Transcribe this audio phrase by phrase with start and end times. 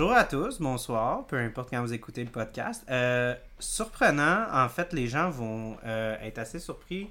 [0.00, 2.86] Bonjour à tous, bonsoir, peu importe quand vous écoutez le podcast.
[2.88, 7.10] Euh, surprenant, en fait, les gens vont euh, être assez surpris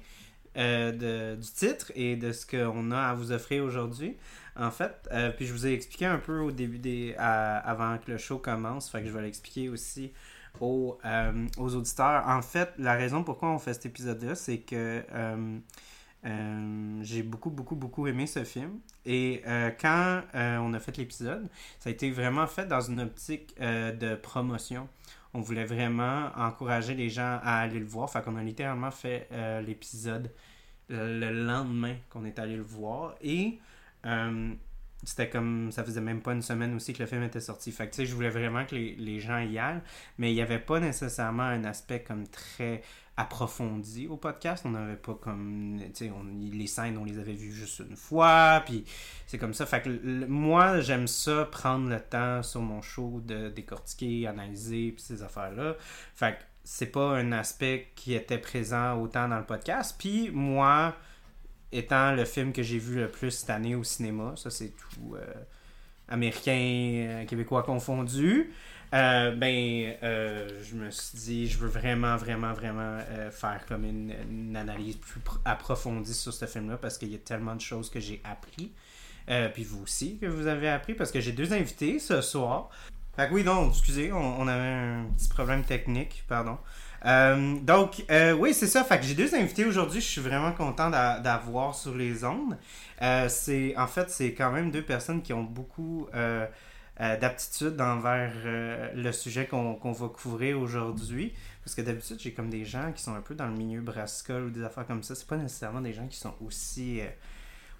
[0.56, 4.16] euh, du titre et de ce qu'on a à vous offrir aujourd'hui.
[4.56, 7.14] En fait, puis je vous ai expliqué un peu au début des.
[7.16, 10.12] avant que le show commence, fait que je vais l'expliquer aussi
[10.60, 10.98] aux
[11.56, 12.24] auditeurs.
[12.26, 15.04] En fait, la raison pourquoi on fait cet épisode-là, c'est que.
[16.26, 18.80] Euh, j'ai beaucoup, beaucoup, beaucoup aimé ce film.
[19.06, 21.48] Et euh, quand euh, on a fait l'épisode,
[21.78, 24.88] ça a été vraiment fait dans une optique de promotion.
[25.32, 28.10] On voulait vraiment encourager les gens à aller le voir.
[28.10, 29.28] Fait qu'on a littéralement fait
[29.64, 30.30] l'épisode
[30.88, 33.14] le lendemain qu'on est allé le voir.
[33.22, 33.60] Et
[35.04, 35.70] c'était comme.
[35.70, 37.70] Ça faisait même pas une semaine aussi que le film était sorti.
[37.70, 39.82] Fait que tu sais, je voulais vraiment que les, les gens y aillent.
[40.18, 42.82] Mais il n'y avait pas nécessairement un aspect comme très
[43.20, 44.64] approfondi au podcast.
[44.66, 45.78] On n'avait pas comme.
[46.52, 48.62] Les scènes, on les avait vues juste une fois.
[48.64, 48.84] Puis
[49.26, 49.66] c'est comme ça.
[49.66, 55.02] Fait que moi, j'aime ça, prendre le temps sur mon show de décortiquer, analyser, puis
[55.02, 55.76] ces affaires-là.
[56.14, 59.96] Fait que c'est pas un aspect qui était présent autant dans le podcast.
[59.98, 60.94] Puis moi,
[61.72, 65.14] étant le film que j'ai vu le plus cette année au cinéma, ça c'est tout
[65.14, 65.34] euh,
[66.08, 68.52] américain, euh, québécois confondu.
[68.92, 73.84] Euh, ben, euh, je me suis dit, je veux vraiment, vraiment, vraiment euh, faire comme
[73.84, 77.88] une, analyse plus pr- approfondie sur ce film-là parce qu'il y a tellement de choses
[77.90, 78.72] que j'ai appris.
[79.54, 82.68] Puis vous aussi que vous avez appris parce que j'ai deux invités ce soir.
[83.14, 86.58] Fait que oui, non, excusez, on, on avait un petit problème technique, pardon.
[87.62, 88.04] Donc,
[88.38, 88.82] oui, c'est ça.
[88.82, 90.00] Fait que j'ai deux invités aujourd'hui.
[90.00, 92.58] Je suis vraiment content d'a- d'avoir sur les ondes.
[93.28, 96.08] C'est, en fait, c'est quand même deux personnes qui ont beaucoup
[97.00, 101.32] euh, d'aptitude envers euh, le sujet qu'on va couvrir aujourd'hui.
[101.64, 104.44] Parce que d'habitude, j'ai comme des gens qui sont un peu dans le milieu brassicole
[104.44, 105.14] ou des affaires comme ça.
[105.14, 107.06] C'est pas nécessairement des gens qui sont aussi, euh,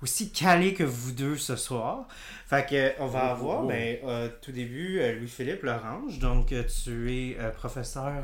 [0.02, 2.08] aussi calés que vous deux ce soir.
[2.46, 3.68] Fait que, on va Oh, avoir, oh.
[3.68, 6.18] ben, euh, tout début, Louis-Philippe Lorange.
[6.18, 6.54] Donc,
[6.84, 8.22] tu es professeur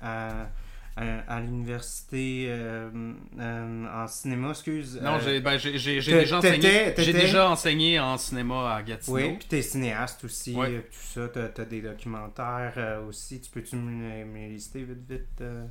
[0.00, 0.46] à,
[0.96, 2.90] à, à l'université euh,
[3.38, 5.00] euh, en cinéma, excuse.
[5.02, 9.16] Non, euh, j'ai ben, déjà déjà enseigné en cinéma à Gatineau.
[9.16, 11.28] Oui, puis t'es cinéaste aussi, euh, tout ça.
[11.28, 13.40] T'as, t'as des documentaires euh, aussi.
[13.40, 15.40] Tu peux-tu me, lister vite, vite?
[15.40, 15.64] euh?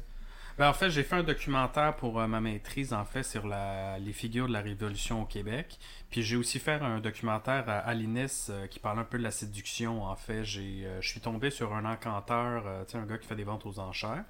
[0.57, 3.97] Ben, en fait, j'ai fait un documentaire pour euh, ma maîtrise, en fait, sur la,
[3.99, 5.79] les figures de la Révolution au Québec.
[6.09, 9.23] Puis j'ai aussi fait un documentaire à, à l'INES euh, qui parle un peu de
[9.23, 10.03] la séduction.
[10.03, 13.45] En fait, euh, je suis tombé sur un encanteur, euh, un gars qui fait des
[13.45, 14.23] ventes aux enchères.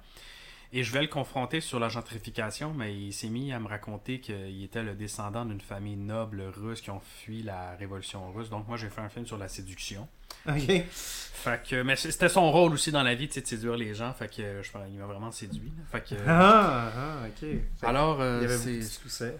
[0.74, 4.20] Et je vais le confronter sur la gentrification, mais il s'est mis à me raconter
[4.20, 8.48] qu'il était le descendant d'une famille noble russe qui ont fui la révolution russe.
[8.48, 10.08] Donc moi, j'ai fait un film sur la séduction.
[10.48, 10.82] Ok.
[10.90, 13.94] Fait que, mais c'était son rôle aussi dans la vie, tu sais, de séduire les
[13.94, 14.14] gens.
[14.14, 15.72] Fait que je qu'il m'a vraiment séduit.
[15.90, 17.40] Fait que, Ah, ah, ok.
[17.78, 19.36] Fait alors, il euh, y avait c'est, beaucoup de succès.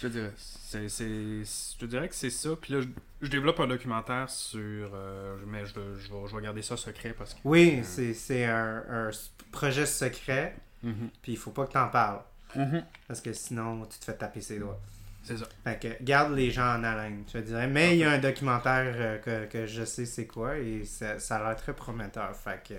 [0.00, 2.50] je dirais, c'est, c'est- je dirais que c'est ça.
[2.60, 2.86] Puis là, je,
[3.22, 4.60] je développe un documentaire sur,
[4.94, 7.40] euh, mais je, vais- je, vais, je vais garder ça secret parce que.
[7.44, 9.10] Oui, c'est, c'est un, un
[9.50, 11.10] projet secret, Mhm.
[11.22, 12.20] puis il faut pas que t'en parles.
[12.54, 12.84] Mhm.
[13.06, 14.80] Parce que sinon, tu te fais taper ses doigts.
[15.22, 15.46] C'est ça.
[15.64, 17.66] Fait que garde les gens en haleine, je te dirais.
[17.66, 21.18] Mais il y a un documentaire euh, que, que je sais c'est quoi et ça,
[21.18, 22.34] ça a l'air très prometteur.
[22.34, 22.74] Fait que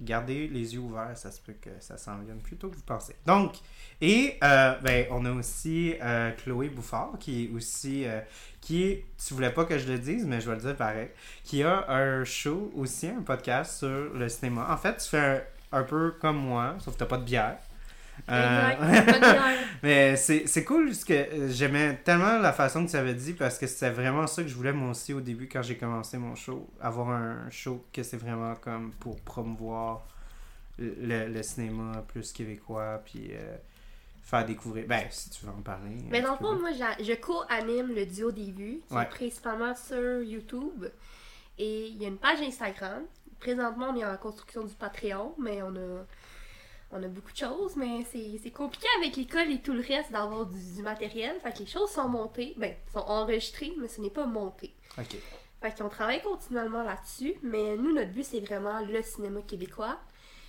[0.00, 2.82] gardez les yeux ouverts, ça se peut que ça s'en vienne plus tôt que vous
[2.82, 3.14] pensez.
[3.26, 3.56] Donc,
[4.00, 8.20] et euh, ben, on a aussi euh, Chloé Bouffard qui est aussi, euh,
[8.60, 11.08] qui est, tu voulais pas que je le dise, mais je vais le dire pareil,
[11.44, 14.66] qui a un show aussi, un podcast sur le cinéma.
[14.70, 15.40] En fait, tu fais un,
[15.72, 17.58] un peu comme moi, sauf que t'as pas de bière.
[18.28, 19.10] Euh, Exact.
[19.10, 19.44] Bonne bière.
[19.82, 23.58] mais c'est cool parce que euh, j'aimais tellement la façon que tu avais dit parce
[23.58, 26.34] que c'était vraiment ça que je voulais moi aussi au début quand j'ai commencé mon
[26.34, 26.68] show.
[26.80, 30.06] Avoir un show que c'est vraiment comme pour promouvoir
[30.78, 33.56] le, le cinéma plus québécois puis euh,
[34.22, 34.84] faire découvrir.
[34.86, 35.96] Ben, si tu veux en parler.
[36.10, 39.02] Mais dans le fond, moi, je co-anime le duo des vues, qui Ouais.
[39.02, 40.84] est principalement sur YouTube.
[41.58, 43.02] Et il y a une page Instagram.
[43.40, 46.04] Présentement, on est en construction du Patreon, mais on a,
[46.92, 47.76] on a beaucoup de choses.
[47.76, 51.36] Mais c'est compliqué avec l'école et tout le reste d'avoir du, du matériel.
[51.42, 54.74] Fait que les choses sont montées, ben, sont enregistrées, mais ce n'est pas monté.
[54.98, 55.16] Ok.
[55.60, 59.98] Fait qu'on travaille continuellement là-dessus, mais nous, notre but, c'est vraiment le cinéma québécois.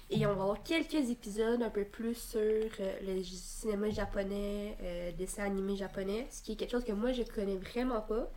[0.09, 2.67] Et on va avoir quelques épisodes un peu plus sur euh,
[3.01, 7.23] le cinéma japonais, euh, dessin animé japonais, ce qui est quelque chose que moi, je
[7.23, 8.29] connais vraiment pas,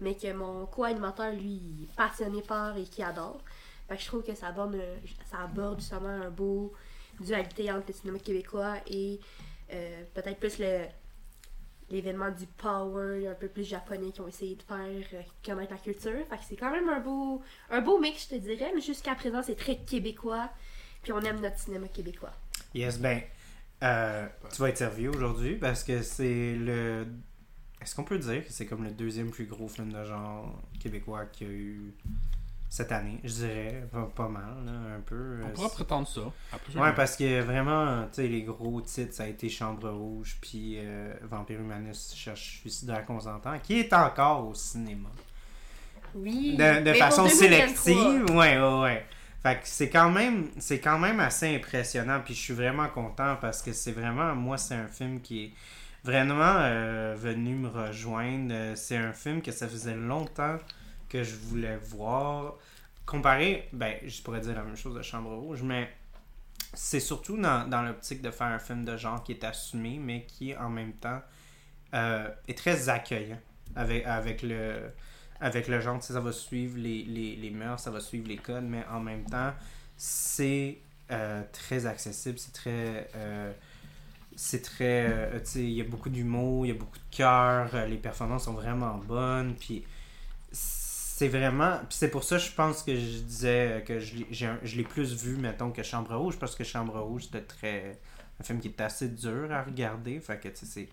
[0.00, 3.40] mais que mon co-animateur, lui, est passionné par et qui adore.
[3.88, 6.72] Fait que je trouve que ça aborde, un- ça aborde justement un beau
[7.20, 9.20] dualité entre le cinéma québécois et
[9.72, 10.84] euh, peut-être plus le
[11.88, 14.78] l'événement du power un peu plus japonais qui ont essayé de faire
[15.14, 16.26] euh, connaître la culture.
[16.28, 17.40] Fait que c'est quand même un beau,
[17.70, 20.50] un beau mix, je te dirais, mais jusqu'à présent, c'est très québécois.
[21.02, 22.32] Puis on aime notre cinéma québécois.
[22.74, 23.22] Yes, ben,
[23.84, 27.06] euh, tu vas être servi aujourd'hui parce que c'est le.
[27.80, 31.26] Est-ce qu'on peut dire que c'est comme le deuxième plus gros film de genre québécois
[31.26, 31.94] qu'il y a eu?
[32.68, 33.86] Cette année, je dirais.
[33.92, 35.40] Pas, pas mal, là, un peu.
[35.42, 36.20] On Euh, pourra prétendre ça.
[36.52, 40.38] Après, Ouais, parce que vraiment, tu sais, les gros titres, ça a été Chambre Rouge,
[40.40, 45.08] puis euh, Vampire Humaniste cherche suicidaire consentant, qui est encore au cinéma.
[46.14, 46.56] Oui.
[46.56, 49.06] De, de Mais façon pour 2023, sélective, ouais, ouais, ouais.
[49.42, 53.36] Fait que c'est quand même, c'est quand même assez impressionnant, puis je suis vraiment content
[53.40, 55.52] parce que c'est vraiment, moi, c'est un film qui est
[56.02, 58.54] vraiment euh, venu me rejoindre.
[58.76, 60.56] C'est un film que ça faisait longtemps
[61.08, 62.54] que je voulais voir.
[63.04, 65.88] Comparé, ben, je pourrais dire la même chose de Chambre Rouge, mais
[66.74, 70.24] c'est surtout dans, dans l'optique de faire un film de genre qui est assumé, mais
[70.26, 71.20] qui en même temps
[71.94, 73.38] euh, est très accueillant
[73.74, 74.90] avec, avec le
[75.38, 78.64] avec le genre, ça va suivre les, les, les mœurs, ça va suivre les codes,
[78.64, 79.52] mais en même temps,
[79.94, 80.78] c'est
[81.10, 83.10] euh, très accessible, c'est très...
[83.14, 83.52] euh,
[84.34, 85.30] c'est très...
[85.44, 88.44] tu sais, il y a beaucoup d'humour, il y a beaucoup de cœur, les performances
[88.44, 89.84] sont vraiment bonnes, puis
[91.18, 91.78] c'est vraiment...
[91.88, 94.26] Puis c'est pour ça, je pense que je disais que je l'ai-
[94.62, 97.98] je plus vu, mettons, que Chambre Rouge, parce que Chambre Rouge, c'était très...
[98.38, 100.88] Un film qui est assez dur à regarder, fait que, tu sais, c'est...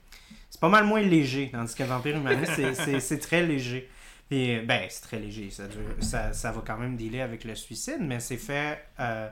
[0.50, 3.90] C'est pas mal moins léger, tandis que Vampire Humaniste, c'est- c'est c'est très léger.
[4.30, 5.50] Puis, ben, c'est très léger.
[5.50, 9.30] Ça, dure- ça, ça va quand même dealer avec le suicide, mais c'est fait euh,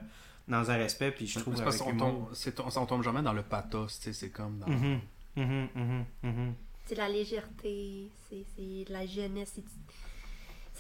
[0.50, 2.28] dans un respect, puis je trouve avec parce qu'on humour.
[2.28, 4.68] tombe, c'est- on tombe jamais dans le pathos, tu sais, c'est comme dans...
[4.68, 6.54] Mhm.
[6.86, 9.54] C'est la légèreté, c'est la jeunesse.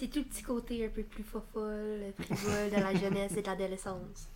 [0.06, 4.28] C'est- tout petit côté un peu plus fofolle, frivole de la jeunesse et de l'adolescence.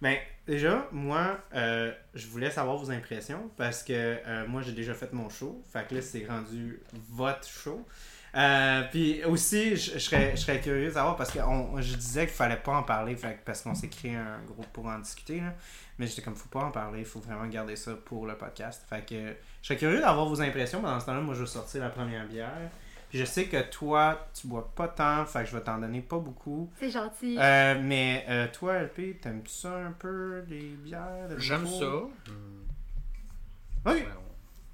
[0.00, 0.16] Ben,
[0.46, 5.12] déjà, moi, euh, je voulais savoir vos impressions parce que euh, moi, j'ai déjà fait
[5.12, 5.62] mon show.
[5.72, 6.80] Fait que là, c'est rendu
[7.10, 7.86] votre show.
[8.34, 12.34] Euh, puis aussi, je, serais, je serais curieux de parce que on- je disais qu'il
[12.34, 15.38] fallait pas en parler fait, parce qu'on s'est créé un groupe pour en discuter.
[15.40, 15.54] Là.
[15.98, 18.84] Mais j'étais comme, faut pas en parler, faut vraiment garder ça pour le podcast.
[18.88, 20.80] Fait que je serais curieux d'avoir vos impressions.
[20.80, 22.70] Pendant ce temps-là, moi, je vais sortir la première bière.
[23.12, 26.18] Je sais que toi, tu bois pas tant, fait que je vais t'en donner pas
[26.18, 26.70] beaucoup.
[26.78, 27.36] C'est gentil.
[27.38, 31.28] Euh, mais euh, toi, LP, t'aimes-tu ça un peu, les bières?
[31.28, 31.84] le J'aime ça.
[31.84, 32.10] Ok,
[33.84, 34.06] Ouais,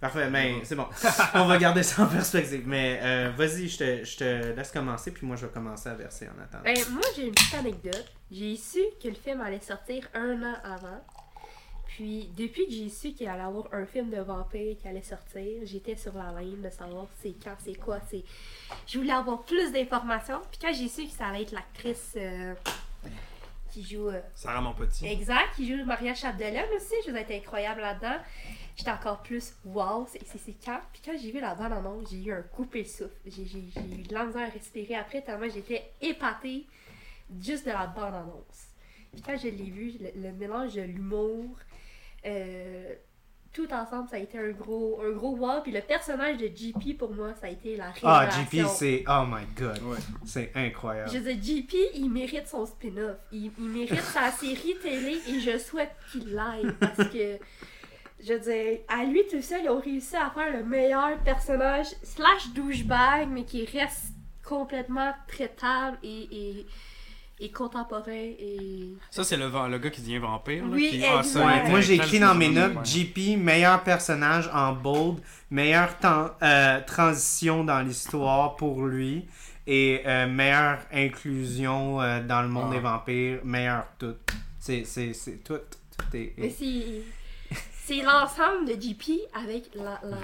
[0.01, 0.87] parfait, mais c'est bon.
[1.35, 2.63] On va garder ça en perspective.
[2.67, 5.95] Mais euh, vas-y, je te, je te laisse commencer, puis moi je vais commencer à
[5.95, 6.63] verser en attendant.
[6.63, 8.13] Ben, moi, j'ai une petite anecdote.
[8.31, 11.03] J'ai su que le film allait sortir un an avant.
[11.99, 15.63] Puis, depuis que j'ai su qu'il allait avoir un film de vampire qui allait sortir,
[15.65, 18.23] j'étais sur la ligne de savoir c'est quand, c'est quoi, c'est...
[18.87, 20.41] Je voulais avoir plus d'informations.
[20.49, 22.55] Puis quand j'ai su que ça allait être l'actrice euh,
[23.73, 24.11] qui joue...
[24.11, 25.09] euh, Sarah mon petit.
[25.09, 26.95] Exact, qui joue Maria Chapdelaine aussi.
[27.05, 28.19] Je vous ai été incroyable là-dedans.
[28.77, 30.81] J'étais encore plus wow, c'est quand?
[30.93, 33.17] Puis quand j'ai vu la bande annonce, j'ai eu un coupé le souffle.
[33.27, 36.65] J'ai eu de la misère à respirer après tellement j'étais épatée
[37.41, 38.69] juste de la bande annonce.
[39.11, 41.57] Puis quand je l'ai vu, le, le mélange de l'humour,
[42.27, 42.95] euh,
[43.53, 45.63] tout ensemble, ça a été un gros, un gros wow.
[45.63, 48.69] Puis le personnage de JP pour moi, ça a été la Ah, révélation.
[48.69, 49.05] JP, c'est.
[49.09, 49.83] Oh my god.
[49.83, 49.99] Ouais.
[50.25, 51.11] C'est incroyable.
[51.11, 53.17] Je veux dire, JP, il mérite son spin-off.
[53.33, 57.39] Il, il mérite sa série télé et je souhaite qu'il l'aille parce que,
[58.25, 61.87] je veux dire, à lui tout seul, ils ont réussi à faire le meilleur personnage
[62.03, 64.13] slash douchebag, mais qui reste
[64.45, 66.67] complètement traitable et, et,
[67.41, 68.89] et contemporain et...
[69.11, 70.65] Ça, c'est le, le gars qui devient vampire.
[70.65, 71.05] là, Oui, qui...
[71.07, 75.19] ah, ça, Ouais, moi j'ai écrit dans mes notes JP, meilleur personnage en bold,
[75.51, 79.25] meilleure temps- euh, transition dans l'histoire pour lui
[79.67, 82.75] et euh, meilleure inclusion euh, dans le monde Ah.
[82.75, 84.15] des vampires, meilleur tout.
[84.59, 85.59] C'est c'est- c'est tout.
[85.97, 87.03] tout est- Mais c'est...
[87.89, 90.19] C'est l'ensemble de JP avec la, la...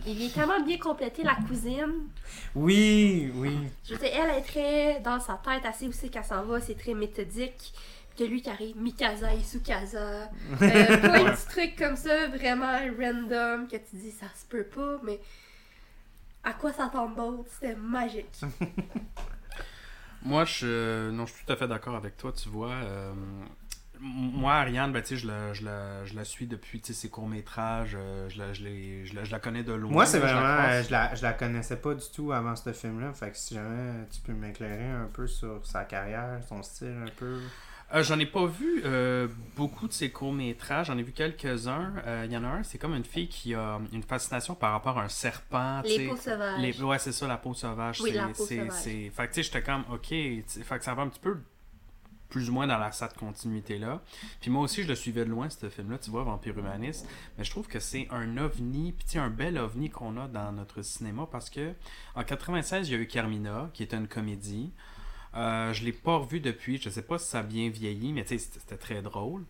[0.06, 2.08] Il est tellement bien complété, la cousine.
[2.56, 3.56] Oui, oui.
[3.84, 6.60] Je veux dire, elle est très dans sa tête, assez où c'est qu'elle s'en va,
[6.60, 7.72] c'est très méthodique.
[8.18, 9.96] Que lui qui arrive, Mikasa et Sukasa.
[10.00, 10.26] Euh,
[10.58, 15.20] plein de trucs comme ça, vraiment random, que tu dis ça se peut pas, mais
[16.42, 17.48] à quoi s'attendre d'autre?
[17.52, 18.40] C'était magique.
[20.22, 22.72] Moi, je, non, je suis tout à fait d'accord avec toi, tu vois.
[22.72, 23.12] euh,
[24.00, 26.92] moi, Ariane, ben, tu sais, je la, je, la, je la suis depuis tu sais,
[27.00, 27.96] ses courts-métrages.
[27.98, 28.62] euh, je, la, je,
[29.04, 29.90] je, la, je la connais de loin.
[29.92, 30.68] Moi, c'est là, je la vraiment.
[30.68, 33.12] euh, je, la, je la connaissais pas du tout avant ce film-là.
[33.12, 37.10] Fait que si jamais tu peux m'éclairer un peu sur sa carrière, son style un
[37.16, 37.38] peu.
[37.94, 40.88] Euh, J'en ai pas vu euh, beaucoup de ses courts-métrages.
[40.88, 41.94] J'en ai vu quelques-uns.
[42.06, 44.72] Euh, Il y en a un, c'est comme une fille qui a une fascination par
[44.72, 45.80] rapport à un serpent.
[45.86, 46.60] Les peaux sauvages.
[46.60, 48.00] Les- ouais, c'est ça, la peau sauvage.
[48.02, 48.72] Oui, c'est, la peau sauvage.
[48.72, 50.06] c'est- Fait que, tu sais, j'étais comme, ok.
[50.08, 51.38] Fait que ça va un petit peu
[52.28, 54.02] plus ou moins dans la cette continuité-là.
[54.40, 57.06] Puis moi aussi, je le suivais de loin, ce film-là, tu vois, Vampire Humaniste.
[57.36, 60.82] Mais je trouve que c'est un ovni, puis un bel ovni qu'on a dans notre
[60.82, 61.72] cinéma parce que
[62.14, 64.72] en 96, il y a eu Carmina, qui était une comédie.
[65.34, 66.78] Euh, je l'ai pas revu depuis.
[66.78, 69.44] Je sais pas si ça a bien vieilli, mais tu c'était, très drôle.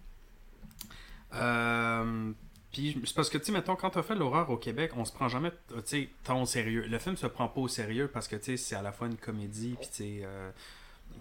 [1.34, 2.32] Euh,
[2.72, 5.12] puis c'est parce que, tu sais, mettons, quand t'as fait l'horreur au Québec, on se
[5.12, 6.86] prend jamais, tu sais, tant au sérieux.
[6.86, 9.16] Le film se prend pas au sérieux parce que, tu c'est à la fois une
[9.16, 10.50] comédie, puis tu euh,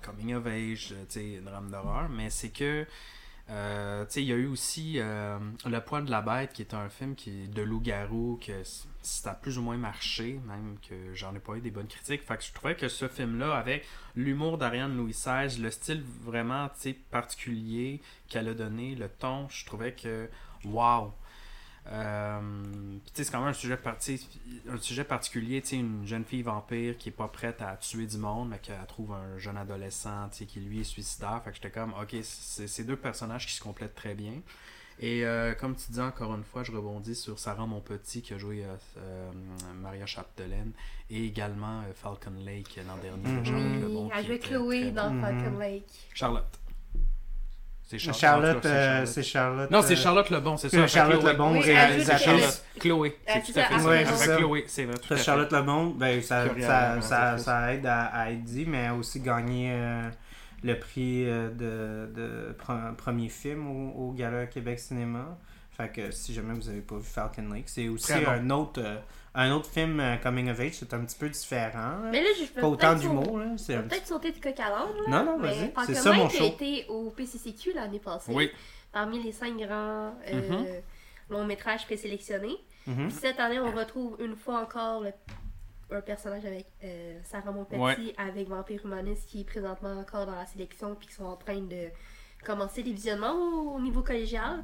[0.02, 2.86] coming of age, tu sais, drame d'horreur, mais c'est que
[3.50, 6.90] euh, il y a eu aussi euh, Le Poil de la Bête, qui est un
[6.90, 8.52] film qui est de loup-garou, que
[9.02, 12.24] ça a plus ou moins marché, même que j'en ai pas eu des bonnes critiques.
[12.24, 13.86] Fait que je trouvais que ce film-là, avec
[14.16, 16.70] l'humour d'Ariane Louis XVI, le style vraiment
[17.10, 20.30] particulier qu'elle a donné, le ton, je trouvais que,
[20.66, 21.14] waouh!
[21.90, 22.40] Euh,
[23.14, 24.28] c'est quand même un sujet, parti,
[24.70, 28.50] un sujet particulier, une jeune fille vampire qui est pas prête à tuer du monde,
[28.50, 31.42] mais qui trouve un jeune adolescent qui lui est suicidaire.
[31.44, 34.34] Fait que j'étais comme, ok, c'est ces deux personnages qui se complètent très bien.
[35.00, 38.40] Et euh, comme tu dis encore une fois, je rebondis sur Sarah Monpetit qui a
[38.40, 39.32] joué euh, euh
[39.76, 40.72] Maria Chapdelaine
[41.12, 43.42] et également Falcon Lake l'an dernier.
[43.42, 44.12] Mm -hmm.
[44.16, 45.60] elle joué Chloé dans Falcon mhm.
[45.60, 46.10] Lake.
[46.16, 46.60] Charlotte.
[47.88, 48.66] C'est Charlotte.
[48.66, 49.72] Euh, c'est Charlotte.
[49.72, 50.88] Non, c'est euh, Charlotte Lebon, c'est ça.
[50.88, 52.64] Charlotte Lebon, oui, réalisatrice.
[52.80, 53.18] Chloé.
[53.26, 54.36] C'est tout à fait ça.
[54.38, 54.98] Chloé, c'est vrai.
[54.98, 59.22] Tout Charlotte Lebon, ben, ça, ça, ça, ça, aide à, à, être dit, mais aussi
[59.22, 60.10] gagné euh,
[60.64, 62.56] le prix de, de,
[62.98, 65.38] premier film au, au Gala Québec Cinéma.
[65.72, 68.82] Fait que si jamais vous n'avez pas vu Falcon Lake, c'est aussi un autre,
[69.38, 72.00] un autre film euh, Coming of Age, c'est un petit peu différent.
[72.12, 73.40] Mais là, je peux pas autant d'humour.
[73.58, 74.88] C'est peut-être sauter du coq à l'âne.
[75.08, 75.72] Non, non, vas-y.
[75.86, 76.46] C'est ça mon show.
[76.46, 78.32] été au PCCQ l'année passée.
[78.34, 78.52] Oui.
[78.92, 80.82] Parmi les cinq grands euh, mm-hmm.
[81.30, 82.58] longs métrages présélectionnés.
[82.88, 85.04] Mm Cette année, on retrouve une fois encore
[85.92, 90.46] un personnage avec euh, Sarah Monpetit avec Vampire Humanist qui est présentement encore dans la
[90.46, 91.90] sélection puis qui sont en train de
[92.44, 94.64] commencer les visionnements au niveau collégial.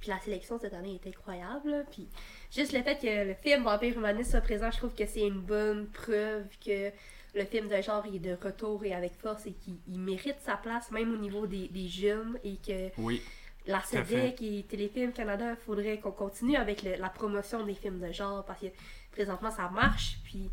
[0.00, 1.84] Puis la sélection cette année est incroyable.
[1.90, 2.08] Puis
[2.50, 5.40] juste le fait que le film Vampire Humaniste soit présent, je trouve que c'est une
[5.40, 6.90] bonne preuve que
[7.34, 10.90] le film de genre est de retour et avec force et qu'il mérite sa place
[10.90, 13.22] même au niveau des, des jeunes et que oui,
[13.66, 18.12] la CEDEC et Téléfilm Canada, il faudrait qu'on continue avec la promotion des films de
[18.12, 18.66] genre parce que
[19.12, 20.50] présentement ça marche puis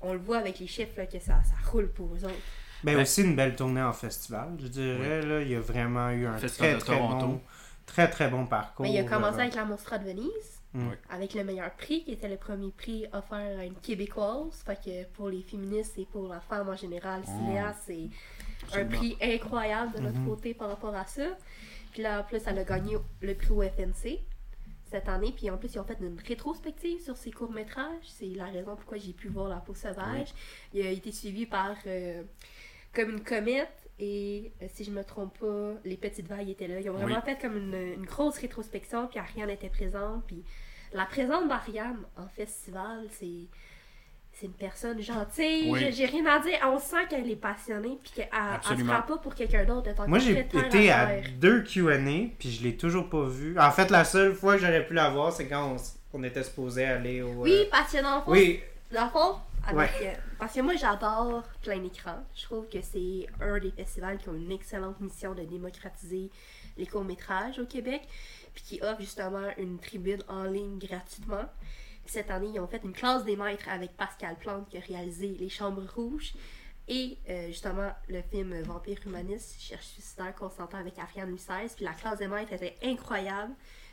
[0.00, 2.34] on le voit avec les chiffres que ça, ça roule pour eux autres.
[2.82, 5.20] Ben, ben, aussi une belle tournée en festival, je dirais.
[5.20, 7.40] Là, il y a vraiment eu un très, très bon
[7.92, 8.84] Très, très bon parcours.
[8.84, 10.88] Mais il a commencé euh, avec la Mostra de Venise, mm.
[11.10, 14.62] avec le meilleur prix, qui était le premier prix offert à une Québécoise.
[14.64, 17.24] Fait que pour les féministes et pour la femme en général, mm.
[17.24, 20.28] cinéaste, c'est un prix incroyable de notre mm-hmm.
[20.28, 21.26] côté par rapport à ça.
[21.92, 24.20] Puis là, en plus, elle a gagné le prix au FNC
[24.88, 25.32] cette année.
[25.36, 28.04] Puis en plus, ils ont fait une rétrospective sur ses courts-métrages.
[28.04, 30.32] C'est la raison pourquoi j'ai pu voir La peau sauvage.
[30.72, 32.22] Il a été suivi par euh,
[32.94, 36.80] Comme une comète et euh, si je me trompe pas, les petites vagues étaient là.
[36.80, 40.24] Ils ont vraiment fait comme une, grosse rétrospection, puis Ariane était présente.
[40.26, 40.42] Puis
[40.94, 43.46] la présence d'Ariane en festival, c'est
[44.32, 45.92] c'est une personne gentille.
[45.92, 46.58] J'ai rien à dire.
[46.64, 49.90] On sent qu'elle est passionnée puis qu'elle ne se prend pas pour quelqu'un d'autre.
[50.06, 51.98] Moi, j'ai été à, deux Q&A
[52.38, 53.58] puis je l'ai toujours pas vu.
[53.58, 55.76] En fait, la seule fois que j'aurais pu la voir, c'est quand
[56.14, 57.32] on, était supposé aller au...
[57.42, 58.24] Oui, passionnant.
[58.28, 58.60] Oui.
[58.92, 59.34] Dans le fond,
[59.68, 62.24] euh, parce que moi, j'adore plein écran.
[62.34, 66.30] Je trouve que c'est un des festivals qui ont une excellente mission de démocratiser
[66.76, 68.02] les courts-métrages au Québec,
[68.54, 71.44] puis qui offre justement une tribune en ligne gratuitement.
[72.06, 75.28] cette année, ils ont fait une classe des maîtres avec Pascal Plante qui a réalisé
[75.38, 76.34] Les Chambres Rouges
[76.88, 81.74] et euh, justement le film Vampire Humaniste, Cherche suicidaire consentant avec Ariane Lucès.
[81.76, 83.52] Puis la classe des maîtres était incroyable.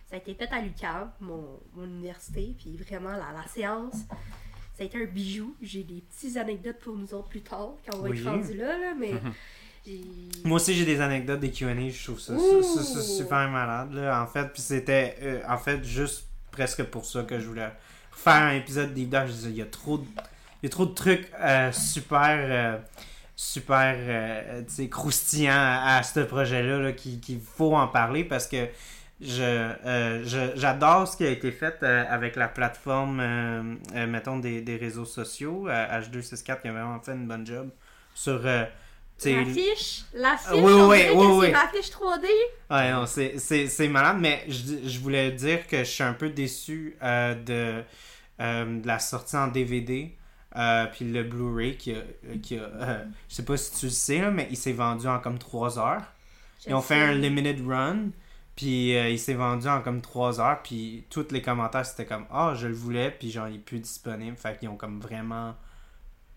[0.10, 4.06] Ça a été fait à l'UQAM, mon, université, puis vraiment la, la séance
[4.78, 5.56] ça a été un bijou.
[5.60, 8.78] J'ai des petites anecdotes pour nous autres plus tard, quand on va être rendu là,
[8.78, 9.14] là mais.
[10.44, 13.94] Moi aussi, j'ai des anecdotes des QA, je trouve ça, super malade.
[13.94, 17.72] Là, en fait, puis c'était euh, en fait juste presque pour ça que je voulais
[18.12, 19.10] faire un épisode dive.
[19.28, 20.04] Je disais, il y a trop de,
[20.62, 22.38] il y a trop de trucs euh, super.
[22.38, 22.78] Euh,
[23.40, 23.96] super
[24.90, 28.68] croustillants à, ce projet-là qu'il faut en parler parce que
[29.24, 34.62] euh, je, j'adore ce qui a été fait euh, avec la plateforme, euh, mettons, des,
[34.62, 35.68] des, réseaux sociaux.
[35.68, 37.70] H264 qui a vraiment fait une bonne job
[38.14, 38.42] sur.
[39.26, 41.52] L'affiche, l'affiche, oui, oui, oui, oui.
[41.52, 42.28] l'affiche 3D.
[42.70, 46.96] Ouais, non, c'est, malade, mais je, je, voulais dire que je suis un peu déçu
[47.02, 47.82] de,
[48.40, 50.16] de la sortie en DVD.
[50.94, 52.04] puis le Blu-ray qui a,
[52.44, 55.40] qui a je sais pas si tu le sais, mais il s'est vendu en comme
[55.40, 56.14] 3 heures.
[56.68, 58.12] Ils ont fait un limited run.
[58.58, 60.62] Puis euh, il s'est vendu en comme 3 heures.
[60.64, 63.12] Puis tous les commentaires c'était comme Ah, je le voulais.
[63.12, 64.36] Puis j'en ai plus disponible.
[64.36, 65.56] Fait qu'ils ont comme vraiment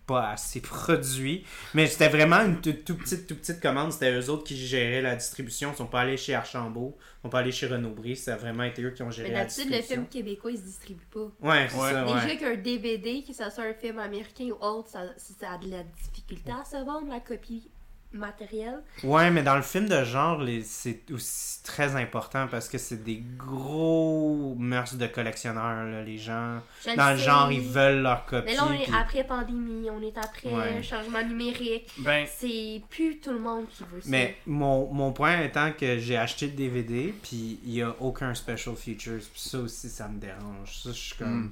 [0.05, 1.43] pas assez produit.
[1.73, 3.91] Mais c'était vraiment une toute, petite, toute petite commande.
[3.91, 5.71] C'était eux autres qui géraient la distribution.
[5.73, 6.95] Ils sont pas allés chez Archambault.
[6.99, 8.15] Ils sont pas allés chez Renaud-Brie.
[8.15, 9.71] Ça a vraiment été eux qui ont géré la distribution.
[9.71, 11.31] Mais d'habitude, le film québécois, il se distribue pas.
[11.41, 12.05] Ouais, c'est ça.
[12.05, 15.71] Déjà qu'un DVD, que ça soit un film américain ou autre, ça, ça a de
[15.71, 17.71] la difficulté à se vendre, la copie
[18.13, 18.81] matériel.
[19.03, 23.03] Ouais, mais dans le film de genre, les- c'est aussi très important parce que c'est
[23.03, 25.85] des gros mœurs de collectionneurs.
[25.85, 26.03] là.
[26.03, 27.23] Les gens, Je dans le sais.
[27.25, 28.45] genre, ils veulent leur copie.
[28.47, 30.83] Mais là, on est puis- après pandémie, on est après Ouais.
[30.83, 31.89] changement numérique.
[31.99, 34.07] Ben, C'est plus tout le monde qui veut ça.
[34.09, 38.33] Mais mon, mon point étant que j'ai acheté le DVD, puis il n'y a aucun
[38.35, 39.19] special features.
[39.31, 40.81] Puis ça aussi, ça me dérange.
[40.83, 41.43] Ça, je suis comme.
[41.45, 41.51] Mm.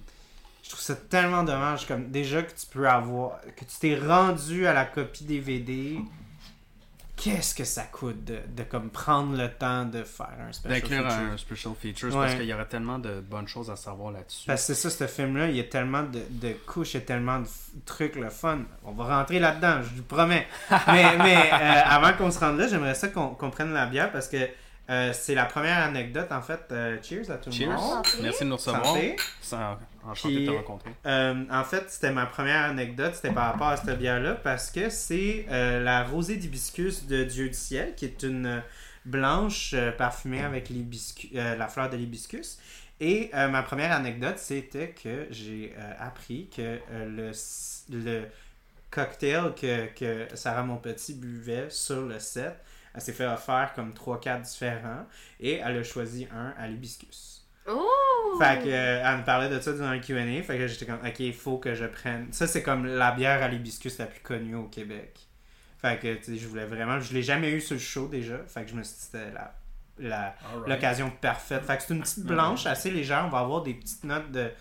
[0.64, 1.88] Je trouve ça tellement dommage.
[1.88, 3.40] Comme déjà que tu peux avoir.
[3.56, 5.98] Que tu t'es rendu à la copie DVD.
[7.22, 11.04] Qu'est-ce que ça coûte de, de comme prendre le temps de faire un special d'inclure
[11.12, 11.34] feature?
[11.34, 12.26] un special features Ouais.
[12.28, 14.48] parce qu'il y aurait tellement de bonnes choses à savoir là-dessus.
[14.48, 17.04] Parce que c'est ça, ce film-là, il y a tellement de, de couches, il y
[17.04, 17.48] a tellement de
[17.86, 18.60] trucs, le fun.
[18.86, 20.48] On va rentrer là-dedans, je vous promets.
[20.88, 24.12] mais mais euh, avant qu'on se rende là, j'aimerais ça qu'on qu'on prenne la bière
[24.12, 24.38] parce que
[24.90, 26.62] euh, c'est la première anecdote, en fait.
[26.72, 28.04] Euh, cheers à tout le monde.
[28.24, 28.84] Merci de nous recevoir.
[28.86, 29.16] Santé.
[30.10, 30.92] Enchanté Puis- de te rencontrer.
[31.06, 34.90] Euh, en fait, c'était ma première anecdote, c'était par rapport à cette bière-là, parce que
[34.90, 38.60] c'est euh, la rosée d'hibiscus de Dieu du ciel, qui est une euh,
[39.06, 40.70] blanche euh, parfumée avec
[41.34, 42.60] la fleur de l'hibiscus.
[43.02, 48.26] Et ma première anecdote, c'était que j'ai appris que le
[48.92, 52.60] cocktail que, que Sarah Monpetit buvait sur le set,
[52.94, 55.06] elle s'est fait offert comme 3-4 différents,
[55.40, 57.39] et elle a choisi un à l'hibiscus.
[57.70, 58.38] Oh!
[58.40, 60.42] Fait que, euh, elle me parlait de ça dans le Q&A.
[60.44, 62.32] Fait que j'étais comme, ok, il faut que je prenne.
[62.32, 65.20] Ça, c'est comme la bière à l'hibiscus la plus connue au Québec.
[65.80, 67.00] Fait que, tu sais, je voulais vraiment.
[67.00, 68.40] Je l'ai jamais eu sur le show déjà.
[68.48, 70.36] Fait que je me suis dit, c'était la,
[70.68, 71.64] l'occasion parfaite.
[71.64, 73.24] Fait que c'est une petite blanche assez légère.
[73.26, 74.52] On va avoir des petites notes de.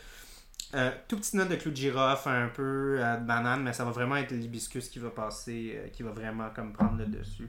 [0.74, 3.84] Euh, tout petites notes de clou de girofle, un peu euh, de banane, mais ça
[3.84, 7.48] va vraiment être l'hibiscus qui va passer, euh, qui va vraiment comme prendre le dessus.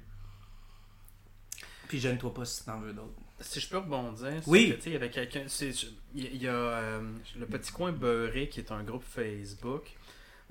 [1.90, 3.20] Puis gêne-toi pas si t'en veux d'autres.
[3.42, 4.78] Si je peux rebondir, Oui.
[4.82, 5.44] que, il y avait quelqu'un.
[6.16, 7.02] Il y a- euh,
[7.40, 9.84] le Petit Coin Beurré qui est un groupe Facebook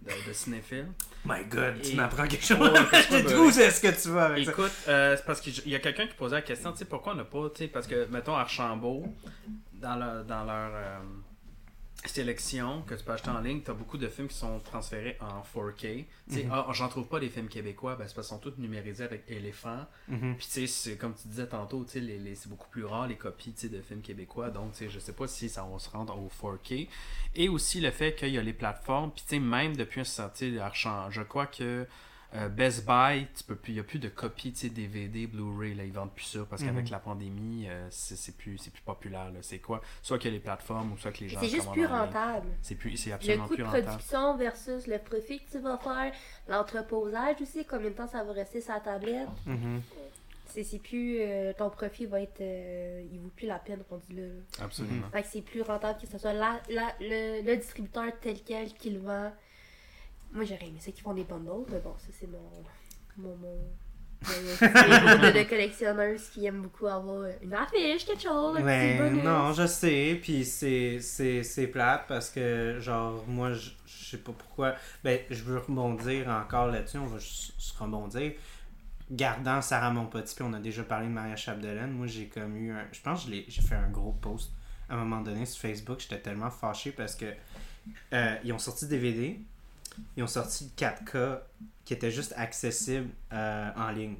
[0.02, 0.87] de, de cinéphiles.
[1.25, 2.59] My god, tu m'apprends quelque chose.
[2.59, 2.71] Ouais,
[3.59, 3.62] veut?
[3.62, 4.50] est-ce que tu vas avec ça?
[4.52, 7.12] Écoute, euh, c'est parce qu'il y a quelqu'un qui posait la question, tu sais, pourquoi
[7.12, 9.05] on n'a pas, tu sais, parce que, mettons, Archambault,
[9.74, 10.98] dans leur, dans leur euh,
[12.07, 15.17] sélection que tu peux acheter en ligne, tu as beaucoup de films qui sont transférés
[15.21, 16.07] en 4K.
[16.29, 16.51] Tu sais, Mhm.
[16.53, 19.25] ah, j'en trouve pas des films québécois, ben, c'est parce qu'ils sont tous numérisés avec
[19.29, 19.85] éléphant.
[20.09, 20.37] Mhm.
[20.39, 23.07] Puis, tu sais, comme tu disais tantôt, tu sais, les, les- c'est beaucoup plus rare
[23.09, 24.51] les copies tu sais, de films québécois.
[24.51, 26.89] Donc, tu sais, je sais pas si ça va se rendre au 4K.
[27.35, 29.11] Et aussi le fait qu'il y a les plateformes.
[29.11, 30.51] Puis, tu sais, même depuis un certain
[31.11, 31.87] je crois que
[32.35, 35.27] euh, Best Buy, tu peux plus, il y a plus de copies, tu sais, DVD,
[35.27, 36.91] Blu-ray, là, ils vendent plus ça parce qu'avec Mhm.
[36.91, 39.31] la pandémie, euh, c'est c'est plus, c'est plus populaire.
[39.31, 39.38] là.
[39.41, 39.81] C'est quoi?
[40.03, 41.41] Soit que les plateformes ou soit que les gens.
[41.41, 42.49] C'est juste plus rentable.
[42.61, 43.87] C'est plus, c'est Le absolument coût de plus rentable.
[43.87, 46.12] production versus le profit que tu vas faire,
[46.49, 49.29] l'entreposage aussi, combien de temps ça va rester sur la tablette.
[49.47, 49.81] Mhm.
[50.47, 51.19] C'est c'est plus.
[51.21, 52.41] euh, ton profit va être.
[52.41, 54.23] euh, il vaut plus la peine rendu là.
[54.27, 54.64] là.
[54.64, 55.07] Absolument.
[55.12, 58.73] Fait que c'est plus rentable que ce soit la, la- le, le distributeur tel quel
[58.75, 59.31] qui le vend.
[60.33, 62.38] Moi j'aurais aimé ça qu'ils font des bundles, mais bon, ça c'est mon.
[63.17, 63.37] mon.
[63.37, 63.57] mon.
[64.21, 69.23] de, collectionneuse qui aime beaucoup avoir une affiche, quelque chose, bonus.
[69.25, 74.19] non, je sais, puis c'est, c'est, c'est plate parce que, genre, moi, je, je sais
[74.19, 74.75] pas pourquoi.
[75.05, 78.33] Ben, je veux rebondir encore là-dessus, on va juste se rebondir.
[79.09, 82.73] Gardant Sarah Monpetit, puis on a déjà parlé de Maria Chapdelaine, moi, j'ai comme eu
[82.73, 82.87] un.
[82.91, 84.51] Je pense que je l'ai- j'ai fait un gros post
[84.88, 87.27] à un moment donné sur Facebook, j'étais tellement fâché parce que
[88.12, 89.38] euh, ils ont sorti DVD,
[90.17, 91.39] ils ont sorti le 4K
[91.85, 94.17] qui était juste accessible euh, en ligne.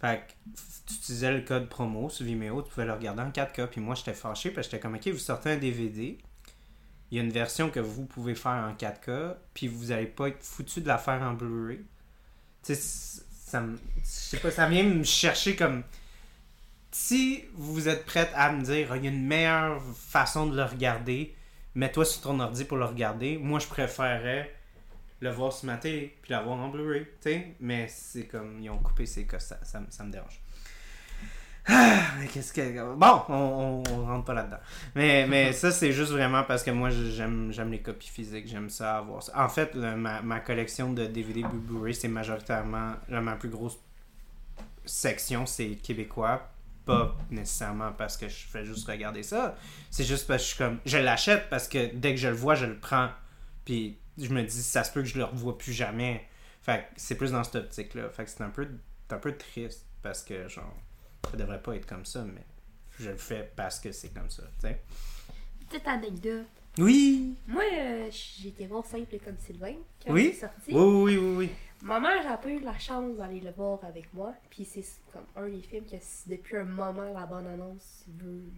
[0.00, 0.32] Fait que
[0.86, 3.66] tu utilisais le code promo sur Vimeo, tu pouvais le regarder en 4K.
[3.66, 6.18] Puis moi, j'étais fâché parce que j'étais comme, ok, vous sortez un DVD,
[7.10, 10.28] il y a une version que vous pouvez faire en 4K, puis vous allez pas
[10.28, 11.78] être foutu de la faire en Blu-ray.
[12.62, 13.62] Tu sais, ça.
[13.96, 15.84] Je sais pas, ça vient me chercher comme.
[16.90, 20.62] Si vous êtes prête à me dire, il y a une meilleure façon de le
[20.62, 21.34] regarder,
[21.74, 23.36] mets-toi sur ton ordi pour le regarder.
[23.36, 24.54] Moi, je préférerais
[25.20, 27.54] le voir sur ma télé, puis l'avoir en Blu-ray, tu sais.
[27.60, 30.40] Mais c'est comme, ils ont coupé ces cas, ça, ça, me- dérange.
[31.66, 32.94] Ah, qu'est-ce que...
[32.94, 34.58] Bon, on, on, rentre pas là-dedans.
[34.94, 38.68] Mais, mais ça, c'est juste vraiment parce que moi, j'aime, j'aime les copies physiques, j'aime
[38.68, 39.32] ça avoir ça.
[39.42, 43.78] En fait, ma, ma collection de DVD Blu-ray, c'est majoritairement, ma plus grosse
[44.84, 46.50] section, c'est québécois.
[46.84, 49.56] Pas nécessairement parce que je fais juste regarder ça.
[49.90, 50.78] C'est juste parce que je suis comme...
[50.84, 53.08] Je l'achète parce que dès que je le vois, je le prends.
[53.64, 56.26] Puis je me dis, ça se peut que je le revoie plus jamais.
[56.62, 58.08] Fait que c'est plus dans cette optique-là.
[58.10, 58.68] Fait que c'est un peu,
[59.10, 60.74] un peu triste parce que, genre,
[61.30, 62.44] ça devrait pas être comme ça, mais
[62.98, 64.80] je le fais parce que c'est comme ça, tu sais.
[65.68, 66.46] Petite anecdote.
[66.78, 67.36] Oui!
[67.46, 68.10] Moi, euh,
[68.44, 69.74] été voir Simple comme Sylvain
[70.04, 70.26] quand Oui?
[70.28, 70.72] est sorti.
[70.72, 71.50] Oui, oui, oui, oui.
[71.82, 74.34] Ma mère a pas eu la chance d'aller le voir avec moi.
[74.50, 75.96] Puis c'est comme un des films que
[76.26, 78.04] depuis un moment la bande annonce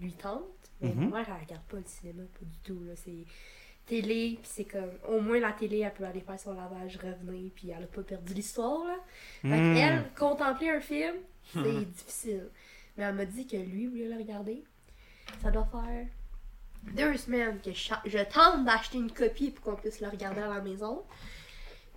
[0.01, 0.45] lui tente.
[0.81, 1.11] Mais Mhm.
[1.11, 2.83] ma mère elle regarde pas le cinéma, pas du tout.
[2.85, 2.93] Là.
[2.97, 3.27] C'est,
[3.87, 7.51] télé, puis c'est comme, au moins la télé, elle peut aller faire son lavage, revenir,
[7.55, 8.97] puis elle a pas perdu l'histoire, là.
[9.43, 9.75] Fait Hmm.
[9.75, 11.15] qu'elle, contempler un film,
[11.53, 12.49] c'est difficile.
[12.97, 14.65] Mais elle m'a dit que lui voulait le regarder.
[15.43, 16.07] Ça doit faire
[16.95, 20.49] deux semaines que je, je tente d'acheter une copie pour qu'on puisse le regarder à
[20.49, 21.03] la maison.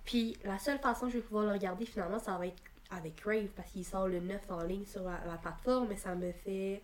[0.04, 3.16] Puis la seule façon que je vais pouvoir le regarder finalement, ça va être avec
[3.16, 6.32] Crave parce qu'il sort le 9 en ligne sur la, la plateforme, mais ça me
[6.32, 6.82] fait.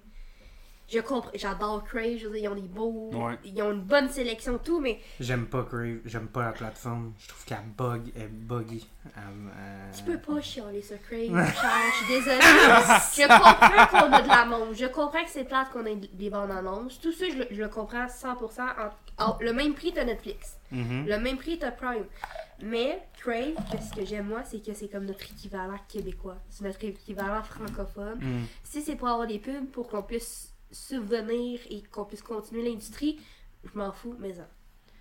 [0.89, 3.11] Je comprends, j'adore Crave, je veux dire, ils ont des beaux.
[3.13, 3.37] Ouais.
[3.45, 7.13] Ils ont une bonne sélection, tout, mais J'aime pas Crave, j'aime pas la plateforme.
[7.19, 8.87] Je trouve qu'elle bug, elle est buggy.
[9.17, 12.41] Euh, tu peux pas chialer sur Crave, je suis désolée.
[12.41, 16.31] je comprends qu'on a de la monde, je comprends que c'est plate qu'on ait des
[16.31, 18.61] bandes annonces, tout ça, je, le- je le comprends 100%.
[19.19, 20.57] En, en- le même prix de Netflix.
[20.71, 21.07] mhm.
[21.09, 22.05] Le même prix de Prime.
[22.63, 23.55] Mais Crave,
[23.91, 26.37] ce que j'aime moi, c'est que c'est comme notre équivalent québécois.
[26.49, 28.19] C'est notre équivalent francophone.
[28.21, 28.45] Mm.
[28.65, 33.21] Si c'est pour avoir des pubs pour qu'on puisse subvenir et qu'on puisse continuer l'industrie,
[33.65, 34.49] je m'en fous, mais ça.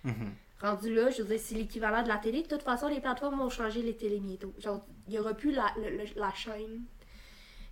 [0.04, 0.32] Mhm.
[0.60, 2.42] Rendu là, je veux dire, c'est l'équivalent de la télé.
[2.42, 4.54] De toute façon, les plateformes vont changer les télés bientôt.
[4.58, 6.84] Genre, il n'y aura plus la, le- la chaîne.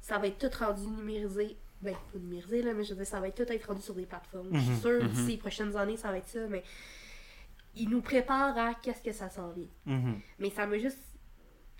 [0.02, 1.56] Ça va être tout rendu numérisé.
[1.80, 3.94] Ben, pas numérisé, là, mais je veux dire, ça va être tout être rendu sur
[3.94, 4.48] des plateformes.
[4.52, 6.62] Je suis sûre, d'ici les prochaines années, ça va être ça, mais
[7.74, 9.68] ils nous préparent à qu'est-ce que ça s'en vient.
[9.86, 10.20] Mhm.
[10.38, 10.98] Mais ça m'a juste.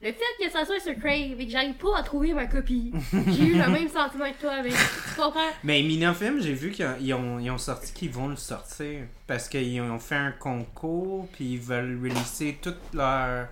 [0.02, 2.92] Le fait que ça soit sur Crave et que j'arrive pas à trouver ma copie,
[3.12, 5.50] j'ai eu le même sentiment que toi, mais tu comprends?
[5.62, 9.07] Mais Minofilm, j'ai vu qu'ils ont, ils ont, ils ont sorti qu'ils vont le sortir.
[9.26, 13.48] Parce qu'ils ont fait un concours, puis ils veulent releaser tous leurs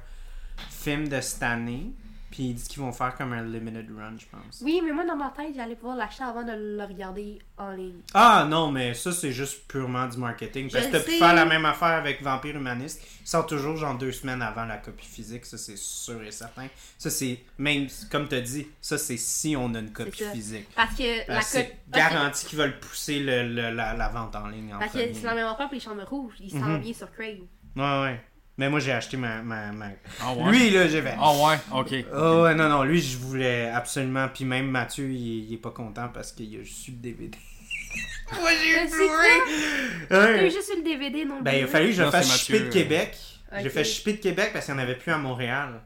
[0.68, 1.92] films de cette année.
[2.32, 4.60] Puis ils disent qu'ils vont faire comme un limited run, je pense.
[4.62, 8.00] Oui, mais moi dans ma tête, j'allais pouvoir l'acheter avant de le regarder en ligne.
[8.14, 10.70] Ah non, mais ça c'est juste purement du marketing.
[10.72, 11.18] Parce Je que peux sais.
[11.18, 13.02] faire la même affaire avec Vampire Humaniste.
[13.20, 16.66] Ils sortent toujours genre deux semaines avant la copie physique, ça c'est sûr et certain.
[16.98, 20.66] Ça c'est, même comme tu as dit, ça c'est si on a une copie physique.
[20.74, 24.74] Parce que la c'est garanti qu'ils veulent pousser le, le- la, la vente en ligne
[24.74, 26.34] en Parce que c'est la même affaire pour les chambres rouges.
[26.40, 27.36] Ils s'en viennent sur Crave.
[27.76, 28.20] Ouais, ouais.
[28.62, 29.42] Mais moi, j'ai acheté ma.
[29.42, 29.86] ma, ma-
[30.20, 30.52] Ah ouais?
[30.52, 31.16] Lui, là, j'ai fait.
[31.18, 31.94] Ah ouais, ok.
[32.14, 34.28] Oh, ouais, non, non, lui, je voulais absolument.
[34.32, 37.38] Puis même Mathieu, il, il est pas content parce qu'il a juste eu le DVD.
[38.40, 40.38] moi, j'ai eu le Blu-ray!
[40.38, 40.46] Ouais.
[40.46, 42.38] eu juste eu le DVD, non Ben, il a fallu que je Non, fasse c'est
[42.52, 42.70] shipper de.
[42.70, 43.16] Québec.
[43.58, 43.72] J'ai Ok.
[43.72, 45.80] fait shipper de Québec parce qu'il n'y en avait plus à Montréal.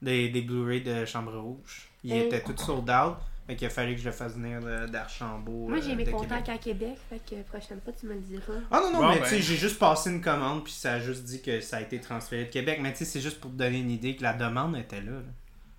[0.00, 1.88] Des, des Blu-ray de Chambre Rouge.
[2.04, 2.20] Ils Hey.
[2.26, 3.16] étaient tous sold out.
[3.46, 5.68] Fait qu'il a fallu que je le fasse venir de- d'Archambault.
[5.68, 6.48] Moi, euh, j'ai mes de contacts Québec.
[6.48, 8.52] à Québec, fait que prochaine fois, tu me le diras.
[8.70, 9.22] Ah non, non, Bon, mais ben.
[9.24, 11.80] tu sais, j'ai juste passé une commande, puis ça a juste dit que ça a
[11.80, 12.78] été transféré de Québec.
[12.80, 15.10] Mais tu sais, c'est juste pour te donner une idée que la demande était là.
[15.12, 15.22] là.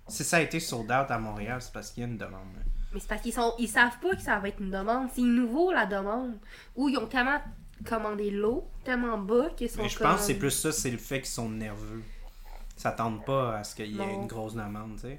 [0.08, 2.52] Si ça a été sold out à Montréal, c'est parce qu'il y a une demande.
[2.54, 2.62] là.
[2.92, 5.08] Mais c'est parce qu'ils sont, ils savent pas que ça va être une demande.
[5.14, 6.34] C'est nouveau, la demande.
[6.76, 7.40] Ou ils ont tellement
[7.86, 10.98] commandé l'eau, tellement bas qu'ils sont Mais je pense que c'est plus ça, c'est le
[10.98, 12.02] fait qu'ils sont nerveux.
[12.76, 14.22] Ils s'attendent pas à ce qu'il y ait Non.
[14.22, 15.18] une grosse demande, tu sais.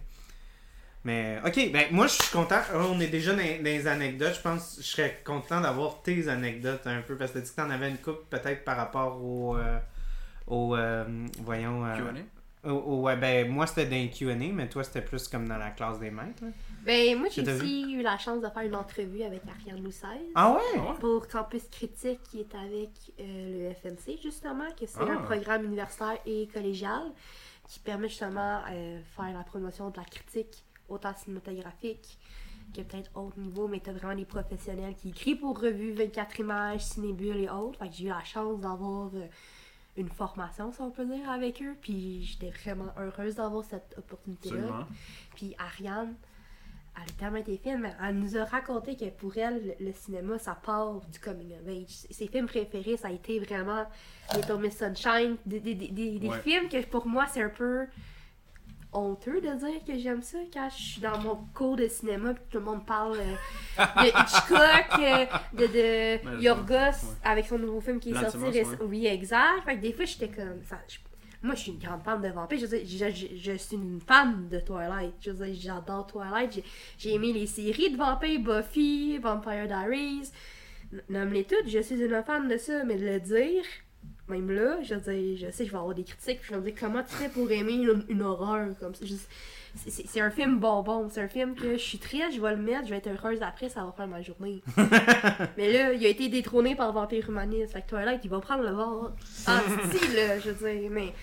[1.06, 2.60] Mais, ok, ben moi je suis content.
[2.74, 4.34] On est déjà dans, dans les anecdotes.
[4.36, 7.16] Je pense que je serais content d'avoir tes anecdotes un peu.
[7.16, 9.56] Parce que tu as dit que t'en avais une coupe peut-être par rapport au.
[9.56, 9.78] euh,
[10.48, 11.06] au euh,
[11.44, 11.86] voyons.
[11.86, 12.70] euh, Q&A?
[12.72, 15.60] au- au- ouais, ben moi c'était dans les QA, mais toi c'était plus comme dans
[15.60, 16.44] la classe des maîtres.
[16.44, 16.50] là.
[16.84, 20.10] Ben, moi, j'ai aussi eu la chance de faire une entrevue avec Ariane Loussaise.
[20.34, 20.60] Ah ouais?
[20.78, 20.98] Ah ouais?
[21.00, 22.90] Pour Campus Critique, qui est avec
[23.20, 25.14] euh, le FNC, justement, que c'est Ah.
[25.14, 27.04] un programme universitaire et collégial
[27.68, 32.18] qui permet justement de faire la promotion de la critique, autant cinématographique
[32.76, 36.82] que peut-être autre niveau, mais t'as vraiment des professionnels qui écrivent pour revues 24 images,
[36.82, 37.80] Cinébule et autres.
[37.80, 39.28] Fait que j'ai eu la chance d'avoir euh,
[39.98, 41.76] une formation, si on peut dire, avec eux.
[41.82, 44.88] Puis j'étais vraiment heureuse d'avoir cette opportunité-là.
[45.36, 46.16] Puis Ariane,
[46.98, 50.40] elle a tellement été mais elle nous a raconté que pour elle, le, le cinéma,
[50.40, 51.90] ça part du coming of age.
[52.10, 53.86] Ses films préférés, ça a été vraiment
[54.36, 56.40] Little Miss Sunshine, des, des, des, des- des Ouais.
[56.42, 57.86] films que pour moi, c'est un peu
[58.96, 62.44] honteux de dire que j'aime ça quand je suis dans mon cours de cinéma puis
[62.50, 66.92] tout le monde parle euh, de Hitchcock, euh, de, de Ben, Yorgos ouais.
[67.24, 68.38] avec son nouveau film qui est sorti.
[68.38, 68.78] réc- ouais.
[68.86, 69.64] Oui, exact.
[69.66, 70.64] Fait que des fois, j'étais comme...
[70.64, 70.98] Ça, je-
[71.44, 72.58] moi, je suis une grande fan de vampires.
[72.58, 75.14] Je, veux dire, je, je- je suis une fan de Twilight.
[75.22, 76.64] Je j'adore Twilight.
[76.98, 80.32] J'ai- aimé les séries de vampires, Buffy, Vampire Diaries.
[81.10, 81.68] Nomme-les toutes.
[81.68, 82.84] Je suis une fan de ça.
[82.84, 83.64] Mais de le dire,
[84.28, 86.40] même là, je dire, je sais que je vais avoir des critiques.
[86.42, 89.06] Puis je vais me dire, comment tu fais pour aimer une, une horreur comme ça?
[89.88, 91.10] C'est- un film bonbon.
[91.10, 93.42] C'est un film que je suis triste, je vais le mettre, je vais être heureuse
[93.42, 94.62] après, ça va faire ma journée.
[95.58, 97.74] Mais là, il a été détrôné par Vampire Humaniste.
[97.74, 99.12] Fait que Twilight, il va prendre le bord.
[99.48, 99.62] Ah,
[99.92, 101.14] si, là, je veux dire, mais.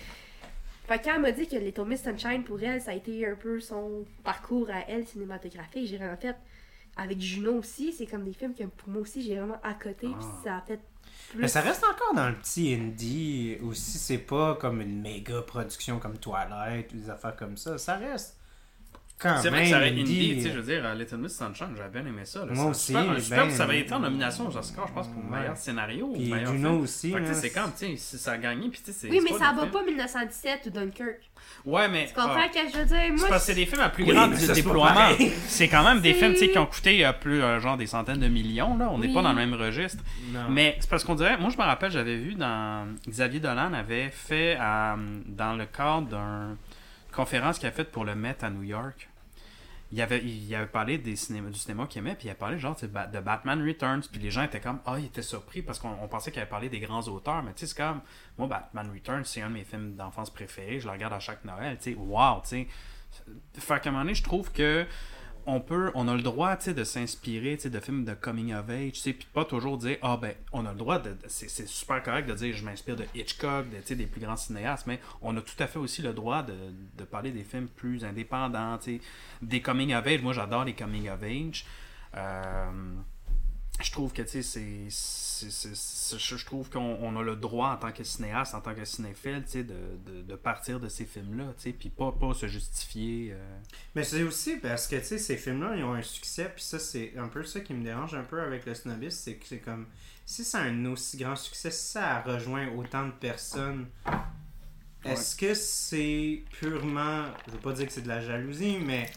[0.87, 3.25] Fait que quand elle m'a dit que Little Miss Sunshine, pour elle, ça a été
[3.25, 6.35] un peu son parcours à elle cinématographique, j'ai en fait,
[6.97, 10.07] avec Juno aussi, c'est comme des films que pour moi aussi, j'ai vraiment à côté,
[10.07, 10.41] puis Ah.
[10.43, 10.79] ça a fait
[11.35, 15.99] Mais ça reste encore dans le petit indie aussi, c'est pas comme une méga production
[15.99, 17.77] comme Twilight ou des affaires comme ça.
[17.77, 18.37] Ça reste
[19.19, 20.33] C'est vrai même que ça aurait indie.
[20.35, 22.39] tu sais, je veux dire, euh, Little Miss Sunshine, j'avais bien aimé ça.
[22.39, 22.47] là.
[22.47, 24.93] Moi C'est aussi, super- un ben- super- ça avait été en nomination aux Oscars, je
[24.93, 25.39] pense, pour Ouais.
[25.39, 26.81] meilleur scénario ou Puis meilleur Juno film.
[26.83, 27.11] aussi.
[27.11, 29.09] Sais, c'est comme, tu sais, si ça a gagné, puis tu sais, c'est.
[29.09, 31.19] Oui, mais ça va pas 1917 ou Dunkirk.
[31.65, 32.07] Ouais, mais.
[32.07, 32.47] Tu comprends ah.
[32.53, 32.97] ce que je veux dire?
[33.17, 35.09] C'est parce que c'est des films à plus Oui, grand déploiement.
[35.47, 37.87] C'est quand même des films tu sais, qui ont coûté euh, plus, euh, genre des
[37.87, 38.77] centaines de millions.
[38.77, 38.89] Là.
[38.91, 39.13] On n'est Oui.
[39.13, 40.03] pas dans le même registre.
[40.33, 40.49] Non.
[40.49, 42.87] Mais c'est parce qu'on dirait, moi je me rappelle, j'avais vu dans.
[43.07, 44.95] Xavier Dolan avait fait euh,
[45.27, 46.57] dans le cadre d'une
[47.13, 49.09] conférence qu'il a faite pour le Met à New York.
[49.91, 52.57] Il avait, il avait parlé des cinéma, du cinéma qu'il aimait, puis il a parlé
[52.57, 55.95] genre de Batman Returns, puis les gens étaient comme Ah, il était surpris parce qu'on
[56.01, 58.01] on pensait qu'il avait parlé des grands auteurs, mais tu sais, c'est comme
[58.39, 61.45] moi, Batman Returns, c'est un de mes films d'enfance préférés, je le regarde à chaque
[61.45, 62.67] Noël, tu sais, wow, tu sais.
[63.59, 64.87] Fait qu'à un moment je trouve que
[65.45, 68.69] on peut, on a le droit, tu de s'inspirer, tu de films de coming of
[68.69, 71.49] age, tu sais, puis pas toujours dire, ah ben, on a le droit de, c'est,
[71.67, 75.41] super correct de dire, je m'inspire de Hitchcock, des plus grands cinéastes, mais on a
[75.41, 76.53] tout à fait aussi le droit de,
[76.97, 79.01] de parler des films plus indépendants, tu
[79.41, 80.21] des coming of age.
[80.21, 81.65] Moi, j'adore les coming of age.
[82.15, 82.65] Euh,
[83.81, 87.35] je trouve que, tu sais, c'est, c'est- c'est- c'est- je trouve qu'on on a le
[87.35, 89.73] droit en tant que cinéaste, en tant que cinéphile, tu sais, de,
[90.05, 93.31] de, de partir de ces films-là, tu sais, puis pas, pas se justifier.
[93.33, 93.59] euh,
[93.95, 96.79] Mais c'est aussi parce que, tu sais, ces films-là, ils ont un succès, puis ça,
[96.79, 99.59] c'est un peu ça qui me dérange un peu avec le snobisme, c'est que c'est
[99.59, 99.87] comme,
[100.25, 103.87] si ça a un aussi grand succès, si ça rejoint autant de personnes,
[105.03, 109.11] est-ce que c'est purement, je veux pas dire que c'est de la jalousie, mais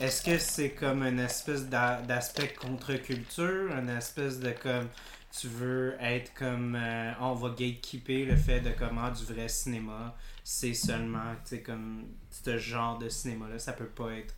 [0.00, 4.88] est-ce que c'est comme une espèce d'a- d'aspect contre-culture, une espèce de comme,
[5.30, 10.14] tu veux être comme, euh, on va gatekeeper le fait de comment du vrai cinéma,
[10.44, 14.34] c'est seulement, tu comme, ce genre de cinéma-là, ça peut pas être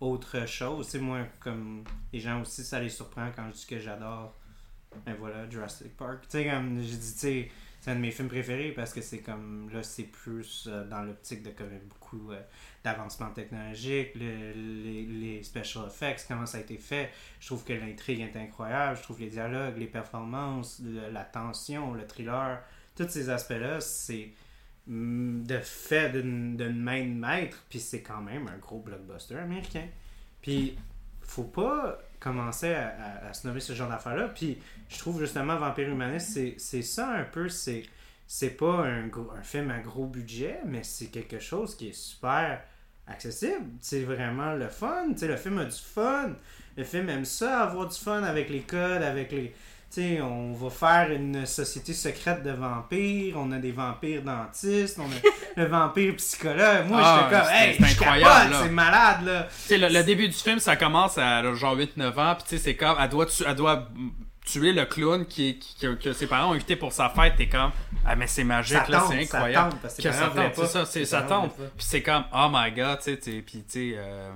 [0.00, 0.88] autre chose.
[0.88, 4.34] Sais, moi, comme, les gens aussi, ça les surprend quand je dis que j'adore,
[5.06, 6.22] ben voilà, Jurassic Park.
[6.24, 7.50] Tu sais, comme, j'ai dit, tu sais,
[7.80, 11.02] c'est un de mes films préférés parce que c'est comme, là, c'est plus euh, dans
[11.02, 12.40] l'optique de comme, beaucoup euh,
[12.84, 17.10] d'avancement technologique, le- les, les special effects, comment ça a été fait.
[17.40, 22.06] Je trouve que l'intrigue est incroyable, je trouve les dialogues, les performances, la tension, le
[22.06, 22.60] thriller,
[22.96, 24.30] tous ces aspects-là, c'est
[24.86, 29.86] mm, de fait d'une main de maître, puis c'est quand même un gros blockbuster américain.
[30.42, 30.76] Puis,
[31.22, 34.28] faut pas commencer à, à snobber ce genre d'affaires-là.
[34.28, 34.58] Puis,
[34.90, 37.82] je trouve justement Vampire Humaniste, c'est- ça un peu, c'est
[38.26, 42.62] c'est pas un, un film à gros budget, mais c'est quelque chose qui est super
[43.06, 43.66] accessible.
[43.80, 45.06] C'est vraiment le fun.
[45.12, 46.30] Tu sais, le film a du fun.
[46.76, 49.54] Le film aime ça, avoir du fun avec les codes, avec les.
[49.92, 53.36] Tu sais, on va faire une société secrète de vampires.
[53.38, 54.98] On a des vampires dentistes.
[54.98, 55.30] On a
[55.62, 56.86] le vampire psychologue.
[56.88, 59.42] Moi, Ah, j'étais comme, c'est- hey, c'est je incroyable, c'est malade, là.
[59.44, 62.56] Tu sais, le, le début du film, ça commence à genre 8-9 ans, puis tu
[62.56, 63.88] sais, c'est comme, elle doit, tu- elle doit
[64.44, 67.48] tuer le clown qui, qui- que, que ses parents ont invité pour sa fête, t'es
[67.48, 67.70] comme,
[68.06, 69.70] ah mais c'est magique, Ça là, c'est ça incroyable.
[69.72, 71.56] tente, parce que ça tente, c'est ça, c'est, ça tente.
[71.56, 74.30] Puis c'est comme, oh my god, tu sais, puis tu sais, euh,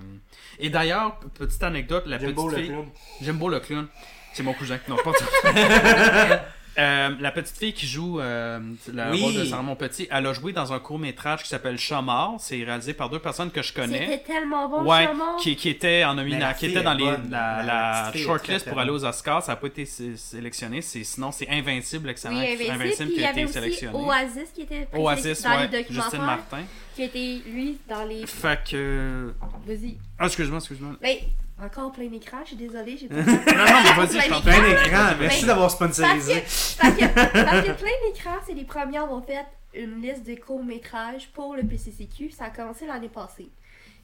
[0.58, 2.72] Et d'ailleurs, petite anecdote, la Jimbo petite le fille...
[2.72, 2.88] clown.
[3.20, 3.86] Jimbo le clown.
[4.32, 4.78] C'est mon cousin.
[4.88, 5.12] Non, pas
[6.78, 8.60] Euh, la petite fille qui joue euh,
[8.92, 9.20] le Oui.
[9.20, 12.34] rôle de Sarah Petit, elle a joué dans un court métrage qui s'appelle Chamard.
[12.38, 14.06] C'est réalisé par deux personnes que je connais.
[14.06, 15.08] C'était tellement bon, Ouais,
[15.40, 17.30] qui, qui était en nomina, qui était dans les, bonne.
[17.30, 19.42] la, shortlist pour aller aux Oscars.
[19.42, 20.80] Ça n'a pas été sé- sélectionné.
[20.82, 22.38] Sinon, c'est Invincible, excellent.
[22.38, 23.10] Oui, Invincible.
[23.10, 23.98] Il qui y a avait été aussi sélectionné.
[23.98, 26.20] Oasis qui était Oasis, dans ouais, les Justine.
[26.22, 26.58] Martin.
[26.94, 28.26] Qui était, lui, dans les...
[28.26, 29.32] Fait que.
[29.66, 29.96] Vas-y.
[30.18, 30.92] Ah, excuse-moi, excuse-moi.
[31.00, 31.22] Mais,
[31.62, 33.16] encore plein écran, je suis désolée, j'ai pas...
[33.16, 34.40] Non, non, mais vas-y, je t'en.
[34.40, 36.40] Plein d'écran, Mais- merci d'avoir Parce que, sponsorisé.
[36.40, 39.44] parce, que, parce que plein d'écran, c'est les premières ont fait
[39.74, 42.30] une liste de courts-métrages pour le PCCQ.
[42.30, 43.50] Ça a commencé l'année passée.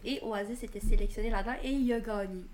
[0.04, 2.44] Et Oasis était sélectionné là-dedans et il a gagné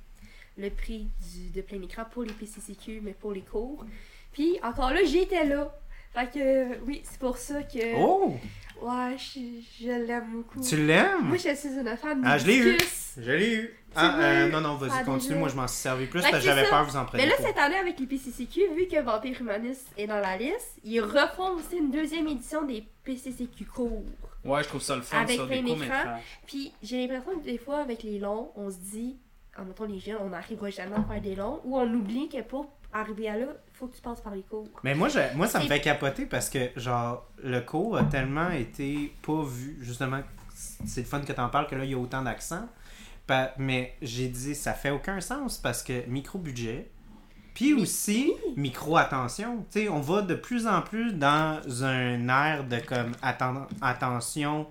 [0.56, 3.84] le prix du, de plein écran pour les PCCQ, mais pour les cours.
[4.32, 5.74] Puis, encore là, j'étais là.
[6.14, 7.96] Fait que, oui, c'est pour ça que...
[7.96, 8.36] Oh,
[8.82, 9.40] Ouais, je,
[9.84, 10.60] je l'aime beaucoup.
[10.60, 11.22] tu l'aimes?
[11.24, 12.78] Moi, je suis une fan Ah, je l'ai eu.
[13.16, 13.76] Je l'ai eu.
[13.94, 15.38] Ah, euh, non, non, vas-y, Ah, continue.
[15.38, 17.24] Moi, je m'en suis servi plus Fait parce que j'avais peur que vous en preniez
[17.24, 20.78] Mais là, cette année, avec les PCCQ, vu que Vampire Humaniste est dans la liste,
[20.84, 24.04] ils refont aussi une deuxième édition des PCCQ courts.
[24.44, 25.62] Ouais, je trouve ça le fun, Avec ça, des.
[26.46, 29.16] Puis j'ai l'impression que des fois, avec les longs, on se dit,
[29.58, 32.40] en mettant les jeunes, on n'arrivera jamais à faire des longs, ou on oublie que
[32.42, 33.46] pour arriver à là,
[33.80, 34.68] faut que tu passes par les cours.
[34.84, 38.50] Mais moi, je- moi, ça me fait capoter parce que, genre, le cours a tellement
[38.50, 39.78] été pas vu.
[39.80, 40.20] Justement,
[40.54, 42.68] c'est le fun que t'en parles que là, il y a autant d'accents.
[43.26, 46.90] Pa- Mais j'ai dit, ça fait aucun sens parce que micro-budget,
[47.54, 49.64] puis aussi micro-attention.
[49.70, 54.66] Tu sais, on va de plus en plus dans un air de comme atten- attention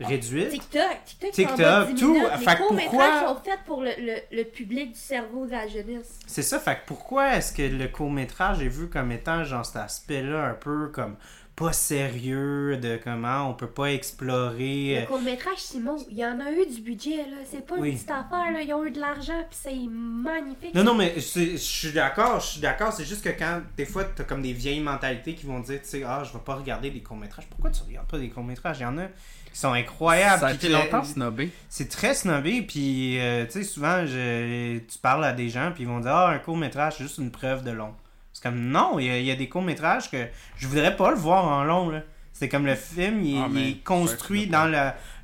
[0.00, 0.50] réduite.
[0.50, 2.12] TikTok, TikTok, TikTok, c'est en bas de 10 tout.
[2.12, 2.28] minutes.
[2.28, 2.90] Fait Les que courts-métrages
[3.22, 6.18] pourquoi- sont faits pour le, le, le public du cerveau de la jeunesse.
[6.26, 9.76] C'est ça, fait que pourquoi est-ce que le court-métrage est vu comme étant genre cet
[9.76, 11.16] aspect-là un peu comme
[11.54, 14.96] pas sérieux, de comment on peut pas explorer.
[14.96, 17.36] Le euh, court-métrage, Simon, il y en a eu du budget, là.
[17.50, 17.88] C'est pas Oui.
[17.90, 18.60] une petite affaire, là.
[18.60, 20.74] Ils ont eu de l'argent, puis c'est magnifique.
[20.74, 22.92] Non, non, mais c'est- je suis d'accord, je suis d'accord.
[22.92, 25.88] C'est juste que quand, des fois, t'as comme des vieilles mentalités qui vont dire, tu
[25.88, 27.46] sais, ah, je vais pas regarder des courts-métrages.
[27.48, 28.78] Pourquoi tu regardes pas des courts-métrages?
[28.80, 29.06] Il y en a
[29.56, 30.40] qui sont incroyables.
[30.40, 31.50] Ça a été longtemps snobé.
[31.70, 35.84] C'est très snobé, puis euh, tu sais, souvent, je, tu parles à des gens, puis
[35.84, 37.94] ils vont dire Ah, un court-métrage, c'est juste une preuve de long.
[38.34, 40.26] C'est comme non, il y, a- il y a des courts-métrages que
[40.58, 42.02] je voudrais pas le voir en long, là.
[42.34, 44.66] C'est comme le film, il, Ah, il est construit c'est dans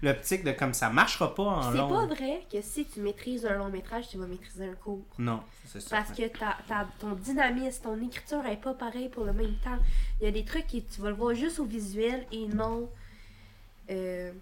[0.03, 1.89] l'optique de comme ça marchera pas en C'est long.
[1.91, 5.05] pas vrai que si tu maîtrises un long métrage, tu vas maîtriser un court.
[5.19, 5.95] Non, c'est ça.
[5.99, 9.77] Parce que ta, ta- ton dynamisme, ton écriture est pas pareil pour le même temps.
[10.23, 12.89] Il y a des trucs que tu vas le voir juste au visuel et non
[13.91, 14.33] euh,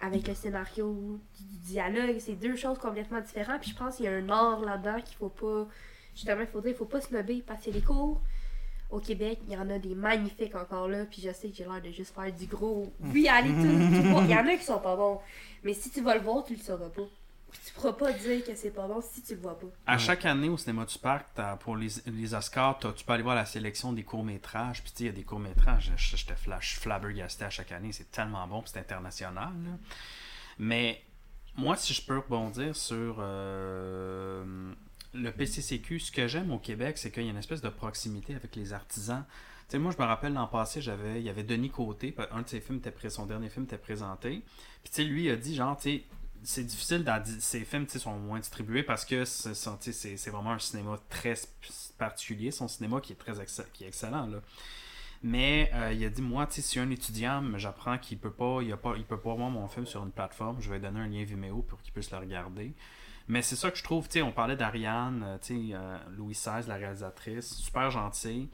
[0.00, 2.16] avec le scénario, du, dialogue.
[2.18, 3.60] C'est deux choses complètement différentes.
[3.60, 5.66] Puis je pense qu'il y a un art là-dedans qu'il faut pas.
[6.14, 8.20] Justement, il faut dire, il faut pas snobber que les cours
[8.90, 11.04] au Québec, il y en a des magnifiques encore là.
[11.04, 12.92] Puis je sais que j'ai l'air de juste faire du gros.
[13.00, 14.20] Oui, allez, tout, tout.
[14.24, 15.20] Il y en a qui sont pas bons.
[15.62, 17.08] Mais si tu vas le voir, tu le sauras pas.
[17.50, 19.66] Puis tu pourras pas dire que c'est pas bon si tu le vois pas.
[19.86, 21.26] À chaque année au cinéma du parc,
[21.60, 24.82] pour les, les Oscars, tu peux aller voir la sélection des courts-métrages.
[24.82, 27.72] Puis tu sais, il y a des courts-métrages, je, je te flash, flabbergasté à chaque
[27.72, 27.92] année.
[27.92, 29.52] C'est tellement bon, puis c'est international.
[29.64, 29.78] là.
[30.58, 31.02] Mais
[31.56, 34.72] moi, si je peux rebondir sur euh,
[35.14, 38.34] le PCCQ, ce que j'aime au Québec, c'est qu'il y a une espèce de proximité
[38.34, 39.24] avec les artisans.
[39.68, 42.42] Tu sais, moi, je me rappelle l'an passé, j'avais, il y avait Denis Côté, un
[42.42, 44.42] de ses films était son dernier film était présenté.
[44.82, 46.04] Puis tu sais, lui il a dit genre, tu sais,
[46.42, 51.34] c'est difficile dans ces films sont moins distribués parce que c'est vraiment un cinéma très
[51.98, 53.34] particulier son cinéma qui est très
[53.72, 54.38] qui est excellent là.
[55.22, 58.76] Mais euh, il a dit moi si un étudiant j'apprends qu'il peut pas il a
[58.76, 61.24] pas il peut pas voir mon film sur une plateforme je vais donner un lien
[61.24, 62.74] Vimeo pour qu'il puisse le regarder.
[63.26, 67.54] Mais c'est ça que je trouve on parlait d'Ariane euh, euh, Louis XVI la réalisatrice
[67.56, 68.48] super gentille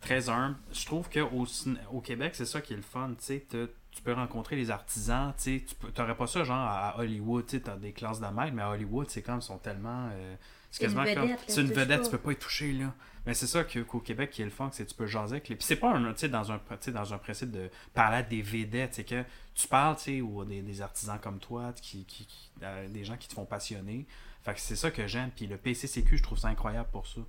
[0.00, 0.56] très humble.
[0.72, 1.46] Je trouve que au,
[1.92, 3.46] au Québec c'est ça qui est le fun tu sais
[3.92, 7.46] tu peux rencontrer les artisans, tu sais, tu peux- t'aurais pas ça genre à Hollywood,
[7.46, 10.08] tu sais, t'as des classes de maître, mais à Hollywood, c'est comme, ils sont tellement...
[10.12, 10.36] euh,
[10.70, 12.94] C'est une comme- C'est une vedette, tu peux pas y toucher, là.
[13.26, 15.48] Mais c'est ça qu'au Québec qui est le fun, c'est que tu peux jaser avec
[15.48, 15.56] les...
[15.56, 16.60] Puis c'est pas, un, tu sais, dans un,
[16.92, 19.24] dans un principe de parler à des vedettes, c'est que
[19.54, 23.04] tu parles, tu sais, ou des, des artisans comme toi, qui, qui, qui- euh, des
[23.04, 24.06] gens qui te font passionner.
[24.42, 25.30] Fait que c'est ça que j'aime.
[25.36, 27.20] Puis le PCCQ, je trouve ça incroyable pour ça.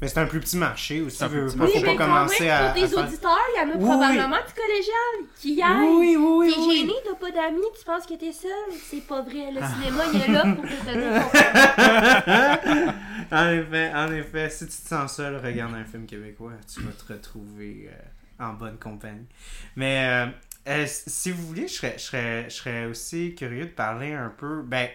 [0.00, 1.22] Mais c'est un plus petit marché aussi.
[1.24, 1.64] Veux- petit faut.
[1.64, 2.72] Oui, pas mais quand commencer à.
[2.72, 5.88] pour tes à auditeurs, il y en a Oui, probablement du collégial qui y aillent.
[5.88, 6.52] Oui, oui, oui.
[6.52, 6.78] T'es oui.
[6.78, 8.50] gêné, t'as pas d'amis, tu penses que t'es seul?
[8.90, 12.82] C'est pas vrai, le cinéma, il est là pour te donner ton
[13.36, 16.92] en effet, en effet, si tu te sens seul, regarde un film québécois, tu vas
[16.92, 19.26] te retrouver euh, en bonne compagnie.
[19.76, 20.26] Mais euh,
[20.68, 24.32] euh, si vous voulez, je serais, je, serais, je serais aussi curieux de parler un
[24.36, 24.62] peu.
[24.62, 24.88] Ben,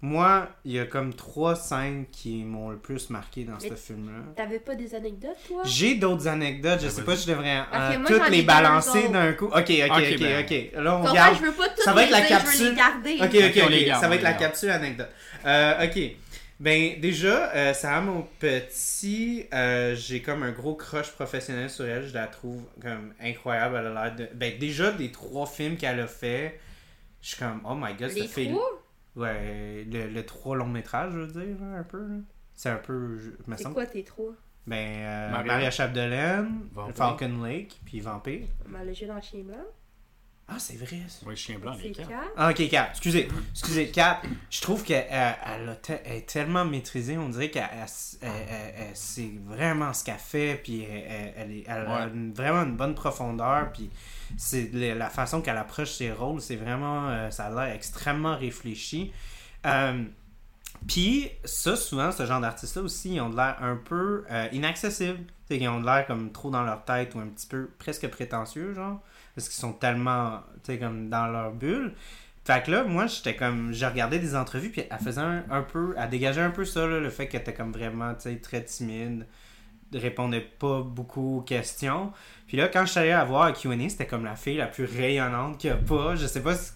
[0.00, 3.74] moi, il y a comme trois scènes qui m'ont le plus marqué dans Mais- ce
[3.74, 4.20] film-là.
[4.36, 5.62] T'avais pas des anecdotes, toi?
[5.64, 9.08] J'ai d'autres anecdotes, je Ah, sais pas si je devrais euh, moi, toutes les balancer
[9.08, 9.46] d'un coup.
[9.46, 10.82] Ok, ok, ok, Ok, ben.
[10.84, 11.34] Là, on Comme regarde.
[11.34, 12.68] ça, je veux pas tout ça va être la dire, je veux capsule.
[12.68, 13.14] les garder.
[13.20, 13.70] Ok, ok, Ok, on ok.
[13.70, 14.42] les garde, ça va être la garde.
[14.42, 15.10] capsule anecdote.
[15.44, 16.00] Euh, ok.
[16.60, 22.06] Ben, déjà, euh, Sarah, mon petit, euh, j'ai comme un gros crush professionnel sur elle.
[22.08, 23.76] Je la trouve comme incroyable.
[23.80, 24.28] Elle a l'air de.
[24.34, 26.58] Ben, déjà, des trois films qu'elle a fait,
[27.22, 28.46] je suis comme, oh my god, fait.
[28.46, 28.77] trois?
[29.18, 32.06] Ouais, le, le trois longs métrages, je veux dire, un peu.
[32.54, 33.18] C'est un peu.
[33.18, 33.74] Je me C'est semble.
[33.74, 34.32] quoi tes trois?
[34.66, 35.52] Ben, euh, Maria.
[35.52, 36.94] Maria Chapdelaine, Vampire.
[36.96, 38.46] Falcon Lake, puis Vampire.
[38.68, 39.56] Ben, le jeu dans le chien blanc.
[40.50, 41.26] Ah, c'est vrai, ça.
[41.26, 42.08] Oui, chien blanc, C'est les quatre.
[42.08, 42.32] quatre.
[42.36, 42.88] Ah, ok, Kat.
[42.90, 43.28] Excusez.
[43.50, 44.22] Excusez, Kat.
[44.50, 45.76] Je trouve qu'elle elle
[46.06, 47.18] elle est tellement maîtrisée.
[47.18, 47.86] On dirait qu'elle elle-
[48.22, 50.58] elle- elle- elle sait vraiment ce qu'elle fait.
[50.62, 52.12] Puis elle, a Ouais.
[52.34, 53.72] vraiment une bonne profondeur.
[53.72, 53.90] Puis
[54.36, 56.40] c'est la façon qu'elle approche ses rôles.
[56.40, 57.08] C'est vraiment.
[57.08, 59.12] euh, ça a l'air extrêmement réfléchi.
[59.66, 60.04] Euh,
[60.86, 65.24] puis ça, souvent, ce genre d'artistes-là aussi, ils ont de l'air un peu euh, inaccessibles.
[65.50, 68.74] Ils ont de l'air comme trop dans leur tête ou un petit peu presque prétentieux,
[68.74, 69.00] genre.
[69.34, 71.94] Parce qu'ils sont tellement, tu sais, comme dans leur bulle.
[72.44, 73.72] Fait que là, moi, j'étais comme.
[73.72, 75.94] J'ai regardé des entrevues, puis elle faisait un, peu.
[75.98, 79.26] Elle dégageait un peu ça, le fait qu'elle était comme vraiment, tu sais, très timide.
[79.92, 82.12] Répondait pas beaucoup aux questions.
[82.46, 84.66] Puis là, quand je suis allé la voir à QA, c'était comme la fille la
[84.66, 86.14] plus rayonnante qu'il y a pas.
[86.14, 86.72] Je sais pas si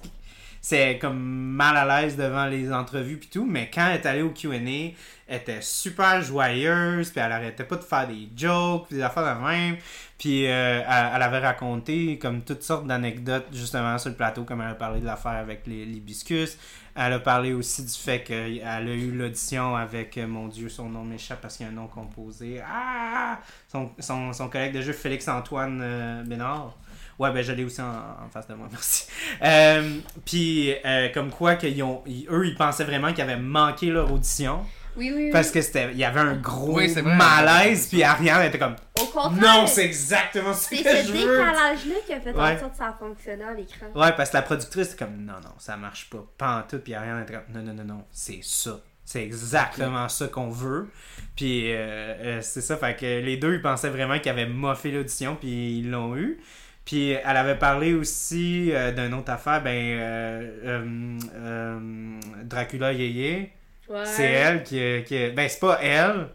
[0.62, 4.22] c'est comme mal à l'aise devant les entrevues puis tout, mais quand elle est allée
[4.22, 4.94] au Q&A, elle
[5.28, 9.44] était super joyeuse, puis elle arrêtait pas de faire des jokes, puis des affaires de
[9.44, 9.76] même,
[10.18, 14.60] puis euh, elle, elle avait raconté comme toutes sortes d'anecdotes justement sur le plateau, comme
[14.60, 16.56] elle a parlé de l'affaire avec les l'hibiscus,
[16.94, 20.88] elle a parlé aussi du fait qu'elle a eu l'audition avec, euh, mon Dieu, son
[20.88, 23.38] nom m'échappe parce qu'il y a un nom composé, ah!
[23.70, 26.76] Son, son, son collègue de jeu Félix-Antoine euh, Bénard.
[27.18, 29.06] Ouais, ben je l'ai aussi en, face de moi, merci.
[29.42, 34.64] Euh, Puis, euh, comme quoi, ont, eux, ils pensaient vraiment qu'ils avaient manqué leur audition.
[34.96, 35.30] Oui, oui, oui.
[35.32, 37.16] Parce que c'était, il y avait un gros Oui, c'est vrai.
[37.16, 41.12] malaise, puis Ariane était comme Au contraire, Non, c'est exactement ce c'est que ce je
[41.12, 41.18] veux.
[41.18, 42.56] décalage-là qui a fait Ouais.
[42.56, 43.86] en sorte que ça a fonctionné à l'écran.
[43.94, 46.78] Ouais, parce que la productrice était comme non, non, ça marche pas, pas en tout,
[46.78, 48.80] puis Ariane était comme non, non, non, non, c'est ça.
[49.04, 50.88] C'est exactement ça qu'on veut.
[51.36, 54.90] Puis euh, euh, c'est ça, fait que les deux, ils pensaient vraiment qu'ils avaient moffé
[54.92, 56.38] l'audition, puis ils l'ont eu.
[56.84, 63.50] Puis elle avait parlé aussi euh, d'une autre affaire, ben euh, euh, euh, Dracula Yeye.
[63.88, 64.04] Ouais.
[64.06, 66.28] C'est elle qui, qui Ben, c'est pas elle,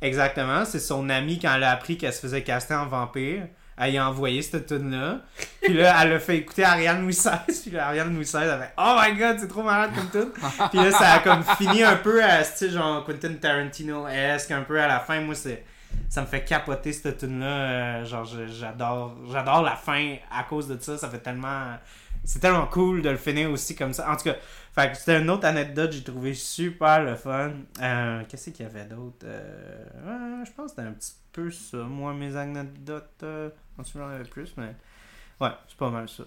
[0.00, 0.64] exactement.
[0.64, 3.46] C'est son amie quand elle a appris qu'elle se faisait caster en vampire.
[3.80, 5.20] Elle y a envoyé cette tune là
[5.62, 7.60] Puis là, elle a fait écouter Ariane Louis XVI.
[7.62, 10.32] Puis là, Ariane Louis XVI, elle fait Oh my god, c'est trop malade comme tune.
[10.70, 14.80] Puis là, ça a comme fini un peu à style genre Quentin Tarantino-esque, un peu
[14.80, 15.20] à la fin.
[15.20, 15.64] Moi, c'est.
[16.08, 20.66] Ça me fait capoter cette tune là genre, je- j'adore j'adore la fin à cause
[20.66, 20.98] de ça.
[20.98, 21.76] Ça fait tellement.
[22.28, 24.10] C'est tellement cool de le finir aussi comme ça.
[24.12, 24.36] En tout cas,
[24.94, 27.52] c'était une autre anecdote que j'ai trouvé super le fun.
[27.80, 29.24] Euh, Qu'est-ce qu'il y avait d'autre?
[29.24, 31.78] Euh, Je pense que c'était un petit peu ça.
[31.78, 34.74] Moi, mes anecdotes, euh, je pense que j'en avais plus, mais
[35.40, 36.24] ouais, c'est pas mal ça.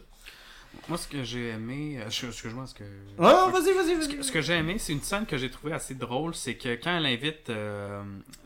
[0.88, 2.00] Moi, ce que j'ai aimé.
[2.00, 2.84] euh, je- Excuse-moi, ce que.
[3.18, 4.24] Oh, vas-y, vas-y, Ce que, vas-y.
[4.24, 6.98] ce que j'ai aimé, c'est une scène que j'ai trouvée assez drôle, c'est que quand
[6.98, 8.02] elle invite euh,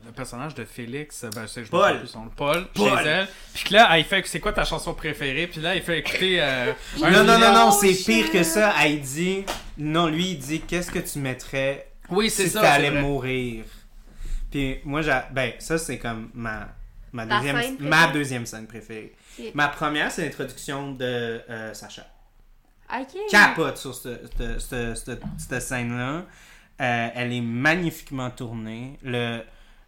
[0.06, 2.00] le personnage de Félix, euh, ben, c'est- je me Paul.
[2.00, 2.90] plus son Paul, Paul.
[3.00, 5.82] chez elle, puis que là, elle fait c'est quoi ta chanson préférée, puis là, il
[5.82, 6.42] fait écouter.
[6.42, 8.74] euh, un Non, non, non, non, c'est pire que ça.
[8.84, 9.44] Elle dit.
[9.78, 12.92] Non, lui, il dit Qu'est-ce que tu mettrais Oui, c'est si c'est vrai.
[13.02, 13.64] mourir?
[14.52, 15.18] Puis moi, j'ai.
[15.32, 16.70] Ben, ça, c'est comme ma.
[17.14, 18.14] Ma deuxième, scène ma préférée?
[18.14, 19.16] deuxième scène préférée.
[19.54, 22.06] Ma première, c'est l'introduction de euh, Sacha.
[23.30, 26.26] Capote sur cette, scène-là.
[26.82, 29.00] Euh, elle est magnifiquement tournée.
[29.02, 29.42] Le,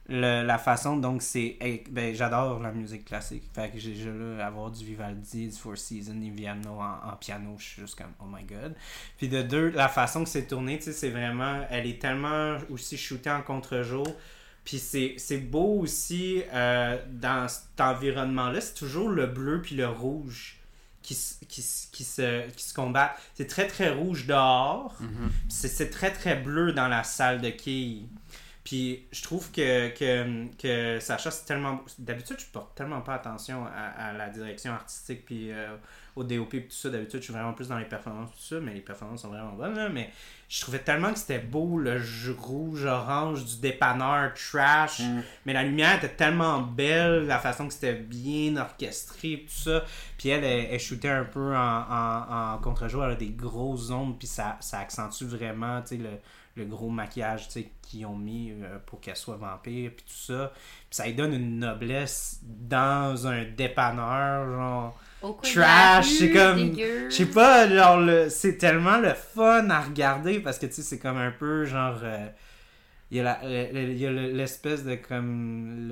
[0.10, 1.58] la façon, donc, c'est.
[1.92, 3.44] Ben, j'adore la musique classique.
[3.54, 7.64] Fait que j'ai déjà avoir du Vivaldi, du Four Seasons, du piano en, piano, je
[7.64, 8.74] suis juste comme, oh my god.
[9.18, 11.62] Puis de deux, la façon que c'est tourné, tu sais, c'est vraiment.
[11.70, 14.08] Elle est tellement aussi shootée en contre-jour.
[14.64, 19.88] Puis c'est c'est beau aussi euh, dans cet environnement-là, c'est toujours le bleu puis le
[19.88, 20.57] rouge
[21.16, 23.18] qui, se, qui se combattent.
[23.36, 25.32] C'est très très rouge dehors, Mhm.
[25.50, 28.08] c'est très très bleu dans la salle de quilles.
[28.68, 31.86] Puis je trouve que, que, que Sacha, c'est tellement.
[32.00, 35.78] D'habitude, je porte tellement pas attention à, à la direction artistique, puis euh,
[36.18, 36.90] au DOP, puis tout ça.
[36.90, 39.54] D'habitude, je suis vraiment plus dans les performances, tout ça, mais les performances sont vraiment
[39.54, 39.88] bonnes, là.
[39.88, 40.12] Mais
[40.50, 42.02] je trouvais tellement que c'était beau, le
[42.38, 45.00] rouge-orange du dépanneur trash.
[45.00, 45.22] Mm.
[45.46, 49.86] Mais la lumière était tellement belle, la façon que c'était bien orchestré, tout ça.
[50.18, 53.92] Puis elle, elle, elle shootait un peu en, en, en contre-jour, elle a des grosses
[53.92, 56.10] ombres, puis ça, ça accentue vraiment, tu sais, le,
[56.58, 60.34] le gros maquillage, tu sais, qu'ils ont mis euh, pour qu'elle soit vampire, puis tout
[60.34, 60.52] ça.
[60.56, 65.00] Puis ça lui donne une noblesse dans un dépanneur, genre
[65.62, 66.58] trash, c'est comme-
[67.10, 70.82] je sais pas, genre, le- c'est tellement le fun à regarder parce que, tu sais,
[70.82, 72.28] c'est comme un peu, genre, euh,
[73.10, 75.88] il y a la- le- le- il y a le- l'espèce de, comme,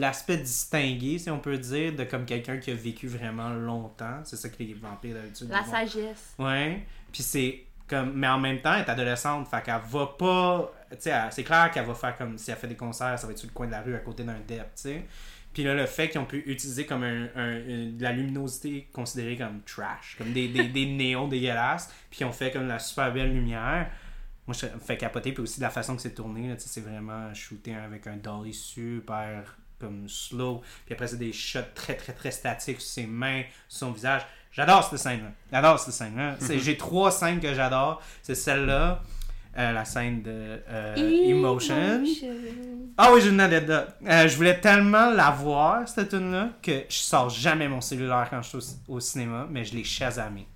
[0.00, 4.20] l'aspect distingué, si on peut dire, de comme quelqu'un qui a vécu vraiment longtemps.
[4.24, 6.34] C'est ça que les vampires, d'habitude, La sagesse.
[6.38, 6.84] Ouais.
[7.12, 7.60] Puis c'est
[7.90, 8.12] comme.
[8.14, 9.48] Mais en même temps, elle est adolescente.
[9.48, 10.72] Fait qu'elle va pas.
[10.98, 12.38] C'est clair qu'elle va faire comme.
[12.38, 13.98] Si elle fait des concerts, ça va être sur le coin de la rue à
[13.98, 15.04] côté d'un dep, tu sais.
[15.52, 18.88] Puis là, le fait qu'ils ont pu utiliser comme un, un- une- de la luminosité
[18.92, 22.78] considérée comme trash, comme des, des, des néons dégueulasses, puis ils ont fait comme la
[22.78, 23.90] super belle lumière.
[24.46, 27.34] Moi, je me fait capoter, puis aussi de la façon que c'est tourné, c'est vraiment
[27.34, 32.30] shooté avec un dolly super comme slow, puis après c'est des shots très très très
[32.30, 34.22] statiques sur ses mains, sur son visage.
[34.52, 35.30] J'adore cette scène-là.
[35.52, 36.36] J'adore cette scène-là.
[36.40, 38.02] C'est- J'ai trois scènes que j'adore.
[38.22, 39.00] C'est celle-là,
[39.58, 42.02] euh, la scène de euh, Emotion.
[42.98, 43.88] Ah oui, j'ai une anecdote.
[44.06, 48.42] Euh, je voulais tellement la voir, cette tune-là, que je sors jamais mon cellulaire quand
[48.42, 50.46] je suis au, au cinéma, mais je l'ai chasamé.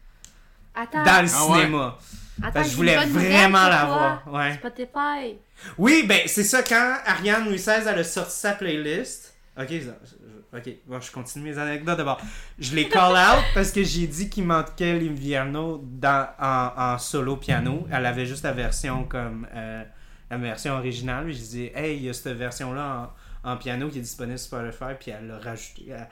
[0.74, 1.60] Attends, Dans le Ah ouais?
[1.60, 1.98] cinéma.
[2.42, 4.22] attends, Parce que je voulais vraiment la voir.
[4.26, 4.54] Ouais.
[4.54, 5.38] Spotify.
[5.78, 9.34] Oui, ben c'est ça, quand Ariane Louis XVI elle a sorti sa playlist.
[9.56, 9.94] Ok, ça-
[10.56, 12.20] ok, bon, je continue mes anecdotes d'abord.
[12.58, 17.36] Je l'ai call out parce que j'ai dit qu'il manquait l'Invierno dans en, en solo
[17.36, 17.86] piano.
[17.92, 19.82] Elle avait juste la version comme euh,
[20.30, 21.24] la version originale.
[21.24, 23.10] Puis je dis, hey, il y a cette version-là
[23.44, 25.92] en, en piano qui est disponible sur Spotify, puis elle l'a rajouté.
[25.92, 26.08] à-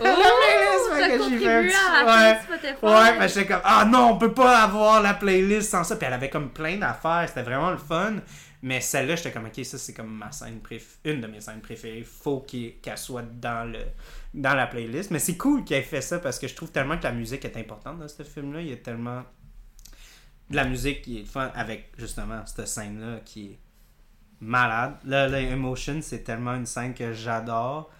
[0.00, 0.04] Oh,
[0.90, 2.38] t'as que j'ai contribué fait à la ouais.
[2.42, 2.84] Spotify.
[2.84, 5.96] Ouais, ben j'étais comme, ah non, on peut pas avoir la playlist sans ça.
[5.96, 8.14] Puis elle avait comme plein d'affaires, c'était vraiment le fun.
[8.62, 10.60] Mais celle-là, j'étais comme, ok, ça c'est comme ma scène
[11.04, 12.02] une de mes scènes préférées.
[12.02, 13.80] Faut qu'elle soit dans, le...
[14.34, 15.10] dans la playlist.
[15.10, 17.44] Mais c'est cool qu'elle ait fait ça parce que je trouve tellement que la musique
[17.44, 18.60] est importante dans ce film-là.
[18.62, 19.22] Il y a tellement
[20.50, 23.58] de la musique qui est fun avec justement cette scène-là qui est
[24.40, 24.96] malade.
[25.04, 27.90] Là, la Emotion, c'est tellement une scène que j'adore.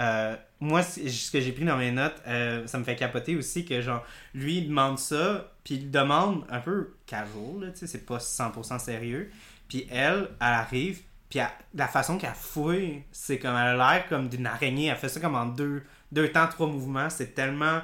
[0.00, 3.64] euh, moi, ce que j'ai pris dans mes notes, euh, ça me fait capoter aussi
[3.66, 4.04] que, genre,
[4.34, 8.78] lui, il demande ça, puis il demande un peu casual, tu sais, c'est pas 100%
[8.78, 9.30] sérieux.
[9.68, 14.08] Puis elle, elle arrive, puis elle- la façon qu'elle fouille, c'est comme, elle a l'air
[14.08, 14.86] comme d'une araignée.
[14.86, 17.10] Elle fait ça comme en deux, deux temps, trois mouvements.
[17.10, 17.80] C'est tellement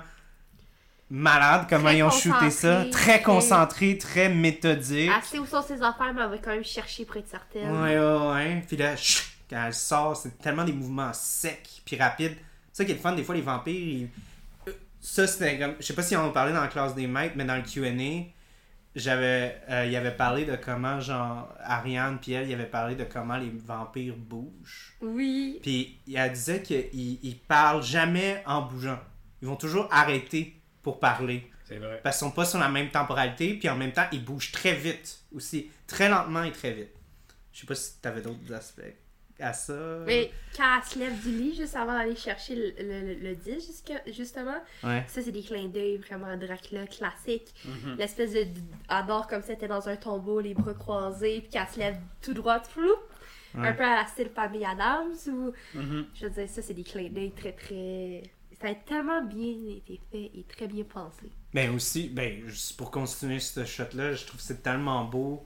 [1.11, 2.85] malade comment ils ont shooté ça.
[2.91, 5.11] Très concentré, très méthodique.
[5.11, 7.71] Assez où sont ses affaires, mais elle va quand même chercher pour être certaine.
[7.71, 8.65] Ouais, ouais, ouais.
[8.67, 12.37] Puis là, chut, quand elle sort, c'est tellement des mouvements secs puis rapides.
[12.73, 14.09] C'est ça qui est le fun, des fois, les vampires, ils-
[14.69, 15.75] euh, ça, c'était comme...
[15.79, 17.63] Je sais pas si on en parlait dans la classe des maîtres, mais dans le
[17.63, 18.33] Q&A,
[18.95, 19.61] j'avais...
[19.71, 23.37] euh, il avait parlé de comment, genre, Ariane puis elle, il avait parlé de comment
[23.37, 24.97] les vampires bougent.
[25.01, 25.59] Oui.
[25.63, 28.99] Puis elle disait qu'ils ils parlent jamais en bougeant.
[29.41, 31.51] Ils vont toujours arrêter pour parler.
[31.65, 32.01] C'est vrai.
[32.03, 34.75] Parce qu'ils sont pas sur la même temporalité, puis en même temps, ils bougent très
[34.75, 35.71] vite aussi.
[35.87, 36.91] Très lentement et très vite.
[37.53, 38.83] Je sais pas si t'avais d'autres aspects
[39.43, 39.99] à ça.
[40.07, 43.93] Mais quand elle se lève du lit, juste avant d'aller chercher le, le, le disque,
[44.07, 45.05] justement, Ouais.
[45.09, 47.53] ça, c'est des clins d'œil vraiment Dracula classique.
[47.65, 47.97] Mhm.
[47.99, 48.47] L'espèce de.
[48.89, 52.35] Adore comme elle était dans un tombeau, les bras croisés, puis qu'elle se lève tout
[52.35, 52.89] droit, flou.
[53.55, 53.69] Ouais.
[53.69, 55.53] Un peu à la style Famille Adams, ou.
[55.75, 56.07] Mhm.
[56.15, 58.23] Je veux dire, ça, c'est des clins d'œil très, très.
[58.61, 61.31] Ça a tellement bien été fait et très bien pensé.
[61.53, 65.45] Ben aussi, ben, juste pour continuer ce shot-là, je trouve que c'est tellement beau.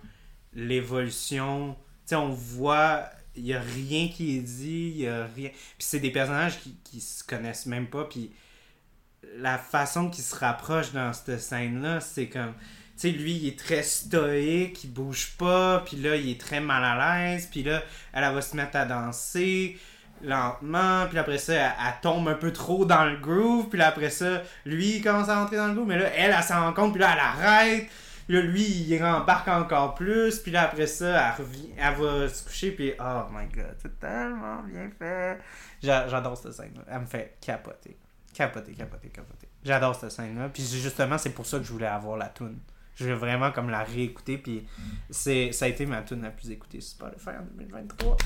[0.53, 1.75] L'évolution.
[1.75, 5.51] Tu sais, on voit, il y a rien qui est dit, il y a rien.
[5.51, 8.31] Puis c'est des personnages qui, qui se connaissent même pas, puis
[9.39, 12.55] la façon qu'ils se rapprochent dans cette scène-là, c'est comme.
[12.99, 16.61] Tu sais, lui, il est très stoïque, il bouge pas, puis là, il est très
[16.61, 17.83] mal à l'aise, puis là,
[18.15, 19.79] elle, va se mettre à danser
[20.23, 24.43] lentement, puis après ça, elle, tombe un peu trop dans le groove, puis après ça,
[24.65, 26.93] lui, il commence à rentrer dans le groove, mais là, elle, elle s'en rend compte,
[26.93, 27.91] puis là, elle arrête,
[28.29, 32.45] là, lui, il rembarque encore plus, puis là, après ça, elle, revient, elle va se
[32.45, 35.39] coucher, puis oh my god, c'est tellement bien fait.
[35.83, 37.97] J'a- J'adore cette scène-là, elle me fait capoter.
[38.35, 39.49] Capoter, capoter, capoter.
[39.65, 42.59] J'adore cette scène-là, puis justement, c'est pour ça que je voulais avoir la toune.
[42.97, 44.67] Je veux vraiment comme la réécouter, puis
[45.11, 48.17] c'est, ça a été ma tune la plus écoutée sur Spotify en 2023.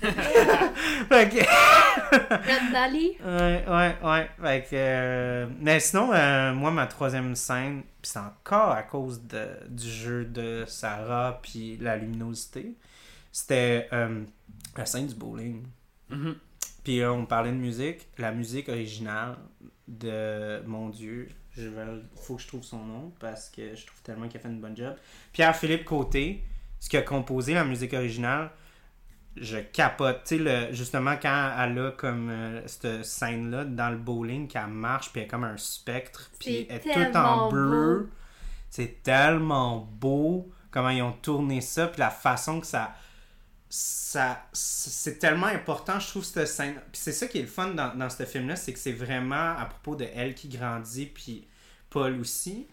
[1.08, 1.38] fait que...
[2.10, 4.30] Red Dali, Ouais, ouais, ouais.
[4.40, 9.22] Fait que, euh, mais sinon, euh, moi, ma troisième scène, puis c'est encore à cause
[9.26, 12.76] de, du jeu de Sarah, puis la luminosité,
[13.32, 14.24] c'était euh,
[14.76, 15.64] la scène du bowling.
[16.10, 16.36] Mhm.
[16.84, 18.08] Puis là, on parlait de musique.
[18.18, 19.36] La musique originale
[19.86, 21.84] de Mon Dieu, je vais,
[22.16, 24.60] faut que je trouve son nom parce que je trouve tellement qu'il a fait une
[24.60, 24.94] bonne job.
[25.32, 26.42] Pierre-Philippe Côté,
[26.80, 28.50] ce qui a composé la musique originale,
[29.40, 30.24] je capote.
[30.24, 35.10] Tu sais, justement, quand elle a comme euh, cette scène-là dans le bowling, qu'elle marche,
[35.12, 38.10] puis elle est comme un spectre, puis elle est toute en bleu.
[38.70, 42.94] C'est tellement beau comment ils ont tourné ça, puis la façon que ça.
[43.68, 46.74] ça c'est tellement important, je trouve, cette scène.
[46.92, 49.56] Puis c'est ça qui est le fun dans, dans ce film-là, c'est que c'est vraiment
[49.56, 51.46] à propos de elle qui grandit, puis
[51.90, 52.68] Paul aussi.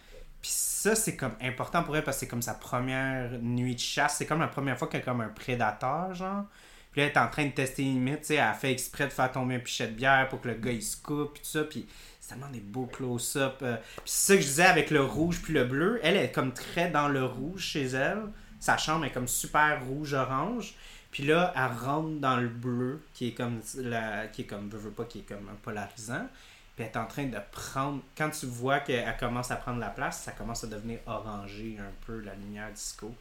[0.46, 3.80] Puis ça, c'est comme important pour elle parce que c'est comme sa première nuit de
[3.80, 4.18] chasse.
[4.18, 6.43] C'est comme la première fois qu'elle est comme un prédateur, genre.
[6.91, 8.34] Puis là, elle est en train de tester les limites, tu.
[8.34, 10.72] Elle a fait exprès de faire tomber un pichet de bière pour que le gars
[10.72, 11.64] il se coupe, puis ça.
[11.64, 11.88] Puis
[12.22, 13.56] c'est tellement des beaux close-up.
[13.64, 13.78] euh.
[13.78, 16.00] Puis c'est ça que je disais avec le rouge puis le bleu.
[16.04, 18.22] Elle est comme très dans le rouge chez elle.
[18.60, 20.76] Sa chambre est comme super rouge-orange.
[21.10, 25.20] Puis là, elle rentre dans le bleu, qui est comme, la, qui est pas, qui
[25.20, 26.28] est comme un polarisant.
[26.76, 28.02] Puis elle est en train de prendre.
[28.18, 31.92] Quand tu vois qu'elle commence à prendre la place, ça commence à devenir orangé un
[32.06, 33.14] peu, la lumière disco.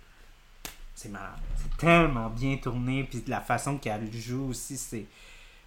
[0.94, 1.30] C'est malade.
[1.56, 3.04] C'est tellement bien tourné.
[3.04, 5.06] Puis la façon qu'elle joue aussi, c'est.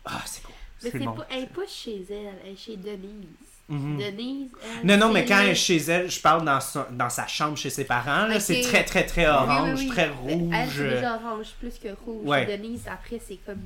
[0.05, 0.49] Ah, c'est beau.
[0.83, 1.13] mais C'est bon.
[1.13, 3.25] pas, elle est pas chez elle, elle est chez Denise.
[3.69, 3.97] Mhm.
[3.97, 7.09] Denise, elle, Non, non, mais quand elle est chez elle, je parle dans, son- dans
[7.09, 8.27] sa chambre chez ses parents.
[8.39, 9.87] C'est très, très, très Oui, oui, orange, oui.
[9.89, 10.53] très Elle, rouge.
[10.73, 12.25] c'est déjà orange plus que rouge.
[12.25, 12.45] Ouais.
[12.45, 13.59] Denise, après, c'est comme.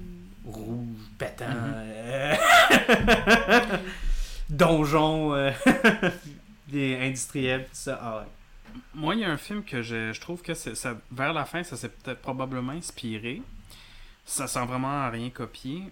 [0.43, 1.45] Rouge, pétant.
[1.47, 1.73] Mhm.
[1.75, 2.35] euh,
[4.51, 5.51] donjon euh,
[6.67, 7.99] des industriels, tout ça.
[8.01, 8.25] Ah ouais.
[8.93, 11.45] Moi, il y a un film que je, je trouve que c'est- ça, vers la
[11.45, 13.41] fin, ça s'est peut-être probablement inspiré.
[14.25, 15.83] Ça sent vraiment à rien copier.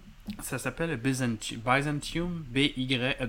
[0.42, 3.26] Ça s'appelle Byzantium, Byzantium B-Y-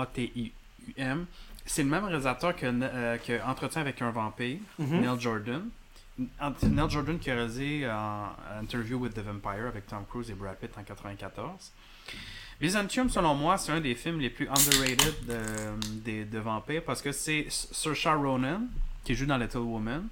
[0.00, 1.26] B-Y-Z-A-T-I-U-M.
[1.66, 5.00] C'est le même réalisateur que, euh, que Entretien avec un vampire, Mhm.
[5.00, 5.68] Neil Jordan.
[6.18, 8.24] Neil Jordan qui a réalisé euh,
[8.60, 11.72] Interview with the Vampire avec Tom Cruise et Brad Pitt en 94.
[12.60, 15.38] Byzantium, selon moi, c'est un des films les plus underrated de,
[16.04, 18.62] des- de vampires parce que c'est Saoirse Ronan
[19.04, 20.08] qui joue dans Little Woman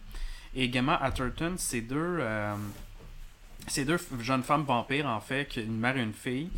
[0.54, 2.54] et Gemma Atherton, c'est deux, euh,
[3.66, 6.48] c'est deux jeunes femmes vampires en fait, qui- une mère et une fille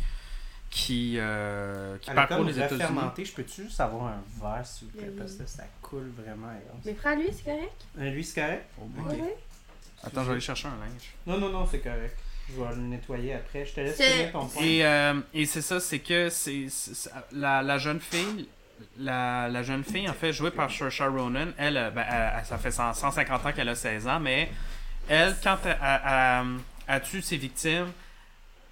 [0.69, 2.79] qui, euh, qui parcourent les États-Unis.
[2.79, 5.15] fermenté, je peux-tu juste avoir un verre, s'il vous plaît, Oui.
[5.17, 6.47] parce que ça coule vraiment.
[6.85, 7.85] Mais prends-lui, c'est correct?
[7.99, 8.65] Euh, Lui, c'est correct?
[8.79, 8.87] Oh.
[9.09, 9.35] Ouais.
[10.03, 11.13] Attends, je vais aller chercher un linge.
[11.27, 12.17] Non, non, non, c'est correct.
[12.55, 13.65] Je vais le nettoyer après.
[13.65, 14.63] Je te laisse finir ton point.
[14.63, 16.67] Et, euh, et c'est ça, c'est que c'est
[17.31, 18.47] la, la jeune fille,
[18.97, 22.45] la, la jeune fille, en fait, jouée par Saoirse Ronan, elle, euh, ben, elle- elle-
[22.45, 24.49] ça fait 100 150 ans qu'elle a 16 ans, mais
[25.07, 27.91] elle, quand elle, elle- elle- elle tue ses victimes,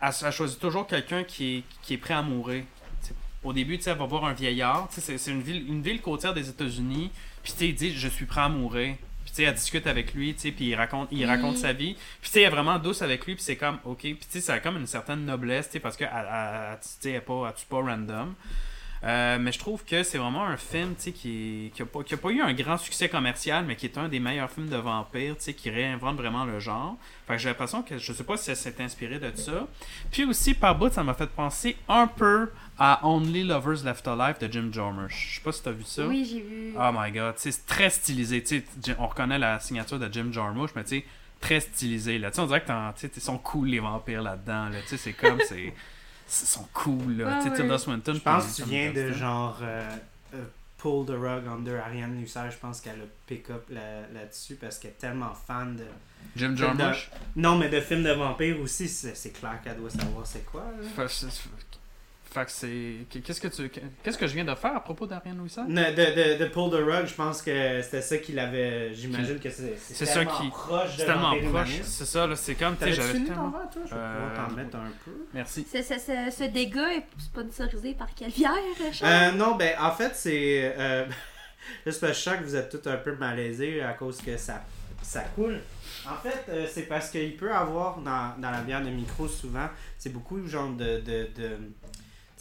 [0.01, 2.63] elle, elle choisit toujours quelqu'un qui est, qui est prêt à mourir.
[3.01, 3.13] T'sais,
[3.43, 4.87] au début, tu sais, elle va voir un vieillard.
[4.89, 7.11] tu sais, C'est c'est une ville, une ville côtière des États-Unis.
[7.43, 8.95] Puis, tu sais, il dit Je suis prêt à mourir.
[9.39, 11.25] Sais, elle discute avec lui, tu sais, puis il raconte, il Oui.
[11.25, 11.93] raconte sa vie.
[11.93, 13.99] Puis, tu sais, elle est vraiment douce avec lui, puis c'est comme, ok.
[14.01, 16.79] Puis, tu sais, ça a comme une certaine noblesse, tu sais, parce qu'elle, elle, elle,
[16.81, 18.33] tu sais, elle pas, tue pas random.
[19.01, 22.03] Euh, mais je trouve que c'est vraiment un film tu sais, qui, qui, a pas,
[22.03, 24.67] qui a pas eu un grand succès commercial, mais qui est un des meilleurs films
[24.67, 26.97] de vampires, tu sais, qui réinvente vraiment le genre.
[27.25, 29.67] Fait que j'ai l'impression que je sais pas si elle s'est inspirée de ça.
[30.11, 32.49] Puis aussi, par bout, ça m'a fait penser un peu
[32.79, 35.29] à Only Lovers Left Alive de Jim Jarmusch.
[35.31, 36.07] Je sais pas si t'as vu ça.
[36.07, 36.73] Oui, j'ai vu.
[36.79, 38.41] Oh my god, c'est très stylisé.
[38.41, 41.05] Tu sais, Jim- on reconnaît la signature de Jim Jarmusch, mais tu sais,
[41.41, 42.17] très stylisé.
[42.19, 42.29] Là.
[42.31, 42.71] Tu sais, on dirait que
[43.15, 44.69] ils sont cool les vampires là-dedans.
[44.69, 44.77] Là.
[44.87, 45.61] C'est comme, c'est.
[45.65, 45.73] Ils
[46.47, 47.41] sont cool, là.
[47.43, 47.49] Ah.
[47.49, 48.13] Tilda Swinton.
[48.13, 49.89] Je pense que tu viens de genre euh,
[50.35, 50.43] euh,
[50.77, 52.51] pull the rug under Ariane Lucer.
[52.51, 55.85] Je pense qu'elle a pick up là- là-dessus parce qu'elle est tellement fan de.
[56.35, 57.09] Jim Jarmusch?
[57.35, 60.65] Non, mais de films de vampires aussi, c'est c'est clair qu'elle doit savoir c'est quoi.
[60.79, 60.87] là.
[62.31, 63.21] Fait, que c'est.
[63.23, 63.71] Qu'est-ce que tu.
[64.03, 65.63] Qu'est-ce que je viens de faire à propos d'Ariane Louisa?
[65.67, 68.93] Ne- De, de, de pull the rug, je pense que c'était ça qu'il avait.
[68.93, 71.81] J'imagine que c'est C'est ça tellement qui- proche de C'est tellement proche.
[71.81, 72.35] C'est ça, là.
[72.35, 72.75] C'est comme.
[72.77, 73.81] tu sais, T'avais j'avais fini ton tellement- verre, toi?
[73.85, 75.11] Je vais Euh, pouvoir t'en mettre un peu.
[75.33, 75.65] Merci.
[75.73, 78.53] Ce, ce- ce- ce dégât est sponsorisé par quelle bière,
[78.93, 79.11] Charles?
[79.11, 80.75] Euh, non, ben en fait, c'est.
[80.77, 81.05] Euh,
[81.87, 84.37] juste parce que je sens que vous êtes tous un peu malaisés à cause que
[84.37, 84.61] ça,
[85.01, 85.59] ça coule.
[86.07, 89.67] En fait, euh, c'est parce qu'il peut avoir dans, dans la bière de micro souvent,
[89.97, 90.99] c'est beaucoup genre de.
[90.99, 91.27] de,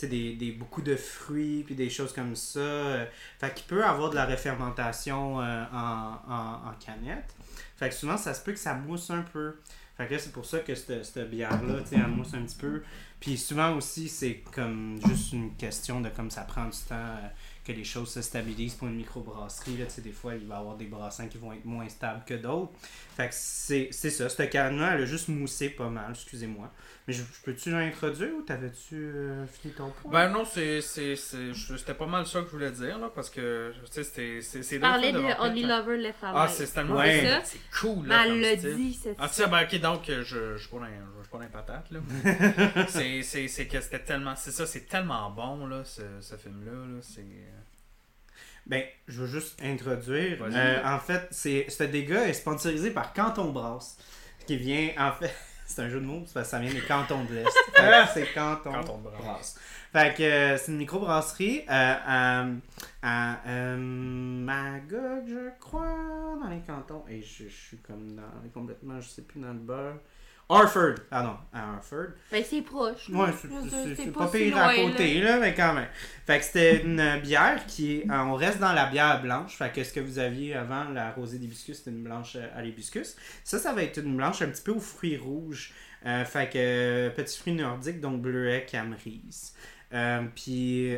[0.07, 2.61] des, des, beaucoup de fruits puis des choses comme ça.
[2.61, 3.07] Euh,
[3.39, 7.35] Fait qu'il peut avoir de la réfermentation euh, en, en, canette.
[7.77, 9.57] Fait que souvent, ça se peut que ça mousse un peu.
[9.97, 12.57] Fait que là, c'est pour ça que cette, cette bière-là, tu elle mousse un petit
[12.57, 12.83] peu.
[13.19, 17.29] Puis souvent aussi, c'est comme juste une question de comme ça prend du temps euh,
[17.65, 19.77] que les choses se stabilisent pour une microbrasserie.
[19.77, 21.89] Là, tu sais, des fois, il va y avoir des brassins qui vont être moins
[21.89, 22.73] stables que d'autres.
[23.17, 24.29] Fait que c'est c'est ça.
[24.29, 26.71] Cette canne-là, elle a juste moussé pas mal, excusez-moi.
[27.09, 30.13] Mais je, je peux-tu l'introduire ou t'avais-tu euh, fini ton point?
[30.13, 33.11] Ben non, c'est, c'est, c'est- je- c'était pas mal ça que je voulais dire, là,
[33.15, 36.23] parce que, tu sais, c'était, c'est, c'est Tu deux parlais films de Only Lover Left
[36.23, 36.37] Alive.
[36.39, 37.27] Ah, c'est tellement Ouais.
[37.27, 37.41] ça.
[37.45, 38.77] c'est cool, là, elle comme l'a style.
[38.77, 40.87] dit, c'est Ah, tu sais, ben, ok, donc, euh, je, je suis pas dans,
[41.23, 42.01] je patates, là.
[42.89, 46.73] c'est, c'est, c'est que c'était tellement, c'est ça, c'est tellement bon, là, ce, ce film-là,
[46.73, 47.25] là, c'est...
[48.67, 50.43] Ben, je veux juste introduire.
[50.43, 53.97] Euh, en fait, c'est ce dégât est sponsorisé par Canton Brasse,
[54.47, 55.35] qui vient, en fait,
[55.69, 57.57] c'est un jeu de mots, parce que ça vient des cantons de l'Est.
[58.15, 59.21] C'est Canton, Canton de Brasse.
[59.23, 59.61] Brasse.
[59.93, 62.47] Fait que euh, c'est une microbrasserie euh, à,
[63.03, 67.05] à euh, Magog, je crois, dans les cantons.
[67.09, 69.99] Et je, je suis comme dans, complètement, je sais plus, dans le beurre.
[70.51, 72.07] Harford, ah non, à Harford.
[72.33, 73.11] Ben, c'est proche.
[73.11, 75.39] Ouais, c'est- pas si pire à côté, là.
[75.39, 75.89] mais quand même.
[76.27, 78.11] Fait que c'était une bière qui est.
[78.11, 79.57] euh, On reste dans la bière blanche.
[79.59, 82.63] Fait que ce que vous aviez avant, la rosée d'hibiscus, c'était une blanche euh, à
[82.63, 83.15] l'hibiscus.
[83.45, 85.75] Ça, ça va être une blanche un petit peu aux fruits rouges.
[86.07, 89.53] Euh, fait que euh, petit fruit nordique, donc bleuet, camerise.
[89.93, 90.97] Euh, puis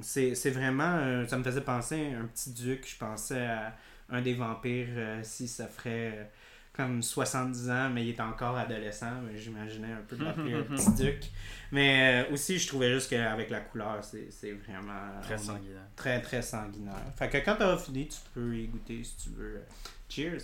[0.00, 1.26] c'est vraiment.
[1.26, 2.86] ça me faisait penser à un petit duc.
[2.88, 3.76] Je pensais à
[4.10, 4.88] un des vampires,
[5.22, 6.30] si ça ferait.
[6.78, 9.20] Comme 70 ans, mais il est encore adolescent.
[9.26, 11.24] mais J'imaginais un peu de l'appeler un petit duc.
[11.72, 15.82] Mais euh, aussi, je trouvais juste qu'avec la couleur, c'est c'est vraiment Très est sanguinaire.
[15.96, 16.94] très très sanguinaire.
[17.18, 19.60] Fait que quand t'auras fini, tu peux y goûter si tu veux.
[20.08, 20.42] Cheers!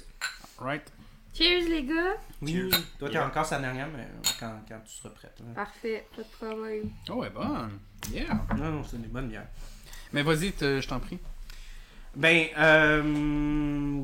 [0.58, 0.92] Right?
[1.32, 2.16] Cheers, les gars.
[2.42, 2.70] Oui, Cheers.
[2.98, 3.26] toi t'es Yeah.
[3.26, 4.06] encore sa dernière, mais
[4.38, 5.36] quand, quand tu seras prête.
[5.40, 5.52] hein.
[5.54, 6.90] Parfait, pas de problème.
[7.10, 7.78] Oh, ouais, bonne.
[8.12, 8.44] Yeah.
[8.56, 9.46] Non, non, c'est des bonnes bières.
[10.12, 11.18] Mais vas-y, te- je t'en prie.
[12.16, 13.02] Ben, euh,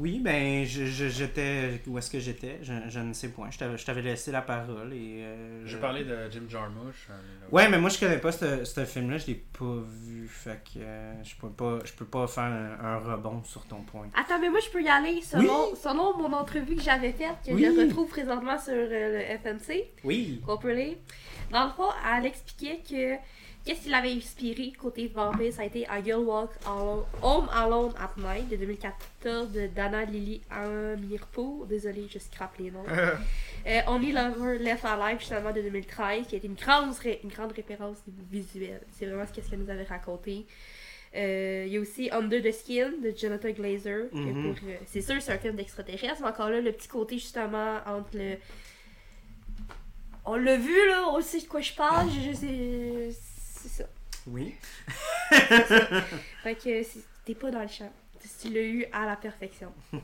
[0.00, 1.80] oui, ben, je- je- j'étais.
[1.86, 2.58] Où est-ce que j'étais?
[2.62, 3.50] Je, je ne sais point.
[3.50, 5.20] Je t'avais- je t'avais laissé la parole et.
[5.22, 7.06] euh, J'ai je- parlé de Jim Jarmusch.
[7.10, 7.12] euh.
[7.52, 10.26] Ouais, mais moi je connais pas ce, ce film-là, je l'ai pas vu.
[10.28, 13.82] Fait que euh, je peux pas, je peux pas faire un, un rebond sur ton
[13.82, 14.08] point.
[14.14, 17.52] Attends, mais moi, je peux y aller selon, selon mon entrevue que j'avais faite, que
[17.52, 17.64] Oui.
[17.64, 20.40] je retrouve présentement sur euh, le FMC, Oui.
[20.44, 20.96] qu'on peut lire.
[21.52, 23.16] Dans le fond, elle expliquait que
[23.64, 27.92] qu'est-ce qui l'avait inspiré côté vampire, ça a été I Girl Walk Alone- Home Alone
[27.98, 31.66] at Night de 2014 de Dana Lily Amirpour.
[31.66, 32.84] Désolée, je scrape les noms.
[33.66, 37.52] Euh, Only Lover Left Alive, justement, de 2013, qui a été une grande, une grande
[37.52, 38.80] référence au niveau visuel.
[38.90, 40.46] C'est vraiment ce qu'elle nous avait raconté.
[41.14, 44.04] Euh, Il y a aussi Under the Skin de Jonathan Glazer.
[44.14, 44.54] Mhm.
[44.54, 47.80] pour, euh, c'est sûr, c'est un film d'extraterrestre, mais encore là, le petit côté justement
[47.86, 48.36] entre le.
[50.24, 53.10] On l'a vu là, on sait de quoi je parle, je, je sais.
[53.62, 53.84] C'est ça.
[54.26, 54.54] Oui.
[55.30, 57.90] Fait que c'est- t'es pas dans le champ.
[58.40, 59.72] Tu l'as eu à la perfection.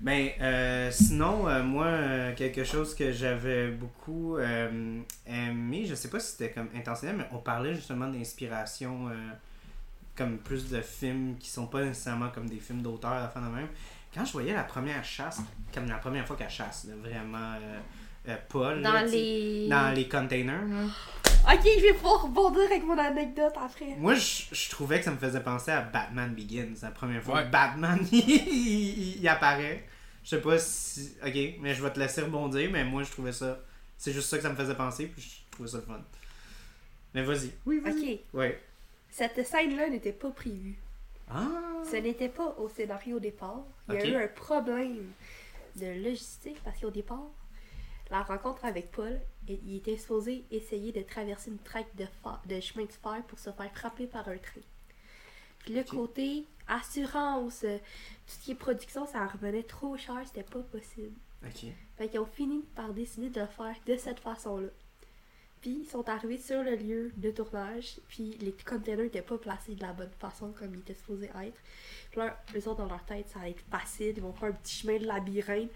[0.00, 6.18] Ben, euh, sinon, euh, moi, euh, quelque chose que j'avais beaucoup aimé, je sais pas
[6.20, 9.10] si c'était comme intentionnel, mais on parlait justement d'inspiration,
[10.16, 13.42] comme plus de films qui sont pas nécessairement comme des films d'auteur, à la fin
[13.42, 13.68] de même.
[14.14, 15.42] Quand je voyais la première chasse,
[15.74, 17.56] comme la première fois qu'elle chasse, là, vraiment,
[18.30, 19.68] euh, Paul, Dans là, les.
[19.68, 20.84] dans les containers, là.
[21.54, 23.94] Ok, je vais pouvoir rebondir avec mon anecdote après.
[23.96, 27.36] Moi, je, je trouvais que ça me faisait penser à Batman Begins, la première fois
[27.36, 27.44] Ouais.
[27.46, 29.84] que Batman il, il- il apparaît.
[30.22, 31.12] Je sais pas si.
[31.26, 33.58] Ok, mais je vais te laisser rebondir, mais moi, je trouvais ça.
[33.96, 36.00] C'est juste ça que ça me faisait penser, puis je trouvais ça le fun.
[37.14, 37.50] Mais vas-y.
[37.66, 38.60] Oui, Ok, Ouais.
[39.10, 40.76] cette scène-là n'était pas prévue.
[41.32, 41.46] Ah!
[41.90, 43.62] Ce n'était pas au scénario au départ.
[43.88, 45.10] Il y a eu un problème
[45.76, 47.24] de logistique parce qu'au départ,
[48.10, 52.92] la rencontre avec Paul, il était supposé essayer de traverser une traque de, chemin de
[52.92, 54.60] fer pour se faire frapper par un train.
[55.60, 60.42] Puis le côté assurance, euh, tout ce qui est production, ça revenait trop cher, c'était
[60.42, 61.14] pas possible.
[61.44, 61.66] Ok.
[61.96, 64.68] Fait qu'ils ont fini par décider de le faire de cette façon-là.
[65.60, 69.74] Puis ils sont arrivés sur le lieu de tournage, puis les containers n'étaient pas placés
[69.74, 71.60] de la bonne façon comme ils étaient supposés être.
[72.10, 74.52] Puis là, eux autres, dans leur tête, ça allait être facile, ils vont faire un
[74.52, 75.70] petit chemin de labyrinthe.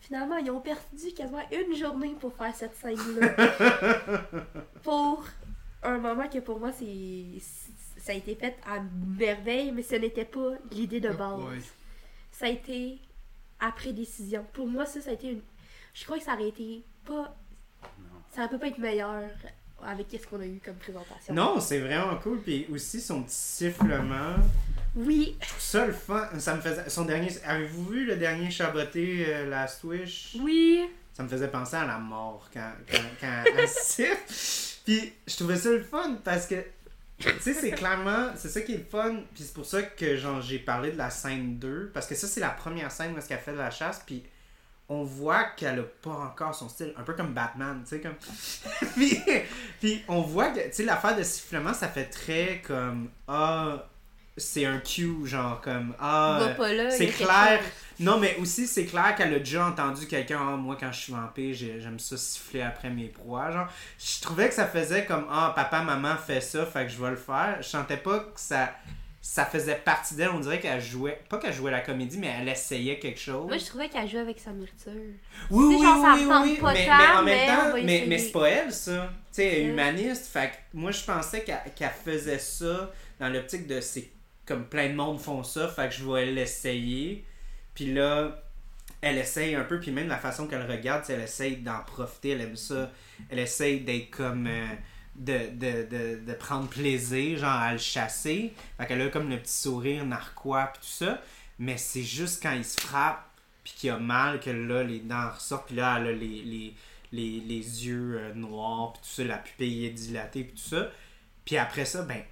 [0.00, 3.28] Finalement, ils ont perdu quasiment une journée pour faire cette scène-là.
[4.82, 5.24] pour
[5.82, 7.40] un moment que pour moi, c'est
[7.98, 8.80] ça a été fait à
[9.18, 11.58] merveille, mais ce n'était pas l'idée de base Ouais.
[12.30, 12.98] ça a été
[13.60, 14.46] après décision.
[14.52, 15.42] Pour moi, ça, ça a été une.
[15.92, 17.36] Je crois que ça aurait été pas.
[18.34, 19.24] Ça ne peut pas être meilleur
[19.84, 21.34] avec ce qu'on a eu comme présentation.
[21.34, 22.40] Non, c'est vraiment cool.
[22.40, 24.36] Puis aussi, son petit sifflement.
[24.98, 25.38] Oui,
[25.74, 26.28] le fun.
[26.38, 26.88] Ça me faisait.
[26.90, 27.28] Son dernier.
[27.44, 30.36] Avez-vous vu le dernier Chaboté, euh, Last Wish?
[30.42, 30.90] oui.
[31.12, 34.82] Ça me faisait penser à la mort quand, quand, quand elle siffle.
[34.84, 36.54] Puis je trouvais ça le fun parce que,
[37.18, 39.16] tu sais, c'est clairement, c'est ça qui est le fun.
[39.34, 41.90] Puis c'est pour ça que genre, j'ai parlé de la scène 2.
[41.92, 44.00] Parce que ça, c'est la première scène où qu'elle fait de la chasse.
[44.06, 44.22] Puis
[44.88, 46.94] on voit qu'elle a pas encore son style.
[46.96, 48.14] Un peu comme Batman, tu sais, comme.
[48.94, 49.20] puis,
[49.80, 53.10] puis on voit que, tu sais, l'affaire de sifflement, ça fait très comme.
[53.26, 53.88] Ah,
[54.38, 55.94] c'est un cue, genre comme.
[56.00, 56.38] Ah.
[56.90, 57.60] c'est clair.
[58.00, 61.12] Non, mais aussi, c'est clair qu'elle a déjà entendu quelqu'un, ah, moi, quand je suis
[61.12, 63.50] vampire, j'ai- j'aime ça siffler après mes proies.
[63.50, 63.66] Genre,
[63.98, 67.10] je trouvais que ça faisait comme, ah, papa, maman fait ça, fait que je vais
[67.10, 67.56] le faire.
[67.60, 68.72] Je sentais pas que ça,
[69.20, 70.28] ça faisait partie d'elle.
[70.30, 73.48] On dirait qu'elle jouait, pas qu'elle jouait la comédie, mais elle essayait quelque chose.
[73.48, 74.92] Moi, je trouvais qu'elle jouait avec sa nourriture.
[75.50, 78.72] Oui, oui, ça oui, oui, pas mais, mais en même temps, mais, c'est pas elle,
[78.72, 79.10] ça.
[79.32, 80.26] Tu sais, humaniste.
[80.32, 84.08] Fait que moi, je pensais qu'elle qu'elle faisait ça dans l'optique de c'est
[84.48, 87.24] comme plein de monde font ça, fait que je vais l'essayer.
[87.74, 88.42] Puis là,
[89.00, 92.40] elle essaye un peu, puis même la façon qu'elle regarde, elle essaye d'en profiter, elle
[92.40, 92.90] aime ça.
[93.28, 94.46] Elle essaye d'être comme.
[94.46, 94.66] euh,
[95.18, 98.52] de, de, de, de prendre plaisir, genre à le chasser.
[98.78, 101.20] Fait qu'elle a comme le petit sourire narquois, puis tout ça.
[101.58, 103.28] Mais c'est juste quand il se frappe,
[103.64, 106.74] puis qu'il a mal, que là, les dents ressortent, puis là, elle a les, les,
[107.10, 110.88] les, les yeux euh, noirs, puis tout ça, la pupille est dilatée, puis tout ça.
[111.44, 112.22] Puis après ça, ben,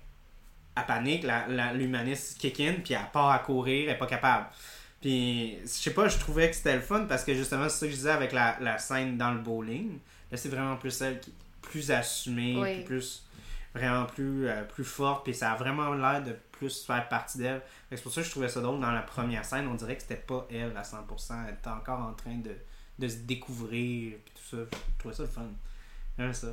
[0.77, 1.27] elle panique,
[1.75, 4.47] l'humaniste kick in, puis elle part à courir, elle est pas capable.
[5.01, 7.87] Puis, je sais pas, je trouvais que c'était le fun parce que justement, c'est ça
[7.87, 9.99] que je disais avec la, la scène dans le bowling.
[10.31, 12.75] Là, c'est vraiment plus celle qui est plus assumée, Oui.
[12.77, 13.23] puis plus
[13.75, 17.61] vraiment plus, euh, plus forte, puis ça a vraiment l'air de plus faire partie d'elle.
[17.91, 19.69] C'est pour ça que je trouvais ça drôle dans la première scène.
[19.69, 21.45] On dirait que c'était pas elle à 100%.
[21.47, 22.53] Elle était encore en train de,
[22.99, 24.63] de se découvrir, puis tout ça.
[24.73, 25.47] Je trouvais ça le fun.
[26.19, 26.49] J'aime ça.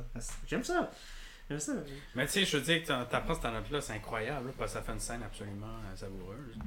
[0.45, 0.91] J'aime ça.
[1.59, 1.73] J'aime ça.
[2.15, 4.79] Mais tu sais, je veux dire, que t'apprends cette note-là, c'est incroyable, là, parce que
[4.79, 6.57] ça fait une scène absolument euh, savoureuse.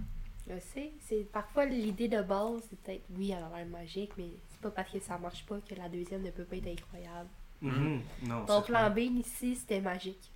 [0.48, 0.92] Je sais.
[1.00, 4.70] C'est parfois l'idée de base, c'est peut-être oui, elle a l'air magique, mais c'est pas
[4.70, 7.28] parce que ça marche pas que la deuxième ne peut pas être incroyable.
[7.60, 8.02] Mhm.
[8.28, 10.30] Non, Ton c'est plan B ici, c'était magique.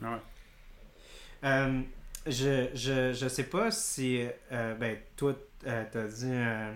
[0.00, 0.18] Ouais.
[1.44, 1.82] Euh,
[2.26, 5.34] je, je, je sais pas si euh, ben toi
[5.66, 6.72] euh, t'as dit euh,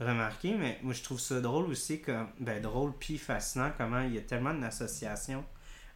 [0.00, 4.14] remarquer, mais moi je trouve ça drôle aussi comme ben drôle puis fascinant comment il
[4.14, 5.44] y a tellement d'associations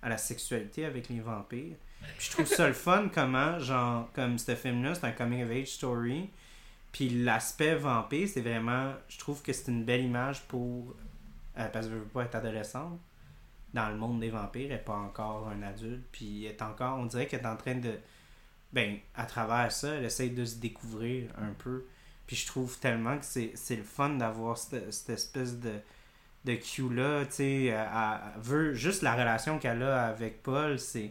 [0.06, 1.76] à la sexualité avec les vampires.
[2.16, 5.42] Puis je trouve ça le fun comment genre comme ce film là c'est un coming
[5.42, 6.30] of age story.
[6.92, 10.94] Puis l'aspect vampire c'est vraiment je trouve que c'est une belle image pour
[11.58, 13.00] euh, parce que je veux pas être adolescente
[13.74, 16.98] dans le monde des vampires, elle n'est pas encore un adulte, puis elle est encore,
[16.98, 17.92] on dirait qu'elle est en train de,
[18.72, 21.84] ben, à travers ça, elle essaye de se découvrir un peu.
[22.26, 25.74] Puis je trouve tellement que c'est le fun d'avoir cette espèce de,
[26.46, 27.74] de cue-là, tu sais,
[28.38, 31.10] veut, juste la relation qu'elle a avec Paul, c'est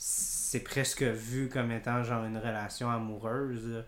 [0.00, 3.82] c'est presque vu comme étant genre une relation amoureuse.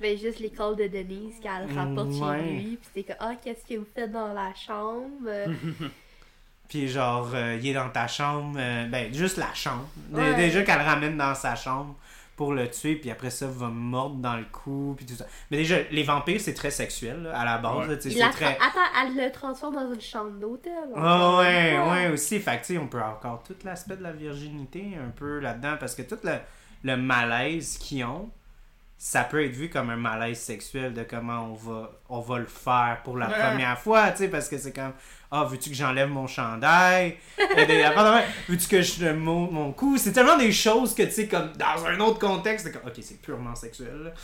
[0.00, 2.40] Mais juste les calls de Denise qu'elle rapporte Ouais.
[2.44, 5.30] chez lui, puis c'est que ah qu'est-ce que vous faites dans la chambre?
[6.68, 9.88] Puis genre, euh, il est dans ta chambre, euh, ben juste la chambre.
[10.12, 10.34] Ouais.
[10.34, 11.94] Déjà qu'elle le ramène dans sa chambre
[12.36, 15.26] pour le tuer, puis après ça, va mordre dans le cou, puis tout ça.
[15.50, 17.88] Mais déjà, les vampires, c'est très sexuel, là, à la base.
[17.88, 17.96] Ouais.
[18.00, 18.56] c'est la très...
[18.56, 20.72] Attends, elle le transforme dans une chambre d'hôtel.
[20.96, 22.40] Ah ouais, ouais, aussi.
[22.40, 25.76] Fait que, tu sais, on peut encore tout l'aspect de la virginité un peu là-dedans,
[25.78, 26.38] parce que tout le,
[26.82, 28.30] le malaise qu'ils ont,
[29.06, 32.46] ça peut être vu comme un malaise sexuel de comment on va, on va le
[32.46, 34.94] faire pour la première fois, tu sais, parce que c'est comme,
[35.30, 37.16] ah, veux-tu que j'enlève mon chandail?
[38.48, 39.98] Veux-tu que je te monte mon cou?
[39.98, 43.20] C'est tellement des choses que, tu sais, comme dans un autre contexte, comme, ok, c'est
[43.20, 44.14] purement sexuel.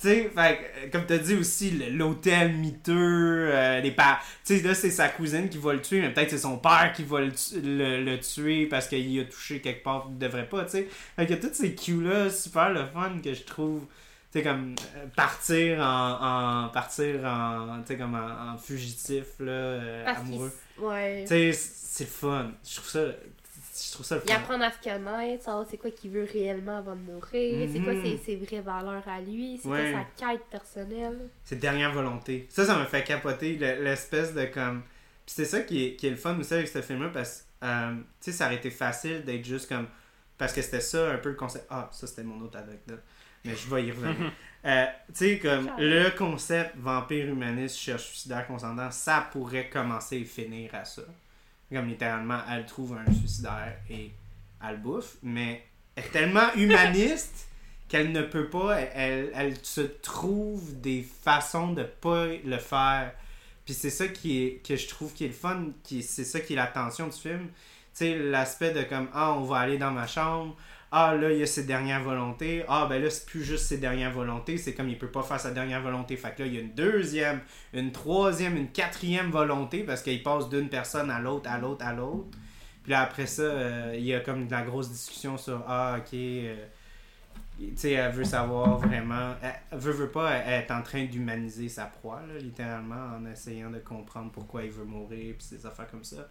[0.00, 4.62] Tu sais, fait euh, comme t'as dit aussi, l'hôtel miteux, euh, les pa- Tu sais,
[4.62, 7.22] là, c'est sa cousine qui va le tuer, mais peut-être c'est son père qui va
[7.22, 10.70] le, tu- le- le tuer parce qu'il a touché quelque part qu'il devrait pas, tu
[10.70, 10.88] sais.
[11.16, 13.82] Fait que toutes ces cues-là, super le fun que je trouve.
[14.30, 19.50] Tu sais, comme euh, partir en, en- partir en, tu comme en, en fugitif, là,
[19.52, 20.52] euh, amoureux.
[20.78, 21.22] Ouais.
[21.22, 22.50] Tu sais, c'est le fun.
[22.68, 24.36] Je trouve ça, je trouve ça le Il fun.
[24.36, 27.94] apprend à se connaître, savoir c'est quoi qu'il veut réellement avant de mourir, c'est quoi
[27.94, 28.04] Mhm.
[28.04, 29.92] ses, ses vraies valeurs à lui, c'est Ouais.
[29.92, 31.18] quoi sa quête personnelle.
[31.44, 32.46] C'est dernière volonté.
[32.50, 34.82] Ça, ça me fait capoter le- l'espèce de comme.
[35.24, 37.66] Puis c'est ça qui est, qui est le fun aussi avec ce film-là parce que,
[37.66, 39.86] euh, tu sais, ça aurait été facile d'être juste comme.
[40.36, 41.66] Parce que c'était ça un peu le concept.
[41.70, 43.02] Ah, ça c'était mon autre anecdote.
[43.48, 44.32] Mais je vais y revenir.
[44.64, 50.24] Euh, tu sais, comme le concept vampire humaniste, cherche suicidaire consentant, ça pourrait commencer et
[50.24, 51.02] finir à ça.
[51.72, 54.10] Comme littéralement, elle trouve un suicidaire et
[54.60, 55.16] elle le bouffe.
[55.22, 57.48] Mais elle est tellement humaniste
[57.86, 63.12] qu'elle ne peut pas, elle, elle, elle se trouve des façons de pas le faire.
[63.64, 66.40] Puis c'est ça qui est, que je trouve qui est le fun, qui, c'est ça
[66.40, 67.46] qui est la tension du film.
[67.46, 70.56] Tu sais, l'aspect de comme, ah, on va aller dans ma chambre,
[70.90, 73.76] ah, là, il y a ses dernières volontés, ah, ben là, c'est plus juste ses
[73.76, 76.16] dernières volontés, c'est comme il peut pas faire sa dernière volonté.
[76.16, 77.40] Fait que là, il y a une deuxième,
[77.74, 81.92] une troisième, une quatrième volonté, parce qu'il passe d'une personne à l'autre, à l'autre, à
[81.92, 82.38] l'autre.
[82.82, 85.96] Puis là, après ça, euh, il y a comme de la grosse discussion sur, ah,
[85.98, 86.14] ok.
[86.14, 86.56] euh,
[87.58, 89.34] tu sais, elle veut savoir vraiment.
[89.42, 93.78] Elle, veut, veut pas, est en train d'humaniser sa proie, là, littéralement, en essayant de
[93.78, 96.28] comprendre pourquoi il veut mourir, puis des affaires comme ça.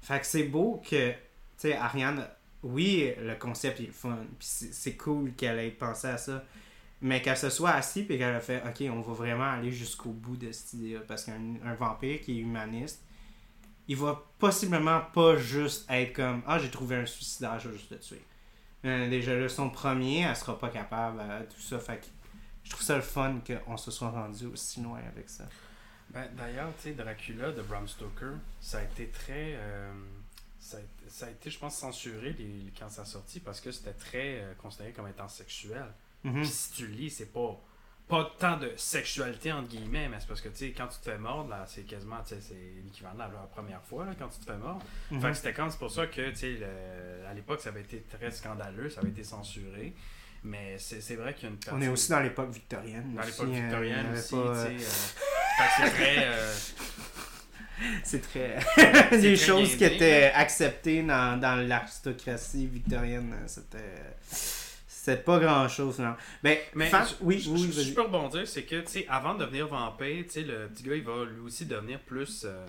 [0.00, 1.16] Fait que c'est beau que, tu
[1.58, 2.26] sais, Ariane,
[2.62, 6.44] oui, le concept est fun, c'est cool qu'elle ait pensé à ça,
[7.00, 10.10] mais qu'elle se soit assise et qu'elle a fait, ok, on va vraiment aller jusqu'au
[10.10, 13.02] bout de cette idée-là, parce qu'un un vampire qui est humaniste,
[13.86, 17.90] il va possiblement pas juste être comme, ah, j'ai trouvé un suicidaire, je vais juste
[17.90, 18.22] le tuer.
[18.84, 21.78] Euh, déjà là, son premier, elle sera pas capable à tout ça.
[21.78, 22.06] Fait que
[22.64, 25.44] je trouve ça le fun qu'on se soit rendu aussi loin avec ça.
[26.10, 29.54] Ben, D'ailleurs, tu sais, Dracula de Bram Stoker, ça a été très.
[29.56, 29.92] euh,
[31.08, 34.40] ça a été, je pense, censuré les- quand ça a sorti parce que c'était très
[34.40, 35.86] euh, considéré comme étant sexuel.
[36.24, 36.34] Mhm.
[36.42, 37.60] Puis si tu lis, c'est pas.
[38.08, 41.04] Pas tant de sexualité entre guillemets, mais c'est parce que tu sais, quand tu te
[41.10, 42.40] fais mordre, là, c'est quasiment, c'est
[42.82, 44.80] l'équivalent de la première fois là, quand tu te fais mordre.
[45.10, 46.58] Fait que c'était quand c'est pour ça que, tu sais,
[47.28, 49.92] à l'époque, ça avait été très scandaleux, ça avait été censuré.
[50.42, 53.12] Mais c'est vrai qu'il y a une On est aussi dans l'époque victorienne.
[53.14, 54.86] dans l'époque euh, y victorienne aussi, euh, tu sais.
[54.86, 56.28] euh, que c'est très.
[58.04, 58.58] C'est très.
[59.10, 63.78] C'est Des choses qui étaient acceptées dans, dans l'aristocratie victorienne, euh, c'était.
[64.88, 66.14] C'était pas grand chose, non.
[66.42, 69.44] Ben, Mais fa- oui, je, oui, je- peux rebondir, c'est que, tu sais, avant de
[69.44, 72.66] devenir vampire, tu sais, le petit gars, il va lui aussi devenir plus, euh,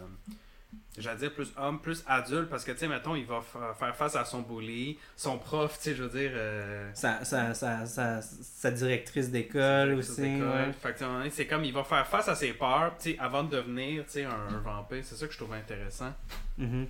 [1.01, 3.95] j'allais dire plus homme, plus adulte, parce que, tu sais, mettons, il va fa- faire
[3.95, 6.31] face à son bully, son prof, tu sais, je veux dire...
[6.33, 10.21] Euh, Sa, sa, sa, sa, sa directrice d'école aussi.
[10.21, 11.29] ouais.
[11.31, 14.11] C'est comme, il va faire face à ses peurs, tu sais, avant de devenir, tu
[14.11, 15.03] sais, un, un vampire.
[15.03, 16.13] C'est ça que je trouve intéressant.
[16.57, 16.87] Mhm.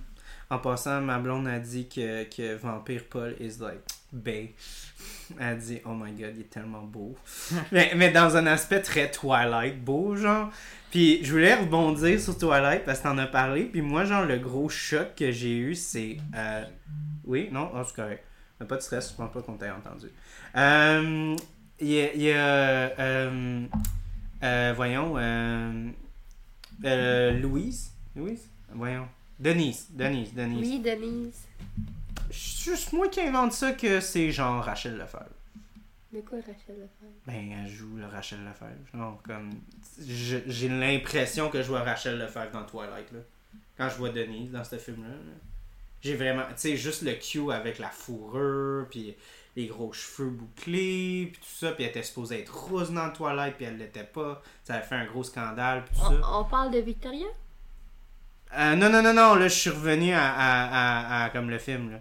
[0.50, 3.80] En passant, ma blonde a dit que, que Vampire Paul is like
[4.12, 4.50] bae.
[5.38, 7.16] Elle a dit, oh my god, il est tellement beau.
[7.72, 10.50] mais, mais dans un aspect très Twilight, beau, genre.
[10.90, 13.64] Puis je voulais rebondir sur Twilight parce que t'en as parlé.
[13.64, 16.16] Puis moi, genre, le gros choc que j'ai eu, c'est.
[16.34, 16.64] euh,
[17.24, 18.24] Oui, non, oh, c'est correct.
[18.58, 20.08] Mais pas de stress, je pense pas qu'on t'ait entendu.
[20.56, 21.36] Euh,
[21.80, 22.12] Il y a.
[22.14, 22.36] il y a,
[22.98, 23.66] euh,
[24.42, 25.14] euh, voyons.
[25.16, 25.88] euh,
[26.84, 27.92] euh, Louise?
[28.16, 28.48] Louise?
[28.74, 29.06] Voyons.
[29.38, 29.86] Denise.
[29.90, 30.34] Denise.
[30.34, 30.58] Denise.
[30.68, 31.46] Oui, Denise.
[32.30, 35.24] C'est juste moi qui invente ça que c'est genre Rachel Lefebvre.
[36.12, 37.12] De quoi Rachel Lefebvre?
[37.26, 38.86] Ben, elle joue le Rachel Lefebvre.
[38.94, 39.50] Genre, comme.
[39.98, 43.20] J'ai l'impression que je vois Rachel Lefebvre dans Twilight, là.
[43.76, 45.08] Quand je vois Denise dans ce film-là.
[45.08, 45.32] là.
[46.02, 46.42] J'ai vraiment.
[46.50, 49.14] Tu sais, juste le cue avec la fourrure, puis
[49.56, 51.72] les gros cheveux bouclés, puis tout ça.
[51.72, 54.42] Puis elle était supposée être rose dans Twilight, puis elle l'était pas.
[54.64, 56.20] Ça a fait un gros scandale, puis tout ça.
[56.32, 57.26] On, on parle de Victoria?
[58.58, 61.58] Euh, non, non, non, non, là, je suis revenu à, à, à, à- comme le
[61.58, 62.00] film, là.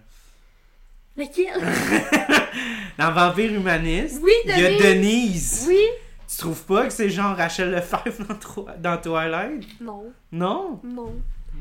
[1.20, 1.61] Lequel?
[2.97, 5.65] Dans Vampire Humaniste, Oui, il y a Denise.
[5.67, 5.78] Oui?
[6.28, 9.82] Tu trouves pas que c'est genre Rachel Lefebvre dans, dans Twilight?
[9.82, 10.80] Non, Non?
[10.84, 11.13] non.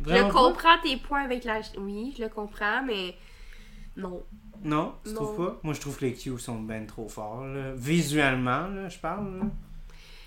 [0.02, 0.38] Vraiment je pas?
[0.38, 1.60] comprends tes points avec la...
[1.78, 3.14] Oui, je le comprends, mais...
[3.96, 4.22] Non.
[4.62, 5.16] Non, tu Non.
[5.16, 5.60] trouves pas?
[5.62, 7.72] Moi, je trouve que les Q sont ben trop forts, là.
[7.76, 9.44] Visuellement, là, je parle, là.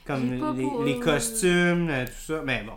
[0.06, 2.42] Comme les, pour- les costumes, tout ça.
[2.44, 2.74] Mais bon.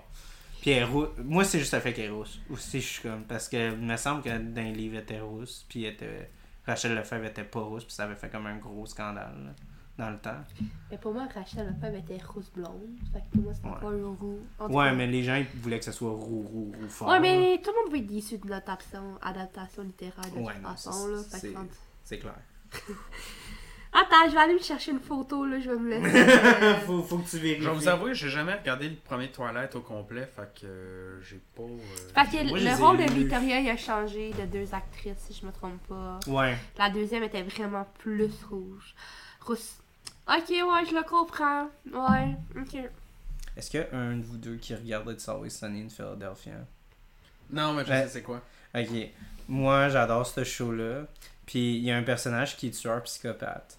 [0.61, 2.41] Puis elle rou- Moi, c'est juste le fait qu'elle est rousse.
[2.51, 3.23] Aussi, je suis comme...
[3.25, 5.65] Parce que il me semble que dans les livres, elle était rousse.
[5.69, 6.31] Puis elle était...
[6.67, 7.85] Rachel Lefebvre était pas rousse.
[7.85, 9.51] Puis ça avait fait comme un gros scandale, là,
[10.07, 10.37] dans le temps.
[10.91, 12.97] Mais pour moi, Rachel, la femme était rousse blonde.
[13.13, 13.81] Fait que pour moi, c'était Ouais.
[13.81, 14.39] pas un roux.
[14.59, 17.09] En Ouais, mais les gens, ils voulaient que ça soit roux, roux, roux fort.
[17.09, 20.63] Ouais, mais tout le monde va être de notre adaptation, adaptation littéraire de Ouais, toute
[20.63, 21.07] non, façon.
[21.09, 21.55] Là, Fait
[22.03, 22.35] C'est clair.
[23.97, 26.19] Attends, je vais aller me chercher une photo, là, je vais me laisser.
[26.19, 27.63] euh, faut, faut que tu vérifies.
[27.63, 31.21] Je vais vous avouer, j'ai jamais regardé le premier Twilight au complet, fait que euh,
[31.23, 31.63] j'ai pas.
[31.63, 33.13] euh, Parce que Moi, le rôle de.
[33.13, 36.19] Victoria, il a changé de deux actrices, si je me trompe pas.
[36.27, 36.57] Ouais.
[36.77, 38.95] La deuxième était vraiment plus rouge.
[39.41, 39.77] Rousse.
[40.27, 41.69] Ok, ouais, je le comprends.
[41.93, 42.81] Ouais, ok.
[43.57, 46.67] Est-ce qu'il y a un de vous deux qui regarde It's Always Sunny in Philadelphia?
[47.51, 48.41] Non, mais je sais c'est quoi.
[48.75, 48.89] Ok.
[49.49, 51.03] Moi, j'adore ce show-là.
[51.47, 53.79] Puis il y a un personnage qui est tueur psychopathe.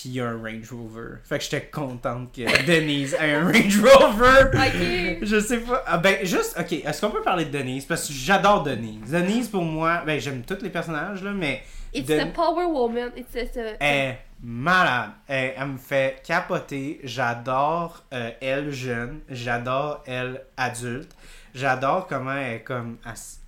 [0.00, 1.16] Puis il y a un Range Rover.
[1.24, 4.50] Fait que j'étais contente que Denise ait un Range Rover.
[4.54, 5.18] Ok.
[5.22, 5.82] Je sais pas.
[5.88, 6.72] Ah, ben, juste, ok.
[6.72, 7.84] Est-ce qu'on peut parler de Denise?
[7.84, 9.10] Parce que j'adore Denise.
[9.10, 13.10] Denise, pour moi, ben, j'aime tous les personnages, là, mais It's De- a power woman.
[13.16, 13.40] It's a.
[13.60, 15.10] elle est malade.
[15.26, 17.00] Elle, elle me fait capoter.
[17.02, 19.18] J'adore euh, elle jeune.
[19.28, 21.10] J'adore elle adulte.
[21.54, 22.98] J'adore comment elle est comme.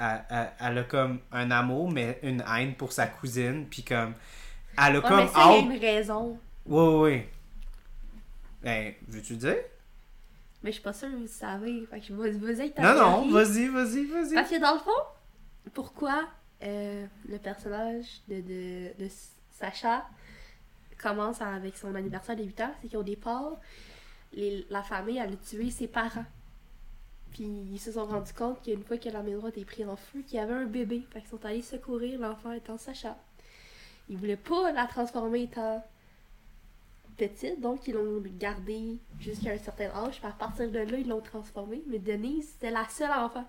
[0.00, 3.66] Elle- elle a comme un amour, mais une haine pour sa cousine.
[3.70, 4.14] Puis comme.
[4.78, 5.16] Elle a Ouais, comme.
[5.18, 6.38] mais ça, il y a hâte- une raison.
[6.66, 7.22] Oui, oui, oui.
[8.62, 9.56] Ben, veux-tu dire?
[10.62, 11.86] Mais je suis pas sûre que vous savez.
[11.86, 12.12] Fait que je
[12.60, 14.34] être Non, non, vas-y, vas-y, vas-y.
[14.34, 16.28] Parce que dans le fond, pourquoi
[16.62, 19.08] euh, le personnage de, de, de
[19.50, 20.04] Sacha
[20.98, 23.56] commence avec son anniversaire de 8 ans, c'est qu'au départ,
[24.34, 26.26] les- la famille elle a tué ses parents.
[27.32, 30.20] Puis ils se sont rendus compte qu'une fois que la maison était prise en feu,
[30.26, 31.06] qu'il y avait un bébé.
[31.10, 33.16] Fait qu'ils sont allés secourir l'enfant étant Sacha.
[34.10, 35.82] Ils voulaient pas la transformer étant
[37.16, 40.18] petite, donc ils l'ont gardée jusqu'à un certain âge.
[40.18, 41.82] Puis à partir de là, ils l'ont transformée.
[41.86, 43.44] Mais Denise, c'était la seule enfant.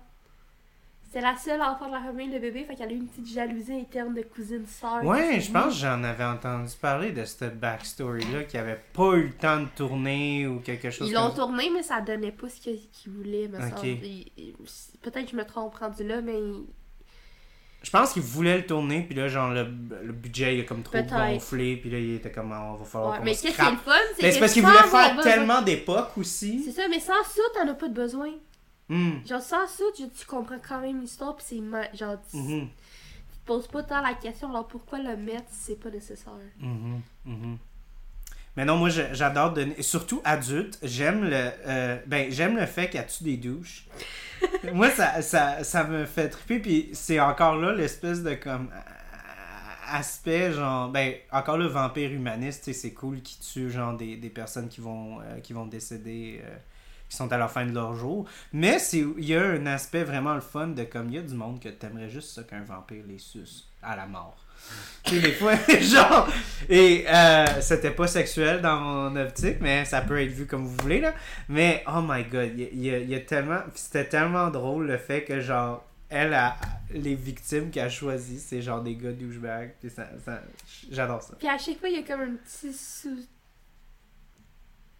[1.04, 3.26] C'était la seule enfant de la famille, le bébé, fait qu'elle a eu une petite
[3.26, 5.04] jalousie interne de cousine-sœur.
[5.04, 9.24] Ouais, je pense que j'en avais entendu parler de cette backstory-là, qui avait pas eu
[9.26, 12.48] le temps de tourner ou quelque chose Ils l'ont comme tourné, mais ça donnait pas
[12.48, 13.70] ce qu'ils voulaient, me Ok.
[13.76, 13.86] semble.
[13.88, 14.54] Il- il-
[15.02, 16.38] Peut-être que je me trompe rendu là, mais
[17.82, 19.64] Je pense qu'ils voulaient le tourner, puis là, genre, le,
[20.04, 22.84] le budget, il a comme trop gonflé, puis là, il était comme, Ah, on va
[22.84, 25.06] falloir Ouais, mais qu'est-ce qui est le fun, c'est Mais que c'est parce voulaient avoir
[25.06, 26.62] faire tellement d'époques aussi.
[26.64, 28.30] C'est ça, mais sans ça, t'en as pas de besoin.
[28.88, 29.14] Hmm.
[29.26, 31.96] Genre, sans ça, tu, tu comprends quand même l'histoire, pis c'est.
[31.96, 32.68] Genre, tu, Mhm.
[32.68, 36.32] tu te poses pas tant la question, alors pourquoi le mettre si c'est pas nécessaire?
[36.60, 37.58] Mhm, mhm.
[38.56, 39.80] Mais non, moi j'adore donner.
[39.82, 41.50] Surtout adulte, j'aime le.
[41.66, 43.86] euh, ben, j'aime le fait qu'elle tue des douches?
[44.72, 46.58] moi, ça, ça, ça me fait triper.
[46.60, 48.70] Puis c'est encore là l'espèce de comme.
[48.72, 48.80] euh,
[49.88, 50.90] aspect genre.
[50.90, 55.20] Ben, encore le vampire humaniste, c'est cool qui tue genre des, des personnes qui vont,
[55.20, 56.40] euh, qui vont décéder.
[56.44, 56.56] euh,
[57.08, 58.26] qui sont à la fin de leur jour.
[58.54, 61.22] Mais c'est il y a un aspect vraiment le fun de comme il y a
[61.22, 64.36] du monde que t'aimerais juste ça qu'un vampire les suce à la mort.
[65.04, 66.28] Tu sais, des fois, genre,
[66.68, 70.76] et euh, c'était pas sexuel dans mon optique, mais ça peut être vu comme vous
[70.80, 71.12] voulez, là.
[71.48, 75.84] Mais, oh my god, il y a, tellement, c'était tellement drôle le fait que, genre,
[76.08, 76.56] elle, a,
[76.90, 80.42] les victimes qu'elle a choisies, c'est genre des gars douchebags, puis ça, ça-
[80.90, 81.34] j'adore ça.
[81.38, 83.18] Puis à chaque fois, il y a comme un petit sous.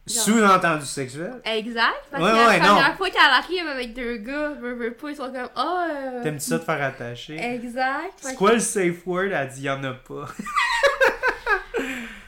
[0.06, 1.34] Sous-entendu sexuel.
[1.44, 2.96] Exact, parce Ouais, que la ouais, première non.
[2.96, 5.86] fois qu'elle arrive avec deux gars, veut, veut pas, ils sont comme Ah!
[5.90, 7.36] euh, T'aimes-tu ça te faire attacher?
[7.38, 8.12] Exact.
[8.16, 9.30] C'est quoi le safe word?
[9.32, 10.26] Elle dit, y'en a pas.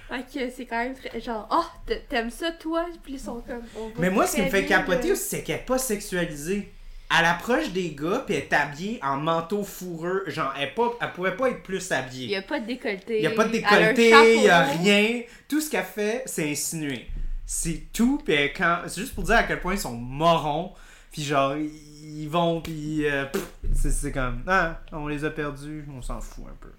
[0.08, 1.20] Fait que c'est quand même très.
[1.20, 1.64] Genre, oh,
[2.08, 2.86] t'aimes ça toi?
[3.02, 3.62] Puis ils sont comme.
[3.98, 5.12] Mais moi, ce qui me fait capoter là.
[5.14, 6.72] aussi, c'est qu'elle est pas sexualisée.
[7.18, 10.24] Elle approche des gars, puis elle est habillée en manteau fourreux.
[10.28, 12.36] Genre, elle, pas, elle pourrait pas être plus Il y habillée.
[12.36, 13.18] a pas de décolleté.
[13.18, 15.22] Il y a pas de décolleté, il y a rien.
[15.48, 17.06] Tout ce qu'elle fait, c'est insinuer.
[17.46, 18.80] C'est tout, puis quand...
[18.86, 20.72] c'est juste pour dire à quel point ils sont morons.
[21.12, 23.24] Puis genre, ils vont, puis euh,
[23.72, 26.70] c'est c'est comme, ah, on les a perdus, on s'en fout un peu.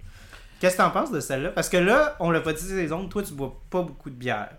[0.60, 1.50] Qu'est-ce que t'en penses de celle-là?
[1.52, 4.16] Parce que là, on l'a pas dit les autres, toi, tu bois pas beaucoup de
[4.16, 4.50] bière.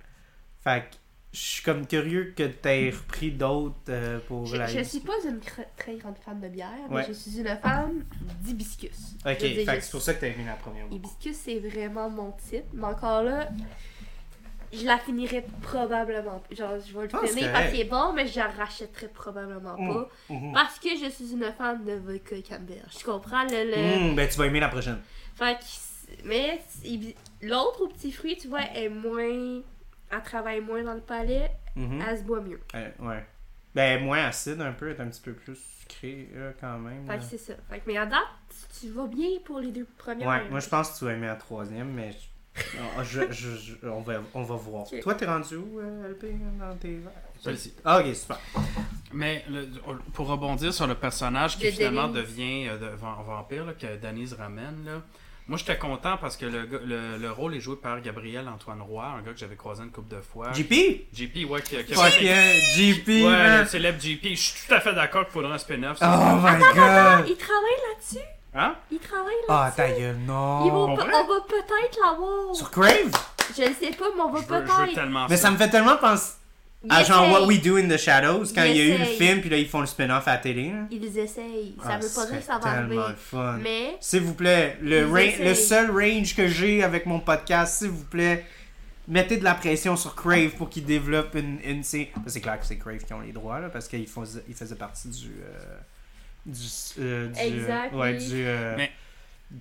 [0.65, 0.97] Fait que
[1.33, 5.13] je suis comme curieux que t'aies repris d'autres euh, pour Je, la je suis pas
[5.29, 5.41] une
[5.77, 7.03] très grande fan de bière, Ouais.
[7.03, 8.03] mais je suis une fan
[8.41, 9.17] d'hibiscus.
[9.27, 10.87] Ok, fait que c'est pour ça que t'as aimé la première.
[10.91, 12.65] Hibiscus, c'est vraiment mon type.
[12.73, 13.51] Mais encore là,
[14.79, 16.55] je la finirais probablement pas.
[16.55, 19.09] Genre, je vais le Ah, c'est finir parce qu'il est bon, mais je la rachèterais
[19.09, 19.89] probablement Mm.
[19.95, 20.09] pas.
[20.31, 20.53] Mhm.
[20.53, 22.85] Parce que je suis une fan de vodka Campbell.
[22.99, 23.71] Je comprends le.
[23.71, 24.13] le...
[24.13, 24.99] Mm, ben tu vas aimer la prochaine.
[25.35, 25.65] Fait que
[26.25, 26.61] mais
[27.43, 29.61] l'autre au petit fruit, tu vois, est moins.
[30.11, 32.01] Elle travaille moins dans le palais, Mhm.
[32.09, 32.61] elle se boit mieux.
[32.75, 33.27] Euh, ouais.
[33.75, 37.05] Ben, moins acide un peu, est un petit peu plus sucré euh, quand même.
[37.07, 37.55] Fait que c'est ça.
[37.69, 38.23] Fait que, mais à date,
[38.81, 40.29] tu, tu vas bien pour les deux premières.
[40.29, 42.19] Ouais, moi je pense que tu vas aimer la troisième, mais je-
[42.77, 44.87] non, je- je- je- on, va, on va voir.
[45.03, 46.27] Toi, t'es rendu où, euh, LP,
[46.59, 46.99] dans tes...
[47.43, 47.75] Celle-ci.
[47.85, 48.39] Ah, ok, super.
[49.13, 49.69] Mais le-
[50.15, 52.23] pour rebondir sur le personnage qui De finalement Denise.
[52.31, 55.03] devient euh, de, vampire, là, que Denise ramène, là,
[55.49, 58.83] moi j'étais content parce que le, gars- le, le rôle est joué par Gabriel Antoine
[58.83, 60.53] Roy, un gars que j'avais croisé une couple de fois.
[60.53, 60.73] JP?
[61.13, 64.25] JP, ouais, qui, qui a Fuck fait- yeah, JP, Ouais, le célèbre JP.
[64.31, 65.99] Je suis tout à fait d'accord qu'il faudrait un spin-off.
[66.01, 66.11] Oh my
[66.49, 67.29] Ah, god!
[67.29, 68.25] il travaille là-dessus?
[68.57, 68.75] Hein?
[68.91, 69.77] Il travaille Ah, là-dessus.
[69.95, 70.69] ta gueule, Ils non!
[70.71, 71.13] vont Pour pe- vrai?
[71.15, 72.55] on va peut-être l'avoir.
[72.57, 73.13] Sur Crave?
[73.57, 74.95] Je ne sais pas, mais on va Je veux, je veux peut-être.
[74.95, 76.33] tellement Mais ça me fait tellement penser
[76.85, 77.33] Ils à genre essayent.
[77.43, 79.51] What We Do in the Shadows, quand Ils il y a eu le film, puis
[79.51, 80.71] là ils font le spin-off à la télé.
[80.71, 80.79] là.
[80.91, 81.75] Ils essayent.
[81.83, 83.09] Ça Ah, veut pas serait dire que ça va tellement arriver.
[83.11, 83.59] le fun.
[83.63, 85.45] Mais S'il vous plaît, le, Ils ra- essayent.
[85.49, 88.45] le seul range que j'ai avec mon podcast, s'il vous plaît,
[89.09, 92.67] mettez de la pression sur Crave pour qu'il développe une, une sé- C'est clair que
[92.67, 95.29] c'est Crave qui ont les droits, là, parce qu'il faisait, il faisait partie du...
[95.29, 95.77] euh,
[96.47, 96.59] du,
[97.01, 98.29] euh, du, Exact, ouais, oui.
[98.29, 98.93] du, euh, Mais-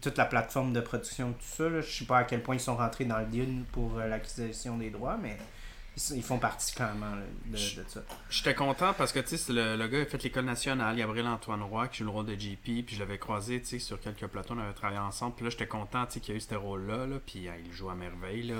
[0.02, 1.70] toute la plateforme de production, tout ça.
[1.70, 1.82] Là.
[1.82, 4.78] Je sais pas à quel point ils sont rentrés dans le deal pour euh, l'acquisition
[4.78, 5.38] des droits, mais
[5.98, 8.02] ils, ils font partie clairement là, de, de ça.
[8.30, 11.28] J'étais content parce que tu sais, c'est le, le gars a fait l'école nationale, Gabriel
[11.28, 14.00] Antoine Roy, qui joue le rôle de JP, puis je l'avais croisé tu sais, sur
[14.00, 16.38] quelques plateaux, on avait travaillé ensemble, puis là j'étais content tu sais, qu'il y a
[16.38, 18.44] eu ce rôle-là, là, puis euh, il joue à merveille.
[18.44, 18.56] Là.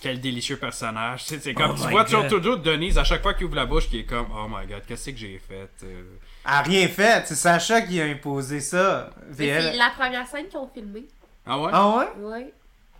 [0.00, 1.24] Quel délicieux personnage.
[1.24, 3.66] Tu sais, C'est comme Oh tu vois toujours, Denise à chaque fois qu'il ouvre la
[3.66, 6.02] bouche qui est comme Oh my god, qu'est-ce que j'ai fait euh?
[6.44, 9.10] Elle a rien fait, c'est Sacha qui a imposé ça.
[9.38, 11.06] Elle- c'est la première scène qu'ils ont filmée.
[11.46, 11.70] Ah ouais?
[11.72, 12.08] Ah ouais?
[12.18, 12.52] Ouais.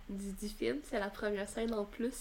[0.09, 2.13] Du, du film, c'est la première scène en plus.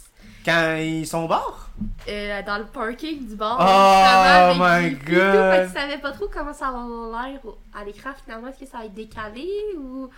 [0.44, 1.68] Quand ils sont au bar?
[2.08, 3.56] Euh, dans le parking du bar.
[3.60, 5.04] Oh avec my.
[5.04, 5.66] God.
[5.68, 7.40] Tu savais pas trop comment ça va avoir l'air
[7.74, 8.48] à l'écran finalement.
[8.48, 10.08] Est-ce que ça va être décalé ou.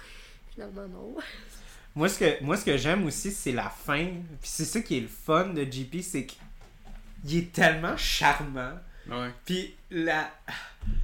[0.52, 1.14] Finalement, non.
[1.96, 4.04] Moi, ce que, moi, ce que j'aime aussi, c'est la fin.
[4.40, 8.72] Puis c'est ça qui est le fun de JP, c'est qu'il est tellement charmant.
[9.08, 9.30] Ouais.
[9.44, 10.30] Puis la,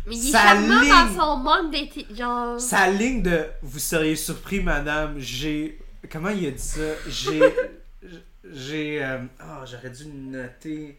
[0.07, 0.89] Mais il est Sa charmant ligne.
[0.91, 1.75] dans son manque.
[2.17, 2.61] Genre.
[2.61, 5.79] sa ligne de «Vous seriez surpris, madame, j'ai...»
[6.11, 6.81] Comment il a dit ça?
[7.09, 7.41] J'ai...
[8.53, 9.05] J'ai...
[9.05, 10.99] euh, Oh, j'aurais dû noter...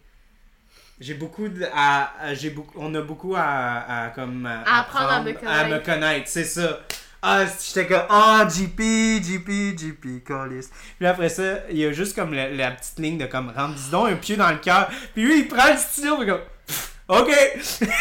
[0.99, 1.65] J'ai beaucoup de...
[1.73, 4.45] À, à- j'ai beaucoup, on a beaucoup à, à comme...
[4.45, 5.37] À, À apprendre à me à me
[5.79, 5.83] connaître.
[5.85, 6.79] connaître, c'est ça.
[7.23, 8.79] Ah, j'étais comme, ah, JP,
[9.23, 10.67] JP, JP, Callis.
[10.97, 13.73] Puis après ça, il y a juste comme la, la petite ligne de comme, rentre,
[13.75, 14.89] dis donc un pied dans le cœur.
[15.13, 17.31] Puis lui, il prend le stylo, puis comme, pff, ok.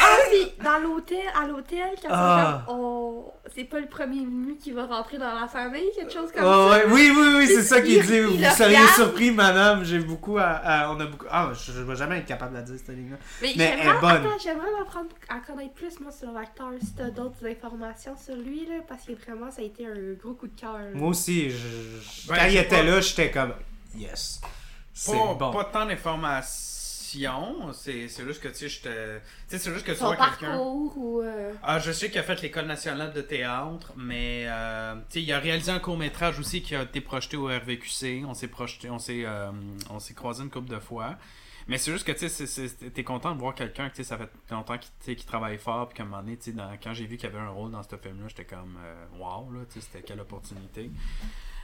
[0.01, 2.63] Ah, puis dans l'hôtel, à l'hôtel, quand Ah.
[2.63, 3.33] c'est comme, on...
[3.55, 6.69] c'est pas le premier venu qui va rentrer dans la famille, quelque chose comme Oh,
[6.71, 6.71] ça?
[6.71, 8.15] ouais, oui, oui, oui, c'est ça qu'il Il- dit.
[8.15, 8.95] il Vous seriez regarde.
[8.95, 9.85] surpris, madame.
[9.85, 11.27] J'ai beaucoup à, à- On a beaucoup.
[11.31, 13.17] Ah, je, je vais jamais être capable de la dire, cette ligne-là.
[13.43, 14.11] Mais, Mais elle est j'aimerais, bonne.
[14.27, 18.67] attends, j'aimerais m'apprendre à connaître plus, moi, sur l'acteur, si t'as d'autres informations sur lui,
[18.67, 20.79] là, parce que vraiment, ça a été un gros coup de cœur.
[20.95, 23.53] Moi aussi, je, je- Ben, quand il était pas- là, j'étais comme,
[23.97, 24.41] yes.
[24.93, 25.51] C'est Pas, bon.
[25.53, 26.80] pas tant d'informations,
[27.73, 29.21] c'est c'est juste que tu sais, j'étais.
[29.49, 30.59] Tu sais, c'est juste que tu Son vois quelqu'un.
[30.59, 31.23] ou.
[31.23, 35.23] euh, Ah, je sais qu'il a fait l'école nationale de théâtre, mais euh, tu sais,
[35.23, 38.25] il a réalisé un court métrage aussi qui a été projeté au RVQC.
[38.27, 39.51] On s'est projeté, on s'est, euh,
[39.91, 41.17] on s'est croisé une couple de fois.
[41.69, 44.19] Mais c'est juste que tu sais, t'es content de voir quelqu'un que tu sais, ça
[44.19, 47.07] fait longtemps qu'il travaille fort, puis qu'à un moment donné, tu sais, dans- quand j'ai
[47.07, 49.79] vu qu'il y avait un rôle dans ce film-là, j'étais comme euh, wow, là, tu
[49.79, 50.91] sais, c'était quelle opportunité.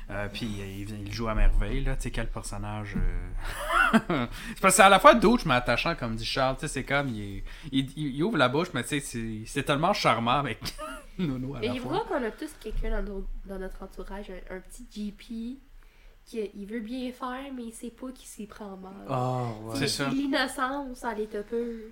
[0.09, 2.95] Euh, puis euh, il, il joue à merveille, là, tu sais, quel personnage.
[2.97, 3.99] euh.
[4.55, 6.69] c'est parce que c'est à la fois douche, mais attachant, comme dit Charles, tu sais,
[6.69, 9.93] c'est comme, il, est- il, il- il ouvre la bouche, mais tu sais, c'est- tellement
[9.93, 10.61] charmant avec
[11.19, 11.93] Nono à Et la fois.
[11.93, 15.59] vois qu'on a tous quelqu'un dans, notre entourage, un, un petit GP,
[16.25, 18.93] qui il veut bien faire, mais il sait pas qu'il s'y prend mal.
[19.09, 19.77] Oh, ouais.
[19.77, 20.09] C'est ça.
[20.09, 21.83] L'innocence, elle est un peu.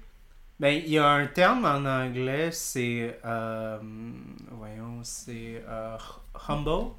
[0.60, 3.18] Ben, il y a un terme en anglais, c'est.
[3.24, 3.78] euh,
[4.52, 5.64] voyons, c'est.
[5.68, 5.96] euh,
[6.48, 6.92] humble.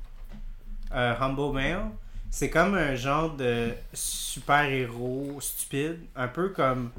[0.95, 1.91] Euh, humble male.
[2.31, 5.99] C'est comme un genre de super-héros stupide.
[6.15, 6.91] Un peu comme.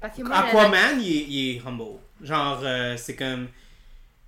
[0.00, 1.98] Parce que moi, Aquaman, il est, il est humble.
[2.22, 3.48] Genre, euh, c'est comme.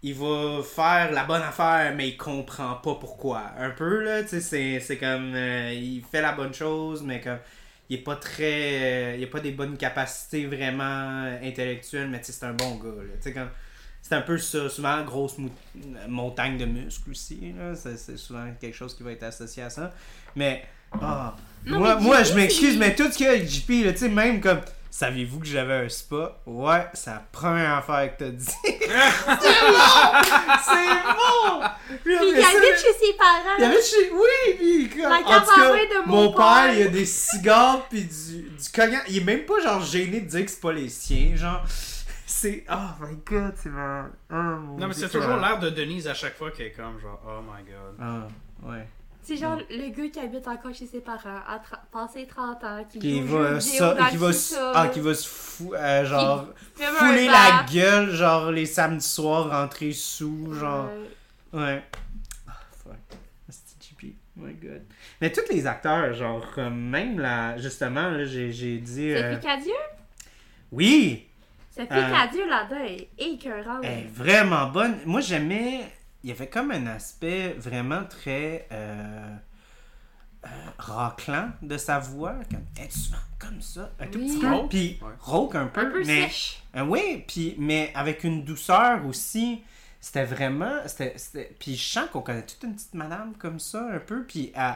[0.03, 3.43] Il va faire la bonne affaire, mais il comprend pas pourquoi.
[3.59, 5.35] Un peu, là, tu sais, c'est- comme.
[5.35, 7.39] euh, il fait la bonne chose, mais comme.
[7.89, 9.13] Il est pas très.
[9.13, 13.15] euh, il a pas des bonnes capacités vraiment intellectuelles, mais c'est un bon gars, là.
[13.17, 13.49] Tu sais, comme.
[14.09, 14.69] C'est un peu ça.
[14.69, 15.35] Souvent, grosse
[16.07, 17.75] montagne de muscles aussi, là.
[17.75, 19.93] C'est souvent quelque chose qui va être associé à ça.
[20.37, 20.65] Mais.
[20.93, 21.35] ah,
[21.65, 23.99] moi, mais moi, je m'excuse, mais tout ce qu'il y a avec JP, là, tu
[23.99, 24.61] sais, même comme.
[24.93, 26.39] Saviez-vous que j'avais un spa?
[26.47, 28.47] Ouais, c'est la première affaire que t'as dit.
[28.65, 28.89] c'est bon!
[30.65, 31.61] C'est bon!
[32.05, 33.57] Puis Puis il habite chez ses parents.
[33.59, 34.11] il y avait chez...
[34.13, 35.11] Oui, puis comme...
[35.11, 38.05] La en tout cas, cabaret de mon mon père, il y a des cigares puis
[38.05, 39.05] du, du cognac.
[39.11, 41.63] Il est même pas genre gêné de dire que c'est pas les siens, genre...
[42.29, 42.65] C'est...
[42.71, 44.09] Oh my god, c'est vraiment...
[44.31, 46.99] Oh, mon Non, mais c'est toujours l'air de Denise à chaque fois qui est comme
[46.99, 47.97] genre, oh my god.
[48.01, 48.27] Ah,
[48.69, 48.87] ouais.
[49.23, 52.85] C'est genre le gars qui habite encore chez ses parents, à tra- passé 30 ans,
[52.89, 54.31] qui Qui joue aux va, ça, qui va,
[54.75, 56.47] ah, qui va se fou, euh, genre,
[56.77, 60.89] qui fouler la gueule, genre, les samedis soirs, rentrer sous, genre.
[61.53, 61.61] Ouais.
[61.61, 61.83] Ouais.
[62.49, 62.53] Ah,
[62.85, 62.95] fuck.
[63.49, 63.63] C'est.
[64.39, 64.83] Oh my god.
[65.21, 69.11] Mais tous les acteurs, genre, euh, même là, justement, là, j'ai, j'ai dit.
[69.11, 69.73] euh, Sophie Cadieux?
[70.71, 71.27] Oui!
[71.77, 73.81] Sophie Euh, Cadieux là-dedans est écœurante.
[73.85, 74.97] Elle est vraiment bonne.
[75.05, 75.93] Moi, j'aimais.
[76.25, 78.67] Il y avait comme un aspect vraiment très.
[78.73, 79.37] Euh,
[80.45, 80.49] euh,
[80.79, 82.35] raclant de sa voix.
[82.51, 83.91] Comme, elle est souvent comme ça?
[84.01, 84.27] Un tout Oui.
[84.29, 84.49] petit peu.
[84.53, 84.71] Rauque?
[84.71, 85.09] Puis, Ouais.
[85.21, 85.81] rauque un peu.
[85.83, 86.63] un peu mais, sèche.
[86.77, 89.63] Euh, oui, puis, mais avec une douceur aussi.
[90.01, 90.79] C'était vraiment.
[90.87, 94.25] C'était, c'était- Puis je sens qu'on connaît toute une petite madame comme ça, un peu.
[94.25, 94.75] Puis elle,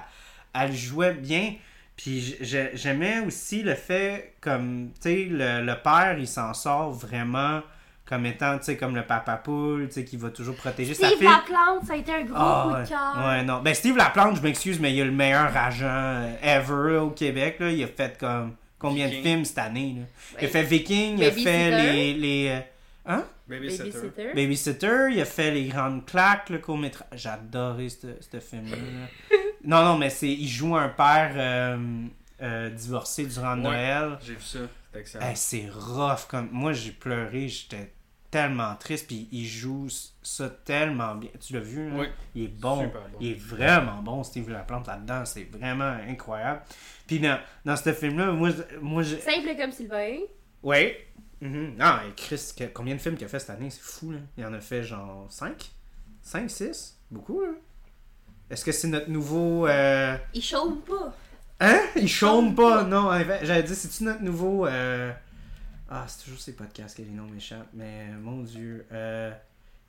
[0.54, 1.54] elle jouait bien.
[2.02, 7.60] Puis j'aimais aussi le fait, comme, tu sais, le, le père, il s'en sort vraiment
[8.06, 11.06] comme étant, tu sais, comme le papa poule, tu sais, qui va toujours protéger sa
[11.06, 11.28] Steve fille.
[11.28, 13.24] Laplante, ça a été un gros Ah, coup de cœur.
[13.28, 13.60] Ouais, non.
[13.62, 17.10] Ben, Steve Laplante, je m'excuse, mais il a le meilleur agent euh, ever là, au
[17.10, 17.56] Québec.
[17.60, 17.70] Là.
[17.70, 19.96] Il a fait comme combien de films cette année?
[19.98, 20.06] Là?
[20.40, 22.14] Il a fait Viking, il a fait les.
[22.14, 22.60] les euh,
[23.06, 23.24] Hein?
[23.48, 23.84] Babysitter.
[23.90, 24.32] Babysitter.
[24.34, 27.06] Babysitter, il a fait les grandes claques, le court métrage.
[27.14, 28.76] J'ai adoré ce ce film-là.
[29.64, 32.06] non, non, mais c'est il joue un père euh,
[32.42, 33.62] euh, divorcé durant Ouais.
[33.62, 34.18] Noël.
[34.24, 34.58] J'ai vu ça.
[34.92, 35.26] C'est excellent.
[35.26, 36.26] Hey, c'est rough.
[36.28, 36.48] Comme...
[36.50, 37.92] Moi, j'ai pleuré, j'étais
[38.30, 39.06] tellement triste.
[39.06, 39.88] Puis il joue
[40.22, 41.30] ça tellement bien.
[41.40, 41.90] Tu l'as vu?
[41.90, 41.96] là?
[41.96, 42.06] Oui.
[42.34, 42.82] Il est bon.
[42.84, 43.16] Super bon.
[43.20, 45.24] Il est vraiment bon, Steve Laplante, là-dedans.
[45.24, 46.62] C'est vraiment incroyable.
[47.06, 49.16] Puis dans, dans ce film-là, moi, je- moi je...
[49.16, 50.18] Simple comme Sylvain.
[50.62, 51.06] Ouais.
[51.40, 51.76] Mhm.
[51.80, 53.70] Ah, et Chris, que- combien de films qu'il a fait cette année?
[53.70, 54.18] C'est fou, là.
[54.36, 55.70] Il en a fait genre 5?
[56.22, 56.98] 5, 6?
[57.10, 57.48] Beaucoup, là.
[58.50, 59.66] Est-ce que c'est notre nouveau...
[59.66, 61.14] euh, Il chaume pas.
[61.60, 61.80] Hein?
[61.96, 63.10] Il chôme pas, non.
[63.42, 64.66] J'allais dire, c'est-tu notre nouveau...
[64.66, 65.12] euh,
[65.88, 68.86] Ah, c'est toujours ces podcasts que les noms m'échappent, mais mon Dieu.
[68.92, 69.30] Euh...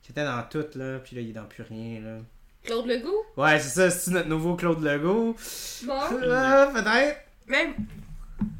[0.02, 2.16] Qui était dans tout, là, puis là, il est dans plus rien, là.
[2.64, 3.24] Claude Legault?
[3.36, 5.36] Ouais, c'est ça, c'est notre nouveau Claude Legault?
[5.84, 6.00] Bon.
[6.28, 7.20] Ah, peut-être.
[7.46, 7.74] Même.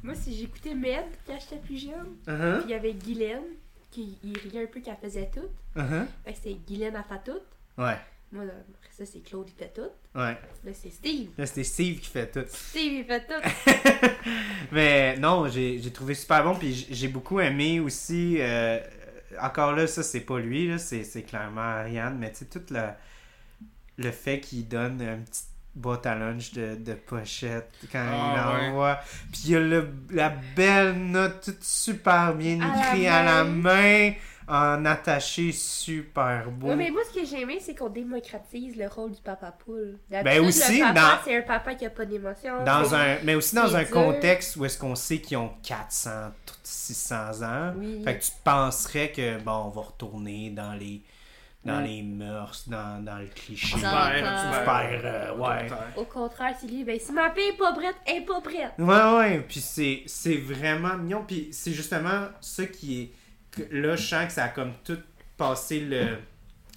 [0.05, 3.43] Moi, si j'écoutais Med quand j'étais plus jeune, Uh-huh, puis il y avait Guylaine,
[3.91, 5.49] qui il riait un peu qu'elle faisait tout.
[5.77, 6.05] uh-huh.
[6.25, 7.41] Fait que c'était Guylaine à fait tout.
[7.77, 7.99] Ouais,
[8.31, 8.53] Moi, là,
[8.97, 9.91] ça, c'est Claude qui fait tout.
[10.15, 10.37] ouais.
[10.65, 11.31] Là, c'est Steve.
[11.39, 12.45] Là, c'était Steve qui fait tout.
[12.49, 14.11] Steve, il fait tout.
[14.73, 16.55] Mais non, j'ai j'ai trouvé super bon.
[16.55, 18.37] Puis j'ai- beaucoup aimé aussi.
[18.41, 18.79] euh,
[19.41, 22.19] encore là, ça, c'est pas lui, là, c'est c'est clairement Ariane.
[22.19, 22.89] Mais tu sais, tout le,
[23.99, 28.61] le fait qu'il donne une petite boîte à lunch de, de pochette quand Ah, il
[28.61, 28.67] ouais.
[28.67, 29.01] l'envoie.
[29.33, 33.23] Puis il y a le- la belle note, toute super bien À la écrite à
[33.25, 34.13] la main.
[34.49, 36.69] En attaché super beau.
[36.69, 39.99] Ouais, mais moi, ce que j'ai aimé, c'est qu'on démocratise le rôle du papa poule.
[40.11, 42.65] Ben aussi, le papa, dans- c'est un papa qui a pas d'émotion.
[42.65, 43.91] Dans un, mais aussi dans un dur.
[43.91, 46.33] contexte où est-ce qu'on sait qu'ils ont 400,
[46.63, 47.73] 600 ans.
[47.77, 48.03] Oui.
[48.05, 51.03] Fait que tu penserais que, bon, on va retourner dans les,
[51.65, 51.85] dans Mm.
[51.85, 53.75] les mœurs, dans, dans le cliché.
[53.81, 55.69] Dans- Super, super, euh, ouais.
[55.97, 58.73] Au contraire, c'est lui, ben si ma fille est pas prête, elle est pas prête.
[58.79, 61.25] Ouais, ouais, puis c'est, c'est vraiment mignon.
[61.27, 63.13] Puis c'est justement ça qui est.
[63.71, 64.99] là, je sens que ça a comme tout
[65.37, 66.19] passé le.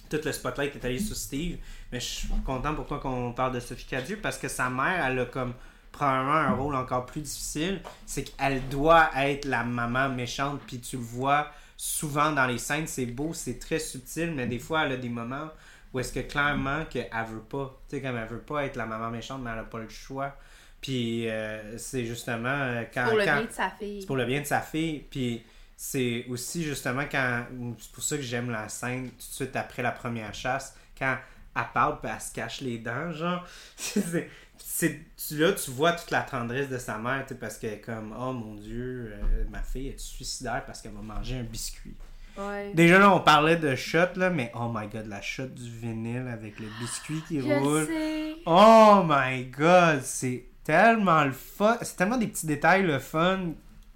[0.08, 1.58] Tout le spotlight est allé sur Steve.
[1.90, 5.04] Mais je suis content pour toi qu'on parle de Sophie Cadieux parce que sa mère,
[5.04, 5.52] elle a comme
[5.90, 7.80] probablement un rôle encore plus difficile.
[8.06, 10.60] C'est qu'elle doit être la maman méchante.
[10.64, 14.58] Puis tu le vois souvent dans les scènes, c'est beau, c'est très subtil, mais des
[14.60, 15.48] fois, elle a des moments
[15.92, 17.76] où est-ce que clairement qu'elle veut pas.
[17.88, 19.88] Tu sais, comme elle veut pas être la maman méchante, mais elle a pas le
[19.88, 20.36] choix.
[20.80, 23.06] Puis euh, c'est justement euh, quand.
[23.08, 24.00] Pour le quand- bien de sa fille.
[24.02, 25.04] c'est pour le bien de sa fille.
[25.10, 25.42] Puis
[25.76, 27.44] c'est aussi justement quand.
[27.78, 30.74] C'est pour ça que j'aime la scène tout de suite après la première chasse.
[30.98, 31.16] Quand
[31.54, 33.44] elle parle puis elle se cache les dents, genre.
[33.76, 35.00] c'est-
[35.32, 38.54] là tu vois toute la tendresse de sa mère parce qu'elle est comme oh mon
[38.54, 41.94] dieu euh, ma fille est suicidaire parce qu'elle va manger un biscuit
[42.38, 42.72] Ouais.
[42.74, 46.28] déjà là on parlait de shot là mais oh my god la shot du vinyle
[46.30, 48.34] avec le biscuit qui Je roule sais.
[48.44, 51.78] Oh my god, c'est tellement le fun.
[51.80, 53.52] C'est tellement des petits détails le fun.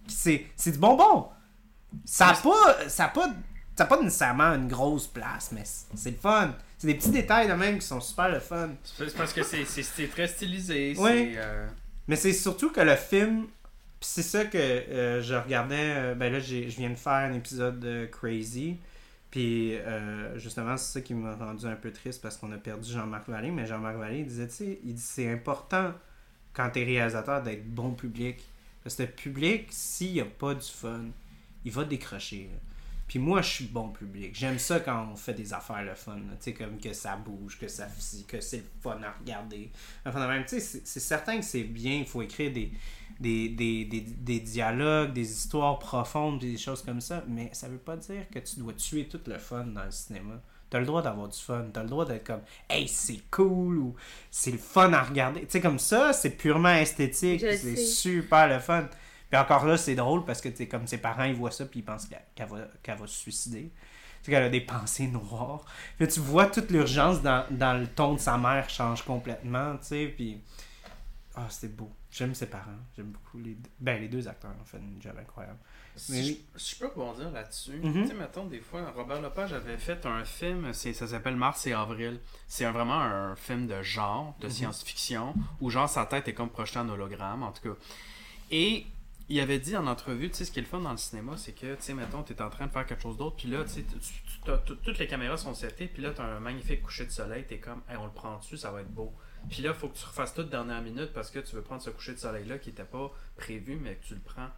[0.08, 1.28] C'est, c'est du bonbon.
[2.04, 3.30] Ça n'a pas, ça a pas,
[3.76, 6.54] ça a pas nécessairement une grosse place, mais c'est, le fun.
[6.76, 8.70] C'est des petits détails de même qui sont super le fun.
[8.84, 10.94] C'est parce que c'est très stylisé.
[10.94, 11.66] C'est, euh,
[12.06, 13.46] Mais c'est surtout que le film,
[14.00, 15.94] c'est ça que euh, je regardais.
[15.96, 18.76] euh, ben là, je viens de faire un épisode de Crazy.
[19.30, 19.78] Puis
[20.36, 23.50] justement, c'est ça qui m'a rendu un peu triste parce qu'on a perdu Jean-Marc Vallée.
[23.50, 25.94] Mais Jean-Marc Vallée il disait, tu sais, il dit c'est important
[26.52, 28.44] quand t'es réalisateur d'être bon public.
[28.82, 31.04] Parce que le public, s'il n'y a pas du fun,
[31.64, 32.48] il va décrocher.
[32.52, 32.58] là.
[33.08, 34.36] Puis moi, je suis bon public.
[34.38, 36.14] J'aime ça quand on fait des affaires le fun.
[36.14, 37.88] Tu sais, comme que ça bouge, que ça
[38.28, 39.72] que c'est le fun à regarder.
[40.06, 41.94] Enfin, de même, tu sais, c'est certain que c'est bien.
[41.94, 42.70] Il faut écrire des,
[43.18, 47.24] des, des, des, des dialogues, des histoires profondes, des choses comme ça.
[47.26, 50.40] Mais ça veut pas dire que tu dois tuer tout le fun dans le cinéma.
[50.70, 51.64] T'as le droit d'avoir du fun.
[51.72, 53.96] T'as le droit d'être comme, hey, c'est cool ou
[54.30, 55.40] c'est le fun à regarder.
[55.40, 57.40] Tu sais, comme ça, c'est purement esthétique.
[57.40, 58.88] C'est super le fun.
[59.30, 61.80] Puis encore là, c'est drôle parce que, sais, comme ses parents, ils voient ça puis
[61.80, 63.70] ils pensent qu'elle qu'elle va, qu'elle va se suicider.
[64.22, 65.64] Tu sais, qu'elle a des pensées noires.
[65.96, 69.76] Puis là, tu vois toute l'urgence dans, dans le ton de sa mère change complètement,
[69.78, 70.40] tu sais, puis...
[71.36, 71.90] Ah, c'était beau.
[72.10, 72.64] J'aime ses parents.
[72.96, 73.70] J'aime beaucoup les deux.
[73.78, 75.58] Ben, les deux acteurs ont fait une job incroyable.
[75.94, 78.02] Si Mais je, si je peux rebondir là-dessus, Mhm.
[78.02, 81.72] tu sais, mettons, des fois, Robert Lepage avait fait un film, ça s'appelle Mars et
[81.72, 82.18] Avril.
[82.48, 84.42] C'est un- vraiment un film de genre, Mhm.
[84.44, 87.78] de science-fiction, où genre sa tête est comme projetée en hologramme, en tout cas.
[88.50, 88.86] Et
[89.30, 91.36] il avait dit en entrevue, tu sais, ce qui est le fun dans le cinéma,
[91.36, 93.48] c'est que, tu sais, mettons, tu es en train de faire quelque chose d'autre, puis
[93.48, 93.84] là, tu sais,
[94.44, 97.44] t'as- toutes les caméras sont setées, puis là, tu as un magnifique coucher de soleil,
[97.48, 99.14] tu es comme, on le prend dessus, ça va être beau.
[99.48, 101.90] Puis là, faut que tu refasses tout dernière minute parce que tu veux prendre ce
[101.90, 104.48] coucher de soleil-là qui n'était pas prévu, mais que tu le prends.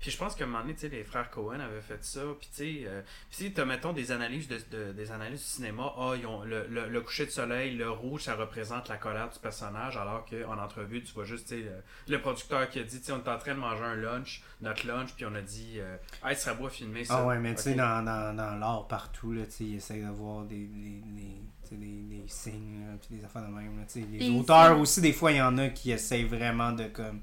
[0.00, 2.20] Puis je pense qu'à un moment donné, tu sais, les frères Cohen avaient fait ça.
[2.38, 5.40] Puis tu sais, euh, puis tu sais, t'as, mettons, des analyses, de, de- des analyses
[5.40, 5.92] du cinéma.
[5.98, 9.28] Ah, ils ont le, le- le coucher de soleil, le rouge, ça représente la colère
[9.28, 9.98] du personnage.
[9.98, 11.60] Alors qu'en entrevue, tu vois juste, tu sais,
[12.08, 13.94] le, le producteur qui a dit, tu sais, on est en train de manger un
[13.96, 17.18] lunch, notre lunch, puis on a dit, euh, hey, ce serait beau filmer ça.
[17.18, 20.02] Ah ouais, mais tu sais, dans, dans, dans l'art partout, là, tu sais, ils essayent
[20.02, 23.78] d'avoir des, des, des, des, des signes, là, puis des affaires de même.
[23.78, 24.06] Là, tu sais.
[24.10, 27.20] les auteurs aussi, des fois, il y en a qui essayent vraiment de comme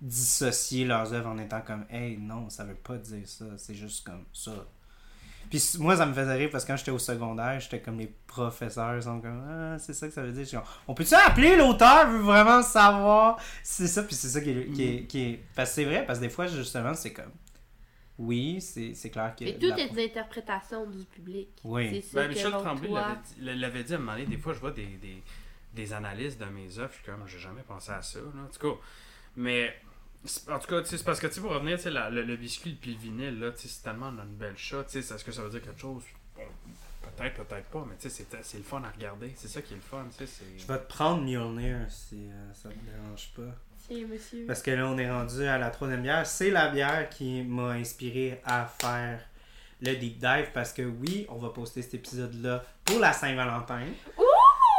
[0.00, 4.04] dissocier leurs œuvres en étant comme Hey, non, ça veut pas dire ça, c'est juste
[4.06, 4.52] comme ça.
[5.50, 8.12] Puis moi, ça me faisait rire parce que quand j'étais au secondaire, j'étais comme les
[8.26, 10.46] professeurs sont comme Ah, c'est ça que ça veut dire.
[10.50, 14.70] Comme, On peut-tu appeler l'auteur veut vraiment savoir C'est ça, puis c'est ça qui est,
[14.72, 17.32] qui est, qui est- Parce que c'est vrai, parce que des fois, justement, c'est comme.
[18.18, 19.44] Oui, c'est c'est clair que.
[19.44, 21.48] Mais tout est des interprétations du public.
[21.64, 22.04] Oui.
[22.12, 24.58] Ben, Michel Tremblay toi- l'avait dit, l'avait dit à un moment donné, des fois je
[24.58, 25.22] vois des, des,
[25.72, 28.18] des analyses de mes œuvres, je suis comme, j'ai jamais pensé à ça.
[28.18, 28.24] Là.
[28.44, 28.80] En tout cas,
[29.38, 29.74] mais
[30.50, 32.10] en tout cas, tu sais, c'est parce que tu sais, pour revenir, tu sais, la-
[32.10, 35.00] le, le biscuit puis le vinyle, là, tu sais, c'est tellement une belle shot, tu
[35.02, 36.02] sais, est-ce que ça veut dire quelque chose?
[36.36, 36.42] Bon,
[37.16, 39.72] Peut-être, peut-être pas, mais tu sais, c'est, c'est le fun à regarder, c'est ça qui
[39.72, 40.26] est le fun, tu sais.
[40.26, 43.54] c'est- Je vais te prendre Mjolnir si euh, ça te dérange pas.
[43.88, 44.44] Tiens, monsieur.
[44.46, 46.26] Parce que là, on est rendu à la troisième bière.
[46.26, 49.20] C'est la bière qui m'a inspiré à faire
[49.80, 50.50] le deep dive.
[50.52, 53.86] Parce que oui, on va poster cet épisode-là pour la Saint-Valentin.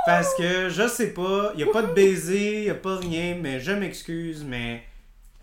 [0.09, 3.59] Parce que je sais pas, il a pas de baiser, il a pas rien, mais
[3.59, 4.81] je m'excuse, mais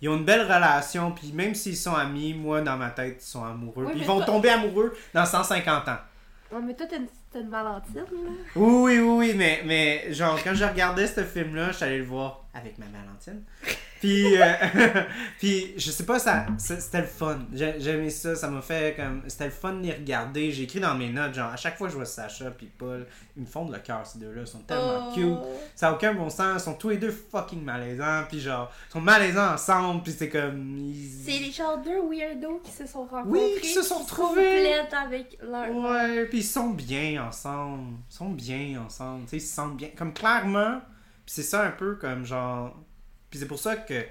[0.02, 1.12] ils ont une belle relation.
[1.12, 3.84] Puis même s'ils sont amis, moi, dans ma tête, ils sont amoureux.
[3.84, 5.98] Oui, Puis ils vont toi- tomber amoureux dans 150 ans.
[6.50, 7.06] Ouais, mais toi, t'as une,
[7.40, 8.02] une Valentine, là.
[8.56, 11.98] Oui, oui, oui, oui, mais, mais genre, quand je regardais ce film-là, je suis allé
[11.98, 13.42] le voir avec ma Valentine.
[13.98, 14.52] Puis, euh,
[15.38, 17.38] puis je sais pas, ça, c'était le fun.
[17.54, 19.22] J'ai j'ai aimé ça, ça m'a fait comme.
[19.26, 20.52] C'était le fun de les regarder.
[20.52, 23.06] J'ai écrit dans mes notes, genre, à chaque fois que je vois Sacha puis Paul,
[23.38, 24.42] ils me font de le cœur, ces deux-là.
[24.42, 25.14] Ils sont tellement Oh.
[25.14, 25.38] cute.
[25.74, 26.60] Ça n'a aucun bon sens.
[26.60, 28.24] Ils sont tous les deux fucking malaisants.
[28.28, 30.02] Puis, genre, ils sont malaisants ensemble.
[30.02, 30.76] Puis, c'est comme.
[30.78, 33.30] ils- C'est les genre deux weirdos qui se sont rencontrés.
[33.54, 34.74] Oui, qui se sont retrouvés.
[34.92, 35.74] avec leur.
[35.74, 37.94] Ouais, puis ils sont bien ensemble.
[38.10, 39.22] Ils sont bien ensemble.
[39.24, 39.88] Tu sais, ils se sentent bien.
[39.96, 40.82] Comme clairement,
[41.26, 42.78] c'est ça un peu comme genre.
[43.30, 44.04] Puis c'est pour ça que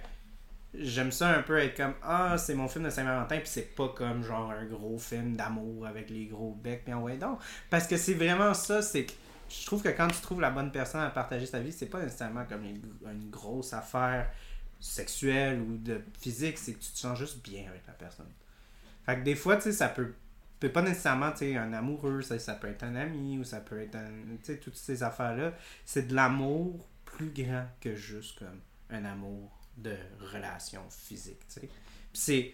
[0.73, 3.89] j'aime ça un peu être comme Ah, c'est mon film de Saint-Valentin, puis c'est pas
[3.89, 7.39] comme genre un gros film d'amour avec les gros becs, puis ouais, donc.
[7.69, 9.13] Parce que c'est vraiment ça, c'est que
[9.49, 12.01] je trouve que quand tu trouves la bonne personne à partager sa vie, c'est pas
[12.01, 14.29] nécessairement comme une, une grosse affaire
[14.79, 18.29] sexuelle ou de physique, c'est que tu te sens juste bien avec la personne.
[19.05, 20.13] Fait que des fois, tu sais, ça peut
[20.59, 23.59] peut pas nécessairement tu sais, un amoureux, ça, ça peut être un ami ou ça
[23.59, 24.09] peut être un.
[24.43, 25.53] Tu sais, toutes ces affaires-là.
[25.85, 28.59] C'est de l'amour plus grand que juste comme
[28.89, 29.95] un amour de
[30.33, 31.61] relation physique, tu sais.
[31.61, 31.69] Puis
[32.13, 32.53] c'est.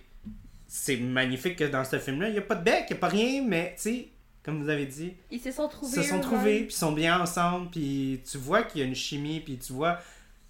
[0.74, 3.02] C'est magnifique que dans ce film-là, il n'y a pas de bec, il n'y a
[3.02, 4.08] pas rien, mais tu sais,
[4.42, 6.02] comme vous avez dit, Ils se sont trouvés.
[6.02, 8.96] se sont trouvés, puis ils sont bien ensemble, puis tu vois qu'il y a une
[8.96, 10.00] chimie, puis tu vois,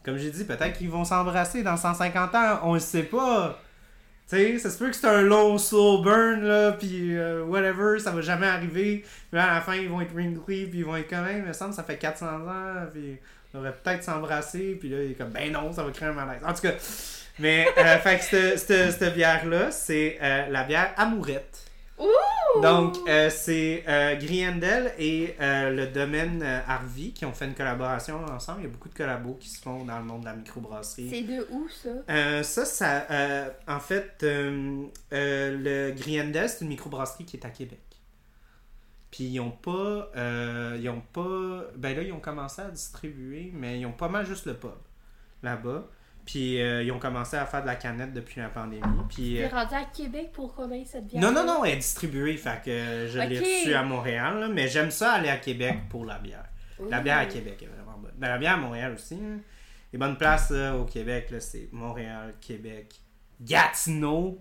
[0.04, 3.60] comme j'ai dit, peut-être qu'ils vont s'embrasser dans 150 ans, on le sait pas.
[4.30, 7.98] Tu sais, ça se peut que c'est un long slow burn, là, puis euh, whatever,
[7.98, 9.04] ça va jamais arriver.
[9.32, 11.48] Puis à la fin, ils vont être wrinkly, puis ils vont être quand même, il
[11.48, 13.18] me semble, ça fait 400 ans, puis
[13.54, 16.14] on devrait peut-être s'embrasser, puis là, il est comme, ben non, ça va créer un
[16.14, 16.42] malaise.
[16.46, 16.74] En tout cas,
[17.40, 21.66] mais, euh, fait que cette, bière-là, c'est euh, la bière Amourette.
[21.98, 22.62] Ouh!
[22.62, 28.62] Donc, euh, c'est euh, Griendel et le domaine Harvey qui ont fait une collaboration ensemble.
[28.62, 31.10] Il y a beaucoup de collabos qui se font dans le monde de la microbrasserie.
[31.10, 31.90] C'est de où, ça?
[32.10, 33.06] Euh, ça, ça
[33.68, 37.80] en fait, le Griendel, c'est une microbrasserie qui est à Québec.
[39.12, 43.52] Puis ils ont pas, euh, ils ont pas, ben là ils ont commencé à distribuer,
[43.54, 44.72] mais ils ont pas mal juste le pub
[45.44, 45.86] là-bas.
[46.26, 48.82] Puis euh, ils ont commencé à faire de la canette depuis la pandémie.
[49.10, 51.22] Puis T'es euh, rendu à Québec pour connaître cette bière?
[51.22, 54.68] non, non, non, elle est distribuée, fait que je l'ai reçue à Montréal, là, mais
[54.68, 56.46] j'aime ça aller à Québec pour la bière.
[56.90, 58.14] La bière à Québec est vraiment bonne.
[58.18, 59.16] Ben, la bière à Montréal aussi.
[59.16, 59.40] hein.
[59.92, 63.02] Les bonnes places là, au Québec, c'est Montréal, Québec,
[63.42, 64.40] Gatineau,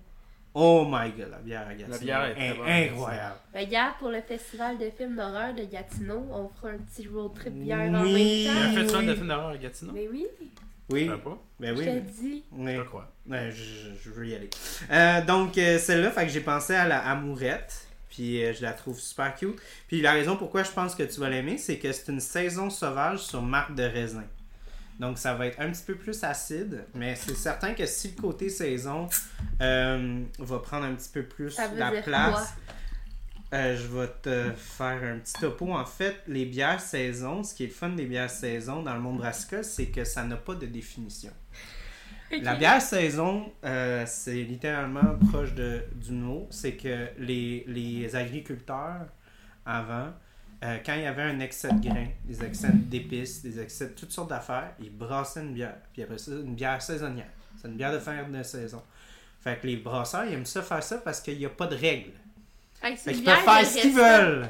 [0.52, 1.90] Oh my god, la bière à Gatineau.
[1.92, 3.36] La bière est incroyable.
[3.54, 7.52] Regarde, pour le festival de films d'horreur de Gatineau, on fera un petit road trip
[7.54, 8.22] bière en même Oui.
[8.22, 8.74] Il y a un temps.
[8.74, 9.92] festival de films d'horreur à Gatineau?
[9.94, 10.26] Mais oui,
[10.90, 11.38] Oui, Je sais pas.
[11.60, 11.86] ben je oui.
[11.86, 12.42] te dis.
[12.52, 12.74] oui.
[12.76, 13.08] Je crois.
[13.30, 14.50] Je, je- je veux y aller.
[14.90, 17.86] Euh, donc, euh, celle-là, fait que j'ai pensé à la amourette.
[18.08, 19.54] Puis euh, je la trouve super cute.
[19.86, 22.68] Puis la raison pourquoi je pense que tu vas l'aimer, c'est que c'est une saison
[22.68, 24.24] sauvage sur marque de raisin.
[25.00, 28.20] Donc ça va être un petit peu plus acide, mais c'est certain que si le
[28.20, 29.08] côté saison
[29.62, 32.54] euh, va prendre un petit peu plus la place,
[33.54, 35.72] euh, je vais te faire un petit topo.
[35.72, 39.00] En fait, les bières saison, ce qui est le fun des bières saison dans le
[39.00, 41.32] monde brassicole, c'est que ça n'a pas de définition.
[42.42, 46.46] La bière saison, euh, c'est littéralement proche de, du mot.
[46.50, 49.06] C'est que les, les agriculteurs,
[49.64, 50.12] avant,
[50.62, 53.94] euh, quand il y avait un excès de grains, des excès d'épices, des excès de
[53.94, 55.76] toutes sortes d'affaires, ils brassaient une bière.
[55.92, 57.30] Puis après ça, une bière saisonnière.
[57.60, 58.82] C'est une bière de fin de saison.
[59.42, 61.76] Fait que les brasseurs, ils aiment ça faire ça parce qu'il n'y a pas de
[61.76, 62.12] règles.
[62.74, 64.48] Fait Fait qu'ils peuvent faire ce qu'ils veulent.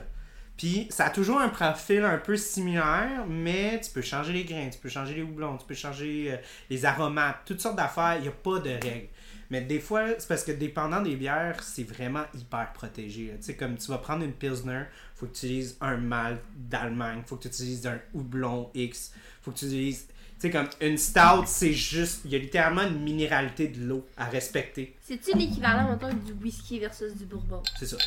[0.56, 4.68] Puis ça a toujours un profil un peu similaire, mais tu peux changer les grains,
[4.68, 6.36] tu peux changer les houblons, tu peux changer euh,
[6.68, 9.08] les aromates, toutes sortes d'affaires, il n'y a pas de règles.
[9.50, 13.32] Mais des fois, c'est parce que dépendant des bières, c'est vraiment hyper protégé.
[13.36, 14.84] Tu sais, comme tu vas prendre une Pilsner,
[15.16, 19.12] faut que tu utilises un malt d'Allemagne, faut que tu utilises un houblon X,
[19.42, 20.06] faut que tu utilises.
[20.06, 20.14] Tu
[20.46, 22.20] sais, comme une stout, c'est juste.
[22.24, 24.96] Il y a littéralement une minéralité de l'eau à respecter.
[25.02, 27.62] C'est-tu l'équivalent, mettons, du whisky versus du bourbon?
[27.78, 27.98] C'est ça.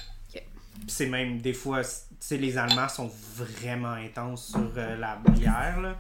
[0.88, 1.90] C'est même des fois, tu
[2.20, 5.98] sais, les Allemands sont vraiment intenses sur euh, la bière, là.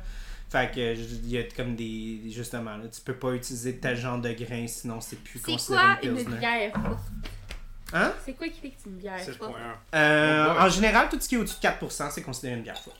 [0.53, 2.29] Fait que il y a comme des.
[2.29, 5.81] Justement, là, tu peux pas utiliser tel genre de grain, sinon c'est plus C'est considéré
[5.99, 6.71] quoi une une bière?
[7.91, 8.13] Hein?
[8.23, 9.19] C'est quoi qui fait que c'est une bière?
[9.19, 9.51] Forte?
[9.51, 9.97] 6.1.
[9.97, 12.99] Euh, en général, tout ce qui est au-dessus de 4%, c'est considéré une bière forte.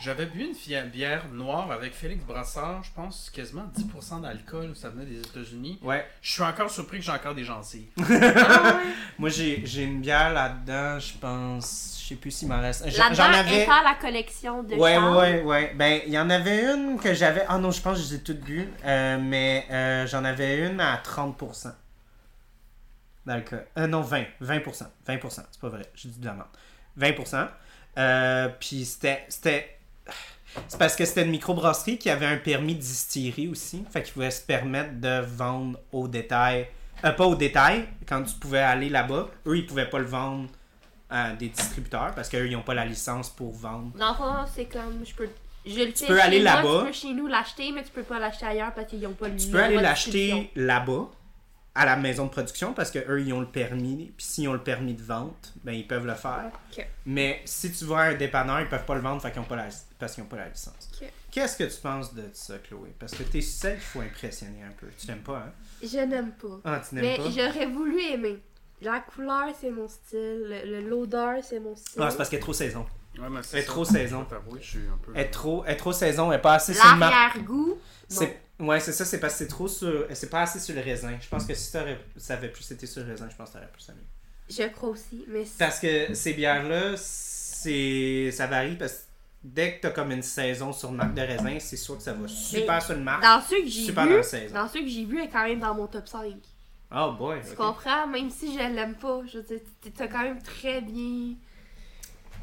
[0.00, 5.06] J'avais bu une bière noire avec Félix Brassard, je pense quasiment 10% d'alcool, ça venait
[5.06, 5.78] des États-Unis.
[5.82, 6.06] Ouais.
[6.20, 7.88] Je suis encore surpris que j'ai encore des gencives.
[7.98, 8.92] Ah ouais?
[9.18, 11.95] Moi, j'ai j'ai une bière là-dedans, je pense.
[12.06, 12.88] Je sais plus s'il m'en reste.
[12.88, 13.64] J'en avais.
[13.64, 15.16] étant la collection de Ouais, Charles.
[15.16, 15.72] ouais, ouais.
[15.74, 17.44] Ben, il y en avait une que j'avais.
[17.48, 18.68] Ah non, je pense que je les ai toutes bues.
[18.84, 21.72] Euh, mais euh, j'en avais une à 30%.
[23.26, 23.66] D'alcool.
[23.76, 24.22] Euh, non, 20.
[24.40, 24.84] 20%.
[25.08, 25.28] 20%.
[25.50, 25.82] C'est pas vrai.
[25.96, 26.46] J'ai dit de la merde.
[26.96, 27.48] 20%.
[27.98, 29.24] Euh, puis c'était.
[29.28, 29.76] c'était...
[30.68, 33.84] C'est parce que c'était une microbrasserie qui avait un permis de distillerie aussi.
[33.90, 36.68] Fait qu'ils pouvaient se permettre de vendre au détail.
[37.04, 39.26] Euh, pas au détail, quand tu pouvais aller là-bas.
[39.48, 40.48] Eux, ils pouvaient pas le vendre
[41.08, 43.96] à des distributeurs parce qu'eux, ils n'ont pas la licence pour vendre.
[43.96, 45.28] Dans le fond, c'est comme, je peux...
[45.64, 46.78] Je le fais peux chez aller moi, là-bas.
[46.80, 49.28] Tu peux chez nous l'acheter, mais tu peux pas l'acheter ailleurs parce qu'ils ont pas
[49.28, 51.10] le Tu peux aller l'acheter là-bas,
[51.74, 54.12] à la maison de production, parce que eux ils ont le permis.
[54.16, 56.50] Puis s'ils ont le permis de vente, ben ils peuvent le faire.
[57.04, 59.44] Mais si tu vas à un dépanneur, ils peuvent pas le vendre fait qu'ils ont
[59.44, 59.66] pas la,
[59.98, 60.88] parce qu'ils n'ont pas la licence.
[61.32, 62.94] Qu'est-ce que tu penses de ça, Chloé?
[62.98, 64.86] Parce que t'es celle qu'il faut impressionner un peu.
[64.96, 65.52] Tu n'aimes pas, hein?
[65.82, 66.60] Je n'aime pas.
[66.64, 67.24] Ah, tu n'aimes Mais pas?
[67.24, 68.38] j'aurais voulu aimer.
[68.82, 70.18] La couleur, c'est mon style.
[70.48, 72.00] Le- le- L'odeur, c'est mon style.
[72.02, 72.84] Ah, c'est parce qu'elle est trop saison.
[73.18, 74.24] Ouais, mais Elle est trop saison.
[74.24, 75.12] Je dois t'avouer, je suis un peu.
[75.14, 77.78] Elle est trop, elle est trop saison, elle est pas assez sur le mar- L'arrière-goût.
[78.08, 80.82] C'est ouais, c'est ça, c'est parce que c'est trop sur c'est pas assez sur le
[80.82, 81.16] raisin.
[81.20, 83.54] Je pense que si t'aurais ça avait plus été sur le raisin, je pense que
[83.54, 84.02] t'aurais plus aimé.
[84.50, 85.24] Je crois aussi.
[85.28, 88.98] Mais c'est- Parce que ces bières-là, c'est ça varie parce que
[89.42, 92.12] dès que t'as comme une saison sur le marque de raisin, c'est sûr que ça
[92.12, 94.54] va super Mais sur le marque, dans ceux que j'ai super dans saison.
[94.54, 96.34] dans ceux que j'ai vus, elle est quand même dans mon top 5.
[96.94, 97.38] Oh boy.
[97.48, 98.06] Tu comprends?
[98.06, 99.60] Même si je l'aime pas, je veux dire,
[99.96, 101.34] t'as quand même très bien.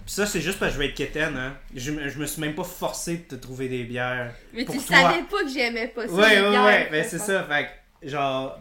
[0.06, 1.56] Puis ça, c'est juste parce que je veux être quétaine, hein.
[1.74, 4.34] Je, je me suis même pas forcé de te trouver des bières.
[4.54, 4.98] Mais Pour tu toi.
[4.98, 6.14] savais pas que j'aimais pas ça.
[6.14, 7.44] Ouais, ouais, bières, ouais, ben je c'est ça.
[7.46, 7.70] Fait
[8.02, 8.60] que, genre,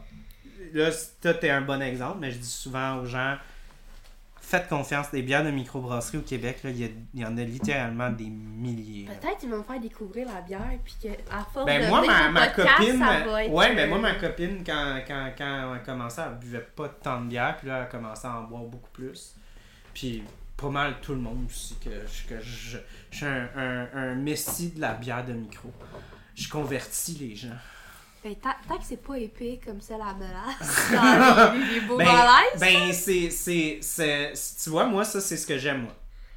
[0.73, 0.91] là,
[1.21, 3.37] toi, t'es un bon exemple, mais je dis souvent aux gens,
[4.57, 5.07] faites confiance.
[5.13, 9.07] Les bières de microbrasserie au Québec, il y, en a littéralement des milliers.
[9.07, 12.05] Peut-être qu'ils vont me faire découvrir la bière, puis que à force Ben de moi,
[12.07, 15.01] ma, au ma podcast, copine, ça va être, ouais, ben euh, moi, ma copine, quand,
[15.07, 18.27] quand, quand elle commençait, elle buvait pas tant de bière, puis là, elle a commencé
[18.27, 19.35] à en boire beaucoup plus.
[19.95, 20.23] Puis
[20.57, 22.79] pas mal tout le monde aussi, que, je- que je,
[23.11, 25.71] je suis un, un, un messie de la bière de micro.
[26.35, 27.49] Je convertis les gens.
[28.25, 31.97] Ben, tant, tant que c'est pas épais comme ça, la menace, dans les, les beaux
[31.99, 34.33] Ben, malaises, ben c'est, c'est, c'est,
[34.63, 35.97] tu vois, moi, ça, c'est ce que j'aime, moi.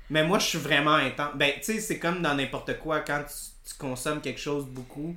[0.09, 1.35] Mais moi, je suis vraiment intense.
[1.35, 5.15] Ben, tu sais, c'est comme dans n'importe quoi, quand tu, tu consommes quelque chose beaucoup,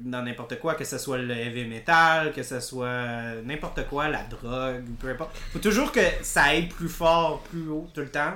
[0.00, 4.08] dans n'importe quoi, que ce soit le heavy metal, que ce soit euh, n'importe quoi,
[4.08, 5.36] la drogue, peu importe.
[5.52, 8.34] Faut toujours que ça aille plus fort, plus haut, tout le temps,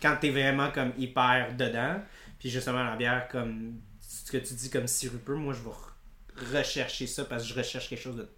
[0.00, 1.96] quand t'es vraiment comme hyper dedans.
[2.38, 5.74] Puis justement, la bière, comme ce que tu dis comme sirupeux, moi, je vais
[6.54, 8.28] rechercher ça parce que je recherche quelque chose de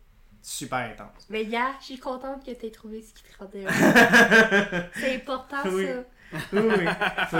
[0.43, 1.27] super intense.
[1.29, 4.85] Mais gars, je suis contente que t'aies trouvé ce qui te rendait heureux.
[4.95, 5.87] C'est important Oui.
[5.87, 5.93] ça.
[6.53, 6.87] Oui, oui.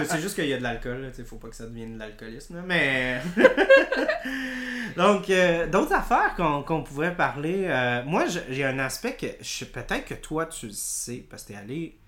[0.05, 1.99] C'est juste qu'il y a de l'alcool, tu sais, faut pas que ça devienne de
[2.01, 3.21] l'alcoolisme, mais...
[4.97, 7.67] Donc, euh, d'autres affaires qu'on qu'on pourrait parler...
[7.69, 9.27] euh, moi, j'ai un aspect que
[9.65, 12.00] peut-être que toi, tu le sais, parce que t'es allé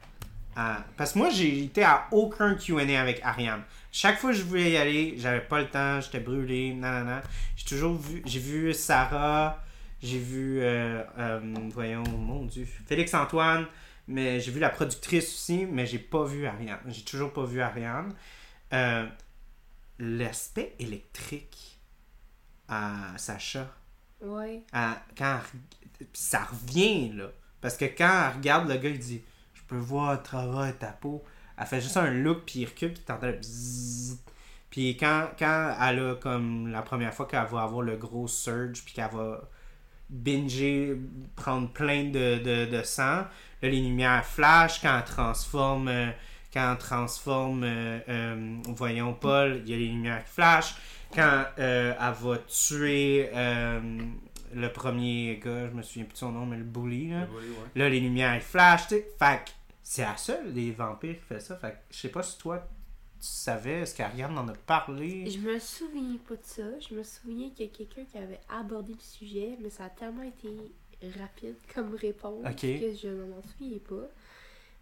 [0.56, 0.84] à...
[0.96, 3.62] Parce que moi, j'ai été à aucun Q&A avec Ariane.
[3.90, 7.22] Chaque fois que je voulais y aller, j'avais pas le temps, j'étais brûlé, nanana.
[7.56, 8.22] J'ai toujours vu...
[8.26, 9.62] J'ai vu Sarah,
[10.02, 10.60] j'ai vu...
[10.60, 11.40] euh, euh,
[11.72, 13.66] voyons, mon Dieu, Félix-Antoine...
[14.08, 16.80] Mais j'ai vu la productrice aussi, mais j'ai pas vu Ariane.
[16.88, 18.12] J'ai toujours pas vu Ariane.
[18.72, 19.06] Euh,
[20.00, 21.78] L'aspect électrique
[22.68, 23.72] à Sacha,
[24.72, 25.38] à- quand
[26.12, 27.30] ça revient là.
[27.60, 29.22] Parce que quand elle regarde le gars, il dit
[29.72, 31.22] peux voir à travers ta peau.
[31.58, 33.32] Elle fait juste un look, puis il recule, puis t'entends.
[34.70, 38.82] Puis quand, quand elle a comme la première fois qu'elle va avoir le gros surge,
[38.84, 39.42] puis qu'elle va
[40.08, 40.96] binger,
[41.36, 43.28] prendre plein de, de, de sang, là,
[43.62, 46.10] les lumières flash, quand elle transforme, euh,
[46.52, 50.76] quand elle transforme, euh, euh, voyons Paul, il y a les lumières qui flashent.
[51.14, 53.28] Quand elle va tuer
[54.54, 57.20] le premier gars, je me souviens plus de son nom, mais le bully, là.
[57.20, 57.26] Ouais.
[57.74, 59.08] Là, les lumières, flashent, tu sais.
[59.18, 59.54] Fait
[59.92, 61.54] c'est la seule des vampires qui fait ça.
[61.54, 62.66] Fait que je sais pas si toi,
[63.20, 65.30] tu savais, est-ce qu'Ariane en a parlé?
[65.30, 66.62] Je me souviens pas de ça.
[66.80, 69.90] Je me souviens qu'il y a quelqu'un qui avait abordé le sujet, mais ça a
[69.90, 70.48] tellement été
[71.18, 74.08] rapide comme réponse que je ne m'en souviens pas.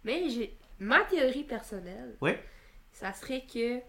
[0.05, 2.15] Mais j'ai ma théorie personnelle,
[2.93, 3.81] ça serait que.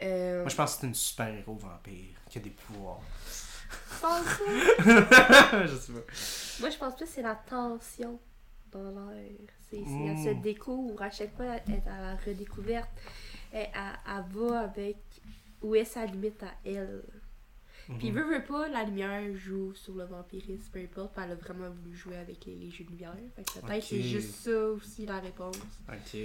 [0.00, 3.02] Euh, Moi, je pense que c'est une super-héros vampire qui a des pouvoirs.
[3.92, 4.26] je pense
[5.68, 6.60] je sais pas.
[6.60, 8.18] Moi, je pense plus que c'est la tension
[8.82, 9.30] l'air.
[9.70, 10.06] C'est, c'est- Mm.
[10.08, 11.02] Elle se découvre.
[11.02, 12.88] À chaque fois, elle est à la redécouverte.
[13.52, 14.96] Elle, elle- elle va avec
[15.62, 17.02] où est sa limite à elle.
[17.98, 18.16] Puis, Mhm.
[18.16, 21.12] veut, veut pas, la lumière joue sur le vampirisme, peu importe.
[21.14, 23.14] Puis, elle a vraiment voulu jouer avec les, les jeux de lumière.
[23.36, 23.84] Fait que peut-être Ok.
[23.88, 25.56] c'est juste ça aussi la réponse.
[25.88, 26.18] Ok.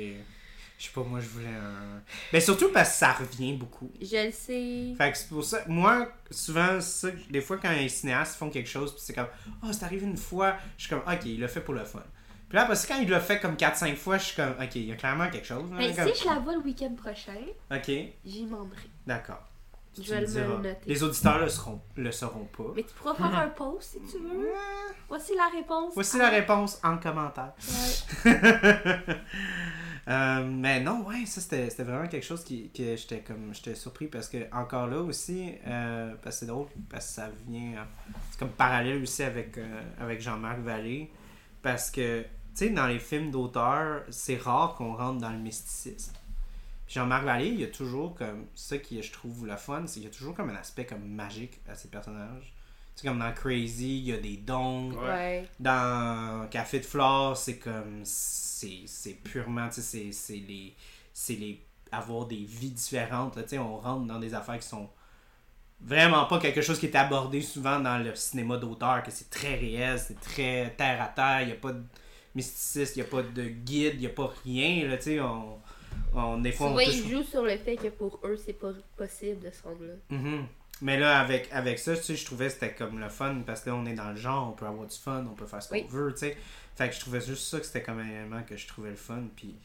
[0.77, 2.01] Je sais pas, moi, je voulais un.
[2.31, 3.91] Mais surtout parce que ça revient beaucoup.
[4.01, 4.95] Je le sais.
[4.97, 5.59] Fait que c'est pour ça.
[5.67, 9.27] Moi, souvent, ça, des fois, quand les cinéastes font quelque chose, puis c'est comme,
[9.61, 12.01] oh, c'est arrivé une fois, je suis comme, ok, il l'a fait pour le fun.
[12.49, 14.75] Puis là, parce que quand il l'a fait comme 4-5 fois, je suis comme, ok,
[14.75, 15.63] il y a clairement quelque chose.
[15.71, 17.37] là, Mais comme- si je la vois le week-end prochain,
[17.71, 17.91] Ok,
[18.25, 18.89] j'y m'emmerai.
[19.05, 19.43] d'accord.
[20.01, 20.77] Je vais le noter.
[20.85, 22.71] Les auditeurs le, seront, le sauront pas.
[22.75, 24.47] Mais tu pourras faire un post si tu veux.
[25.09, 25.93] Voici la réponse.
[25.93, 27.53] Voici à- la réponse en commentaire.
[28.25, 28.31] Ouais.
[30.07, 33.75] Euh, mais non, ouais, ça c'était c'était vraiment quelque chose qui, que j'étais comme j'étais
[33.75, 37.85] surpris parce que encore là aussi, euh, parce que c'est drôle, parce que ça vient,
[38.31, 41.11] c'est comme parallèle aussi avec, euh, avec Jean-Marc Vallée,
[41.61, 46.13] parce que, sais, dans les films d'auteur, c'est rare qu'on rentre dans le mysticisme.
[46.87, 50.03] Jean-Marc Vallée, il y a toujours comme, ça qui je trouve le fun, c'est qu'il
[50.03, 52.53] y a toujours comme un aspect comme magique à ses personnages.
[52.95, 54.91] Tu sais, comme dans Crazy, il y a des dons.
[54.93, 55.47] Ouais.
[55.59, 58.01] Dans Café de Flore, c'est comme.
[58.03, 59.67] C'est c'est purement.
[59.69, 60.75] Tu sais, c'est- c'est les.
[61.13, 61.63] C'est les.
[61.91, 63.35] Avoir des vies différentes.
[63.35, 64.89] là, tu sais, on rentre dans des affaires qui sont
[65.81, 69.55] vraiment pas quelque chose qui est abordé souvent dans le cinéma d'auteur, que c'est très
[69.55, 71.81] réel, c'est très terre à terre, il n'y a pas de
[72.35, 74.87] mysticisme, il n'y a pas de guide, il n'y a pas rien.
[74.87, 75.59] Là, tu sais, on,
[76.13, 79.39] on, des fois, on ils jouent sur le fait que pour eux, c'est pas possible
[79.39, 79.93] de se rendre là.
[80.17, 80.45] Mhm.
[80.81, 83.61] Mais là, avec, avec ça, tu sais, je trouvais que c'était comme le fun parce
[83.61, 85.61] que là, on est dans le genre, on peut avoir du fun, on peut faire
[85.61, 85.85] ce qu'on Oui.
[85.89, 86.37] veut, tu sais.
[86.75, 88.95] Fait que je trouvais juste ça que c'était comme un élément que je trouvais le
[88.95, 89.55] fun, puis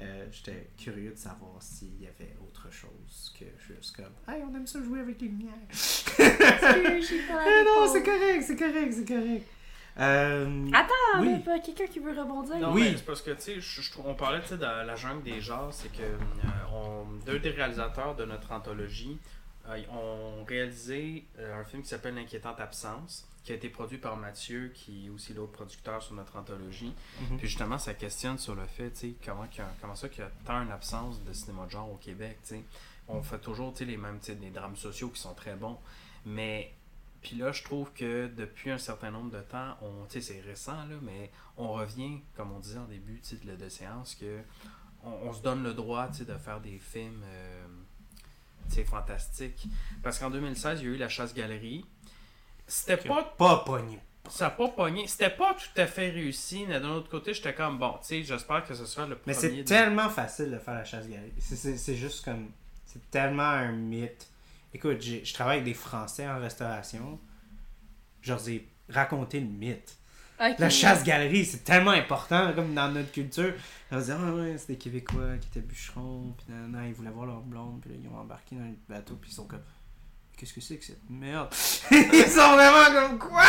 [0.00, 4.56] euh, j'étais curieux de savoir s'il y avait autre chose que juste comme Hey, on
[4.56, 5.52] aime ça jouer avec les lumières.
[6.18, 9.46] Eh non, c'est correct, c'est correct, c'est correct.
[9.98, 11.40] Euh, Attends, Oui.
[11.46, 12.56] mais quelqu'un qui veut rebondir.
[12.58, 12.94] Non, Oui.
[12.96, 15.90] c'est parce que, tu sais, on parlait, tu sais, de la jungle des genres, c'est
[15.92, 16.16] que euh,
[16.72, 19.18] on- deux des réalisateurs de notre anthologie
[19.68, 24.16] euh, ont réalisé euh, un film qui s'appelle L'inquiétante absence, qui a été produit par
[24.16, 26.92] Mathieu, qui est aussi l'autre producteur sur notre anthologie.
[27.30, 27.38] Mhm.
[27.38, 29.46] Puis justement, ça questionne sur le fait, tu sais, comment,
[29.80, 32.56] comment ça qu'il y a tant une absence de cinéma de genre au Québec, tu
[32.56, 32.64] sais.
[33.06, 35.54] On fait toujours, tu sais, les mêmes, tu sais, des drames sociaux qui sont très
[35.54, 35.78] bons,
[36.26, 36.72] mais
[37.24, 40.40] puis là, je trouve que depuis un certain nombre de temps, on, tu sais, c'est
[40.40, 44.38] récent, là, mais on revient, comme on disait en début de, de séance, que
[45.02, 47.66] on, on se donne le droit tu sais, de faire des films euh,
[48.68, 49.66] tu sais, fantastiques.
[50.02, 51.84] Parce qu'en 2016, il y a eu La Chasse-Galerie.
[52.66, 53.98] C'était pas Pas pogné.
[54.28, 55.06] ça n'a pas pogné.
[55.06, 58.22] C'était pas tout à fait réussi, mais d'un autre côté, j'étais comme bon, tu sais,
[58.22, 59.34] j'espère que ce sera le Mais premier.
[59.34, 61.32] c'est de- tellement facile de faire la chasse galerie.
[61.38, 62.50] C'est- C'est c'est juste comme.
[62.86, 64.30] C'est tellement un mythe.
[64.74, 67.18] Écoute, je travaille avec des Français en restauration.
[68.22, 69.96] Je leur ai raconté le mythe.
[70.58, 73.54] La chasse-galerie, c'est tellement important comme dans notre culture.
[73.92, 76.92] On se dit, ah ouais, c'est des Québécois qui étaient bûcherons, puis nan, nan, ils
[76.94, 79.44] voulaient voir leur blonde, puis là, ils ont embarqué dans le bateau, puis ils sont
[79.46, 79.62] comme,
[80.36, 81.48] qu'est-ce que c'est que cette merde?
[81.92, 83.44] Ils sont vraiment comme quoi?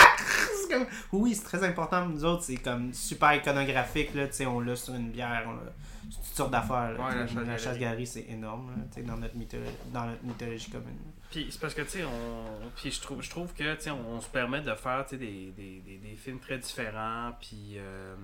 [0.69, 4.45] Comme- Oui, c'est très important pour nous autres, c'est comme super iconographique, là, tu sais,
[4.45, 5.73] on l'a sur une bière, on l'a
[6.09, 6.95] toutes sortes d'affaires.
[6.99, 10.97] Ouais, la la chasse-galerie, c'est énorme, là, dans notre, mythologie, dans notre mythologie commune.
[11.31, 12.69] Puis c'est parce que, tu sais, on...
[12.75, 15.51] Puis je trouve, je trouve que, tu on, on se permet de faire, des, des,
[15.51, 18.15] des, des films très différents, puis, euh,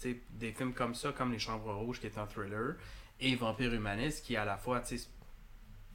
[0.00, 2.74] tu sais, des films comme ça, comme Les Chambres Rouges, qui est un thriller,
[3.20, 5.08] et Vampire Humaniste, qui est à la fois, tu sais,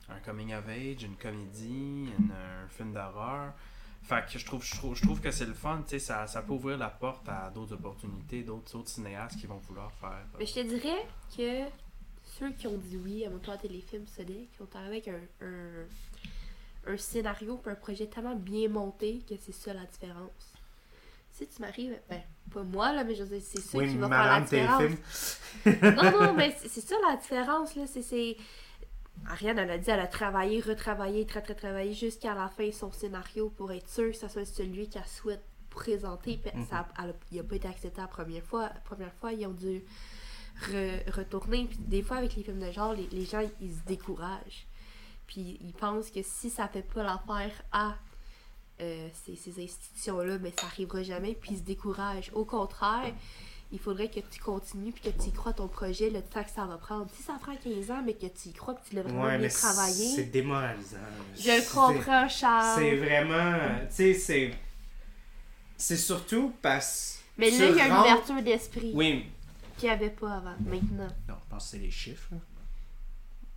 [0.09, 3.53] un coming of age, une comédie, une- un film d'horreur.
[4.03, 6.27] Fait que je trouve, je trouve, je trouve que c'est le fun, tu sais, ça,
[6.27, 10.09] ça peut ouvrir la porte à d'autres opportunités, d'autres autres cinéastes qui vont vouloir faire.
[10.33, 11.07] euh, Mais je te dirais
[11.37, 11.63] que
[12.37, 15.45] ceux qui ont dit oui à mon tour téléfilm Sonic, qui ont arrivé avec un,
[15.45, 20.51] un, un scénario puis un projet tellement bien monté que c'est ça la différence.
[21.31, 22.21] Si tu m'arrives, ben,
[22.53, 25.39] pas moi là, mais je veux dire, c'est ça Oui, qui va faire la différence.
[25.63, 25.95] téléfilm.
[25.95, 27.83] non, non, mais c'est c'est ça la différence, là.
[27.87, 28.37] C'est.
[29.27, 32.91] Ariane, elle a dit, elle a travaillé, retravaillé, très, très travaillé jusqu'à la fin son
[32.91, 36.37] scénario pour être sûre que ça soit celui qu'elle souhaite présenter.
[36.37, 36.65] Puis Mhm.
[36.67, 38.63] ça, elle a- il n'a pas été accepté la première fois.
[38.63, 39.83] La première fois, ils ont dû
[40.69, 41.65] re- retourner.
[41.65, 44.67] Puis des fois, avec les films de genre, les, les gens, ils se découragent.
[45.27, 47.95] Puis ils pensent que si ça fait pas l'affaire à
[48.81, 51.33] euh, ces, ces institutions-là, mais ça arrivera jamais.
[51.35, 52.31] Puis ils se découragent.
[52.33, 53.13] Au contraire,
[53.73, 56.49] il faudrait que tu continues puis que tu y crois ton projet le temps que
[56.51, 57.07] ça va prendre.
[57.17, 59.29] Si ça prend 15 ans, mais que tu y crois que tu l'as vraiment Ouais,
[59.31, 60.97] bien mais c'est travaillé, démoralisant.
[61.37, 62.79] je le comprends, Charles.
[62.79, 63.57] C'est vraiment.
[63.89, 64.51] Tu sais, c'est.
[65.75, 67.19] C'est surtout parce.
[67.37, 69.25] Mais là, il y a une ouverture d'esprit Oui,
[69.77, 71.07] qu'il n'y avait pas avant, maintenant.
[71.27, 72.27] non, je pense que c'est les chiffres.
[72.31, 72.37] là.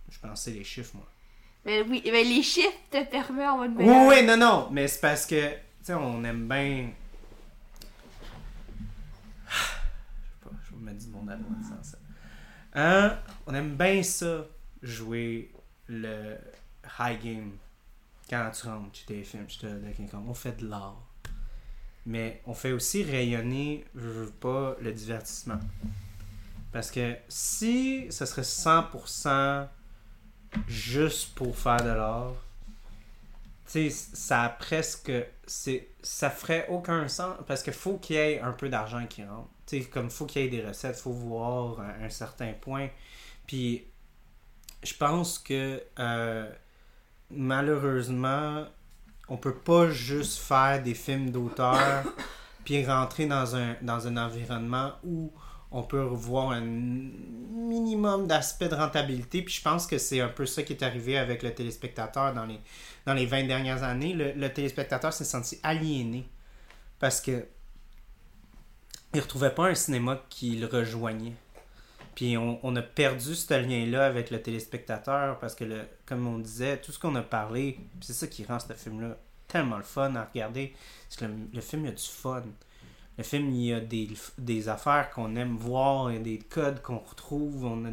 [0.09, 1.05] Je pense que c'est les chiffres, moi.
[1.63, 4.99] Mais oui, mais les chiffres te permettent d'avoir une Oui, oui, non, non, mais c'est
[5.01, 6.89] parce que, tu sais, on aime bien.
[9.47, 11.16] Je sais pas, je vais me mettre du monde à droite
[12.73, 13.17] Hein?
[13.45, 14.45] On aime bien ça,
[14.81, 15.51] jouer
[15.87, 16.37] le
[16.99, 17.51] high game
[18.29, 20.23] quand tu rentres chez tes films, chez de King Kong.
[20.27, 21.01] On fait de l'art.
[22.05, 25.59] Mais on fait aussi rayonner, je pas, le divertissement.
[26.71, 29.67] Parce que si ce serait 100%
[30.67, 32.33] juste pour faire de l'art,
[33.65, 35.11] tu sais, ça a presque.
[35.45, 39.49] Ça ferait aucun sens parce qu'il faut qu'il y ait un peu d'argent qui rentre.
[39.67, 42.87] Tu sais, comme faut qu'il y ait des recettes, faut voir un, un certain point.
[43.45, 43.85] Puis,
[44.83, 46.49] je pense que euh,
[47.29, 48.65] malheureusement,
[49.29, 52.03] on peut pas juste faire des films d'auteur
[52.65, 55.31] puis rentrer dans un, dans un environnement où
[55.71, 59.41] on peut revoir un minimum d'aspect de rentabilité.
[59.41, 62.45] Puis je pense que c'est un peu ça qui est arrivé avec le téléspectateur dans
[62.45, 62.59] les,
[63.05, 64.13] dans les 20 dernières années.
[64.13, 66.27] Le, le téléspectateur s'est senti aliéné
[66.99, 67.45] parce que
[69.13, 71.33] il retrouvait pas un cinéma qui le rejoignait.
[72.17, 75.65] Puis on, a perdu ce lien-là avec le téléspectateur parce que,
[76.07, 79.17] comme on disait, tout ce qu'on a parlé, c'est ça qui rend ce film-là
[79.47, 80.73] tellement le fun à regarder,
[81.09, 82.43] c'est que le, film, il a du fun.
[83.19, 86.81] Le film, il y a des, affaires qu'on aime voir, il y a des codes
[86.81, 87.85] qu'on retrouve, on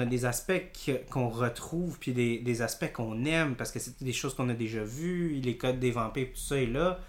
[0.00, 0.62] a des, aspects
[1.10, 4.54] qu'on retrouve, puis des, des aspects qu'on aime, parce que c'est des choses qu'on a
[4.54, 7.00] déjà vues, les codes des vampires, tout ça est là.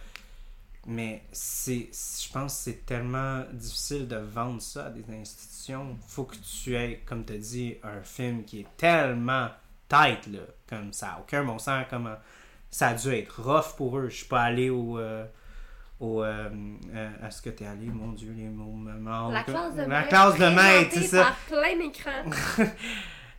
[0.88, 5.98] Mais c'est, je pense que c'est tellement difficile de vendre ça à des institutions.
[6.08, 9.50] faut que tu aies, comme tu as dit, un film qui est tellement
[9.90, 12.16] tight, là, comme ça aucun bon sens, comment
[12.72, 14.10] ça a dû être rough pour eux.
[14.10, 14.98] Je suis pas allé au...
[14.98, 15.26] euh,
[16.00, 16.50] au euh,
[16.94, 19.34] euh, à ce que t'es allé, mon Dieu, les mots me manquent.
[19.34, 20.10] La classe de La maître.
[20.10, 21.36] classe de maître, c'est ça.
[21.48, 22.66] plein d'écrans.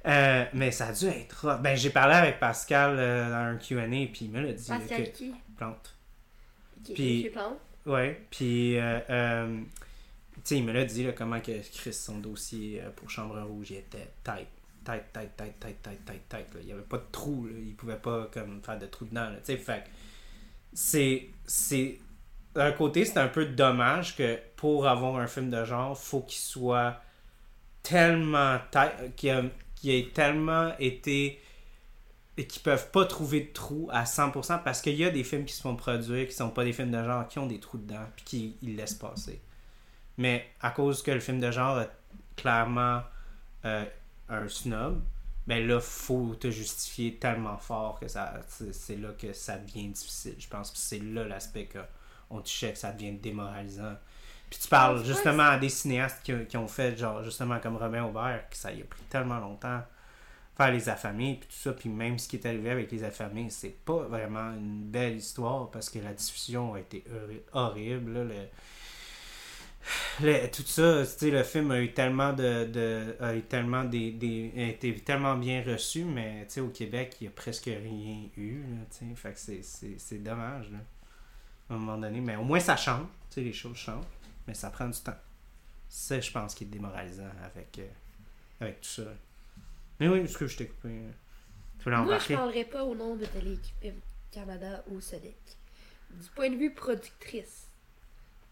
[0.07, 1.61] Euh, mais ça a dû être rough.
[1.61, 4.67] Ben, j'ai parlé avec Pascal euh, dans un Q&A, puis il me l'a dit.
[4.67, 5.09] Pascal que...
[5.11, 5.35] qui?
[5.57, 5.98] Plante.
[6.95, 7.23] Puis-.
[7.87, 9.61] Ouais, puis, euh, euh,
[10.35, 13.41] tu sais, il me l'a dit, là, comment que Chris, son dossier euh, pour Chambre
[13.41, 14.49] Rouge, il était tight.
[14.85, 16.55] Tight, tight, tight, tight, tight, tight, tight.
[16.55, 16.61] là.
[16.61, 17.53] Il n'y avait pas de trou, là.
[17.59, 19.31] Il pouvait pas, comme, faire de trou dedans.
[19.39, 19.85] Tu sais, fait
[20.73, 21.29] c'est...
[21.47, 21.99] c'est...
[22.55, 26.41] D'un côté, c'est un peu dommage que pour avoir un film de genre, faut qu'il
[26.41, 27.01] soit
[27.83, 29.43] tellement tight, qu'il a-
[29.77, 31.41] qu'il ait tellement été
[32.39, 35.45] et qui peuvent pas trouver de trous à 100% parce qu'il y a des films
[35.45, 37.79] qui se font produire qui sont pas des films de genre qui ont des trous
[37.79, 39.43] dedans puis qui ils laissent passer.
[40.17, 41.87] Mais à cause que le film de genre a
[42.37, 43.03] clairement
[43.65, 43.85] euh,
[44.29, 45.03] un snob,
[45.49, 50.37] ben là faut te justifier tellement fort que ça c'est là que ça devient difficile.
[50.39, 51.81] Je pense que c'est là l'aspect que
[52.31, 53.97] on touchait que ça devient démoralisant.
[54.49, 58.05] Puis tu parles justement à des cinéastes qui, qui ont fait genre justement comme Robin
[58.05, 59.83] Aubert que ça y a pris tellement longtemps
[60.59, 63.49] faire les affamés puis tout ça puis même ce qui est arrivé avec les affamés
[63.51, 68.25] c'est pas vraiment une belle histoire parce que la diffusion a été horri- horrible là,
[68.25, 68.49] le-
[70.21, 74.53] le- tout ça, le film a eu tellement de, de a eu tellement des, des
[74.57, 78.63] a été tellement bien reçu, mais au Québec, il y a presque rien eu,
[79.17, 80.79] fait que c'est, dommage, là,
[81.71, 83.07] à un moment donné, mais au moins ça change,
[83.37, 84.05] les choses changent,
[84.47, 85.17] mais ça prend du temps.
[85.89, 87.89] C'est, je pense, qui est démoralisant avec, euh,
[88.61, 89.03] avec tout ça.
[90.01, 90.89] Mais oui, est-ce que je t'ai coupé?
[91.79, 93.95] Tu voulais Moi, je parlerai pas au nom de Télé-Équipe
[94.31, 95.37] Canada ou Sodec.
[96.11, 97.69] Du point de vue productrice,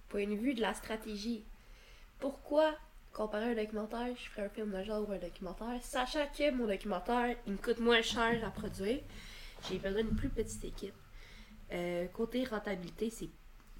[0.08, 1.44] point de vue de la stratégie,
[2.18, 2.74] pourquoi
[3.12, 6.66] comparer un documentaire, je ferais un film de genre ou un documentaire, sachant que mon
[6.66, 9.00] documentaire, il me coûte moins cher à produire,
[9.68, 10.94] j'ai besoin d'une plus petite équipe.
[11.72, 13.30] Euh, côté rentabilité, c'est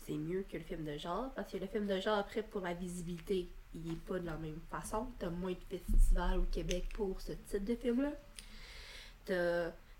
[0.07, 2.61] c'est mieux que le film de genre, parce que le film de genre, après, pour
[2.61, 3.49] la visibilité,
[3.85, 5.07] il est pas de la même façon.
[5.19, 8.13] T'as moins de festivals au Québec pour ce type de film-là.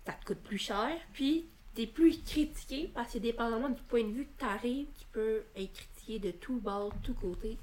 [0.05, 4.11] Ça te coûte plus cher, puis t'es plus critiqué, parce que dépendamment du point de
[4.11, 7.57] vue que t'arrives, tu peux être critiqué de tout bord, tout côté.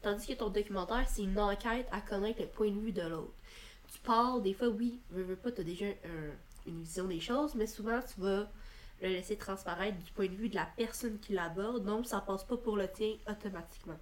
[0.00, 3.32] Tandis que ton documentaire, c'est une enquête à connaître le point de vue de l'autre.
[3.92, 6.34] Tu parles, des fois, oui, veux, veux pas, déjà un-
[6.66, 8.50] une vision des choses, mais souvent, tu vas
[9.02, 12.44] le laisser transparaître du point de vue de la personne qui l'aborde, donc ça passe
[12.44, 13.98] pas pour le tien automatiquement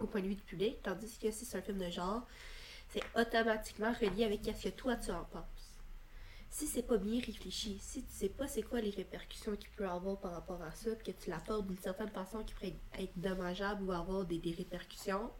[0.00, 2.26] au point de vue du public, tandis que si c'est un film de genre,
[2.92, 5.44] c'est automatiquement relié avec ce que toi tu en penses.
[6.50, 9.86] Si c'est pas bien réfléchi, si tu sais pas c'est quoi les répercussions qu'il peut
[9.86, 13.12] avoir par rapport à ça, puis que tu l'apportes d'une certaine façon qui pourrait être
[13.16, 15.30] dommageable ou avoir des, des répercussions,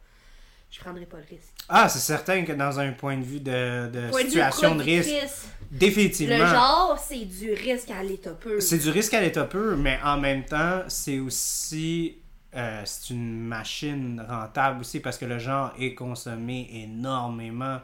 [0.71, 1.53] je prendrais pas le risque.
[1.69, 6.39] Ah, c'est certain que dans un point de vue de, situation de risque, productrice, définitivement.
[6.39, 8.61] Le genre, c'est du risque à l'état peu.
[8.61, 12.19] C'est du risque à l'état pur, mais en même temps, c'est aussi.
[12.57, 17.81] Euh, c'est une machine rentable aussi parce que le genre est consommé énormément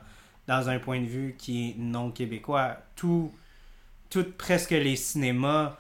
[0.47, 2.77] dans un point de vue qui est non québécois.
[2.97, 3.33] Tout,
[4.11, 5.77] tout presque les cinémas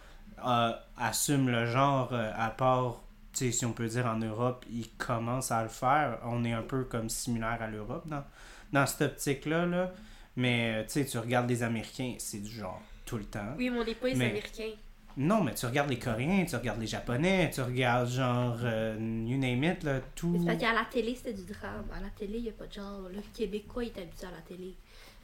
[0.47, 3.01] euh, assument le genre, euh, à part,
[3.33, 6.19] tu sais, si on peut dire en Europe, ils commencent à le faire.
[6.25, 8.25] On est un peu comme similaire à l'Europe dans,
[8.73, 9.67] dans cette optique-là.
[9.67, 9.93] Là.
[10.37, 13.55] Mais tu sais, tu regardes les Américains, c'est du genre tout le temps.
[13.57, 14.73] Oui, mais on n'est pas les Mais- Américains.
[15.17, 19.39] Non, mais tu regardes les Coréens, tu regardes les Japonais, tu regardes genre, euh, you
[19.39, 20.37] name it, là, Mais tout.
[20.39, 21.87] c'est parce qu'à la télé, c'était du drame.
[21.95, 23.09] À la télé, il n'y a pas de genre.
[23.09, 24.75] Le Québécois est habitué à la télé.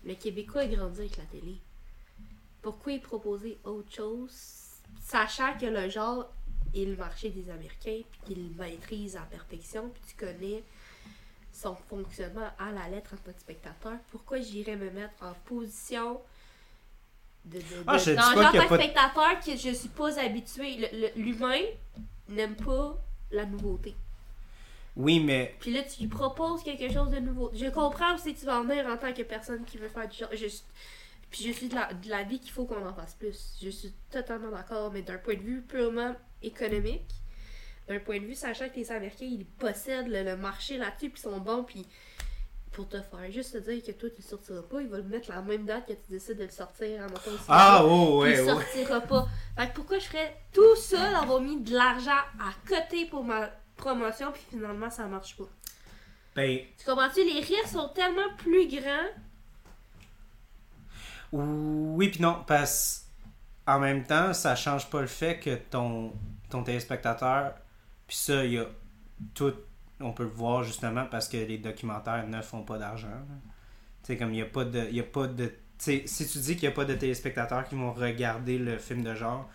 [0.04, 1.56] Le Québécois est grandi avec la télé.
[2.62, 4.32] Pourquoi y proposer autre chose,
[5.00, 6.32] sachant que le genre
[6.74, 10.62] est le marché des Américains, puis qu'il maîtrise à perfection, puis tu connais
[11.52, 16.18] son fonctionnement à la lettre en tant que spectateur, pourquoi j'irais me mettre en position
[17.44, 20.88] de, de, Ah, de- dans genre de pas de- spectateur que je suis pas habitué.
[21.16, 21.60] L'humain
[22.28, 22.96] n'aime pas
[23.30, 23.94] la nouveauté.
[24.94, 27.50] Oui, mais Puis là, tu lui proposes quelque chose de nouveau.
[27.54, 30.06] Je comprends aussi que tu vas en venir en tant que personne qui veut faire
[30.08, 30.28] du genre.
[30.32, 30.64] Je, suis-
[31.30, 33.54] puis je suis de la, de l'avis qu'il faut qu'on en fasse plus.
[33.62, 37.08] Je suis totalement d'accord, mais d'un point de vue purement économique,
[37.88, 41.20] d'un point de vue sachant que les Américains, ils possèdent le, le marché là-dessus, puis
[41.20, 41.86] ils sont bons, puis
[42.72, 45.02] pour te faire juste te dire que toi, tu le sortiras pas, ils vont le
[45.04, 48.32] mettre la même date que tu décides de le sortir en auto Ah, oh, ouais,
[48.34, 48.46] il ouais.
[48.46, 49.28] sortira pas.
[49.56, 53.50] Fait que pourquoi je ferais tout ça d'avoir mis de l'argent à côté pour ma
[53.76, 55.44] promotion, puis finalement, ça marche pas?
[56.34, 57.24] Ben, Tu comprends-tu?
[57.24, 59.08] Les risques sont tellement plus grands.
[61.32, 63.06] oui, puis non, parce
[63.66, 66.12] en même temps, ça change pas le fait que ton,
[66.50, 67.54] ton téléspectateur,
[68.06, 68.66] puis ça, il y a
[69.34, 69.54] tout.
[70.00, 73.08] On peut le voir justement parce que les documentaires ne font pas d'argent.
[74.02, 74.90] Tu sais, comme il n'y a pas de.
[74.90, 75.52] Y a pas de
[75.82, 79.14] si tu dis qu'il n'y a pas de téléspectateurs qui vont regarder le film de
[79.14, 79.48] genre,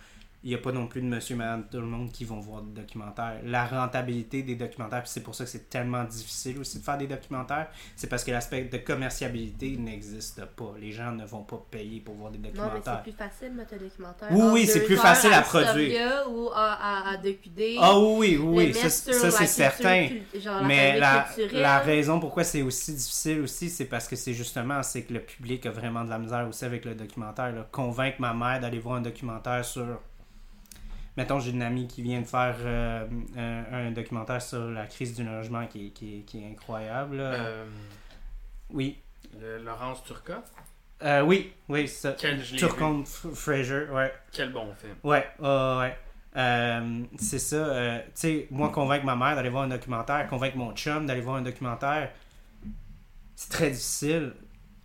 [0.43, 2.61] il n'y a pas non plus de monsieur, madame, tout le monde qui vont voir
[2.61, 3.39] des documentaires.
[3.43, 6.97] La rentabilité des documentaires, puis c'est pour ça que c'est tellement difficile aussi de faire
[6.97, 10.73] des documentaires, c'est parce que l'aspect de commerciabilité n'existe pas.
[10.79, 13.03] Les gens ne vont pas payer pour voir des Non, mais c'est documentaires.
[13.03, 14.27] plus facile de mettre un documentaire.
[14.31, 16.25] Oui, oui, c'est plus facile à produire.
[16.29, 17.17] ou à, à.
[17.79, 18.89] Ah oui, oui, oui, ça,
[19.31, 20.07] c'est certain.
[20.39, 24.83] genre Mais la, la raison pourquoi c'est aussi difficile aussi, c'est parce que c'est justement
[24.83, 27.51] c'est que le public a vraiment de la misère aussi avec le documentaire.
[27.53, 27.67] là.
[27.71, 29.99] Convaincre ma mère d'aller voir un documentaire sur.
[31.17, 35.15] Mettons, j'ai une amie qui vient de faire euh, un, un documentaire sur la crise
[35.15, 37.17] du logement qui, est- qui, qui est incroyable.
[37.19, 37.65] Euh,
[38.69, 39.01] Oui.
[39.39, 40.51] le- Laurence Turcotte?
[41.03, 42.15] Euh, oui, oui, c'est ça.
[42.17, 42.71] Quel, je l'ai Tu vu.
[42.71, 44.13] racontes F- Fraser, ouais.
[44.31, 44.93] Quel bon film.
[45.03, 45.97] Ouais, ouais, ouais.
[46.35, 47.55] Euh, c'est ça.
[47.55, 51.21] euh, tu sais, moi, convaincre ma mère d'aller voir un documentaire, convaincre mon chum d'aller
[51.21, 52.11] voir un documentaire,
[53.35, 54.33] c'est très difficile.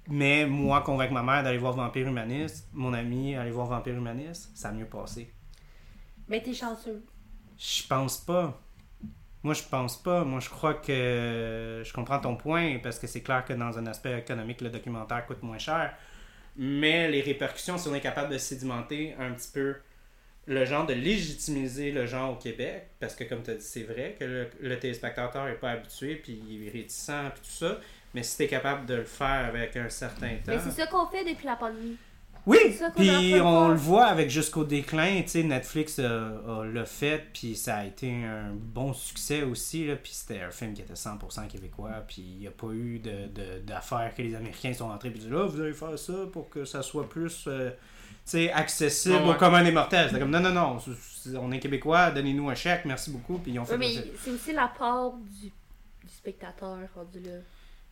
[0.08, 4.50] Mais moi, convaincre ma mère d'aller voir Vampire Humaniste, mon ami aller voir Vampire Humaniste,
[4.54, 5.32] ça a mieux passé.
[6.32, 7.04] Mais t'es chanceux.
[7.58, 8.58] Je pense pas.
[9.42, 10.24] Moi, je pense pas.
[10.24, 13.84] Moi, je crois que je comprends ton point parce que c'est clair que dans un
[13.84, 15.94] aspect économique, le documentaire coûte moins cher.
[16.56, 19.76] Mais les répercussions, si on est capable de sédimenter un petit peu
[20.46, 23.82] le genre de légitimiser le genre au Québec, parce que comme tu as dit, c'est
[23.82, 27.78] vrai que le, le téléspectateur n'est pas habitué, puis il est réticent, puis tout ça,
[28.14, 30.52] mais si tu es capable de le faire avec un certain temps...
[30.52, 31.98] Mais c'est ça qu'on fait depuis la pandémie.
[32.44, 36.64] Oui, C'est puis de on le voit avec Jusqu'au déclin, tu sais, Netflix euh, a-
[36.64, 40.74] l'a fait, puis ça a été un bon succès aussi, là, puis c'était un film
[40.74, 44.34] qui était 100% québécois, puis il n'y a pas eu de- de- d'affaires que les
[44.34, 47.44] Américains sont entrés, puis disent là, vous allez faire ça pour que ça soit plus,
[47.46, 47.76] euh, tu
[48.24, 49.30] sais, accessible Ouais, ouais.
[49.30, 50.08] aux communs des mortels.
[50.08, 50.90] C'était comme non, non, non, c'est-
[51.30, 54.12] c'est- on est québécois, donnez-nous un chèque, merci beaucoup, puis ils ont fait Oui, mais
[54.20, 57.38] c'est aussi la part du, du spectateur rendu là.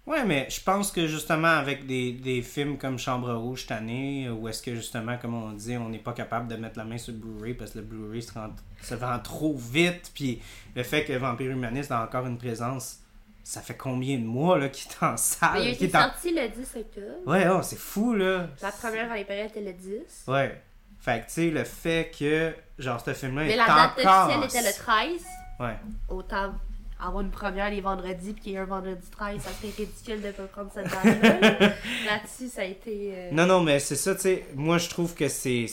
[0.06, 4.28] Ouais, mais je pense que justement avec des, des films comme Chambre Rouge cette année,
[4.28, 6.98] où est-ce que justement, comme on dit, on n'est pas capable de mettre la main
[6.98, 10.40] sur le Blu-ray parce que le Blu-ray se, rend- se vend trop vite, puis
[10.74, 12.98] le fait que Vampire Humaniste a encore une présence,
[13.44, 15.50] ça fait combien de mois là, qu'il est en salle?
[15.62, 17.06] Mais il est sorti le 10 octobre.
[17.26, 18.48] Ouais, oh, c'est fou là!
[18.62, 20.24] La première dans les périodes était le 10.
[20.28, 20.60] Ouais.
[20.98, 24.28] Fait que tu sais, le fait que, genre, ce film-là Mais est la date encore.
[24.30, 25.24] officielle était le 13.
[25.60, 25.76] Ouais.
[26.08, 26.54] Autant
[27.02, 30.20] avoir une première les vendredis puis qu'il y ait un vendredi 13, ça serait ridicule
[30.22, 31.68] de ne pas prendre cette date-là.
[32.06, 33.12] Là-dessus, ça a été.
[33.14, 34.46] euh, Non, non, mais c'est ça, tu sais.
[34.54, 35.66] Moi, je trouve que c'est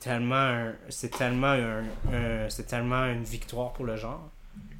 [0.00, 1.82] tellement un- c'est tellement un,
[2.12, 4.28] un- c'est tellement une victoire pour le genre.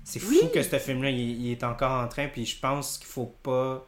[0.05, 0.51] C'est fou Oui.
[0.53, 3.85] que ce film-là, il, il est encore en train, puis je pense qu'il faut pas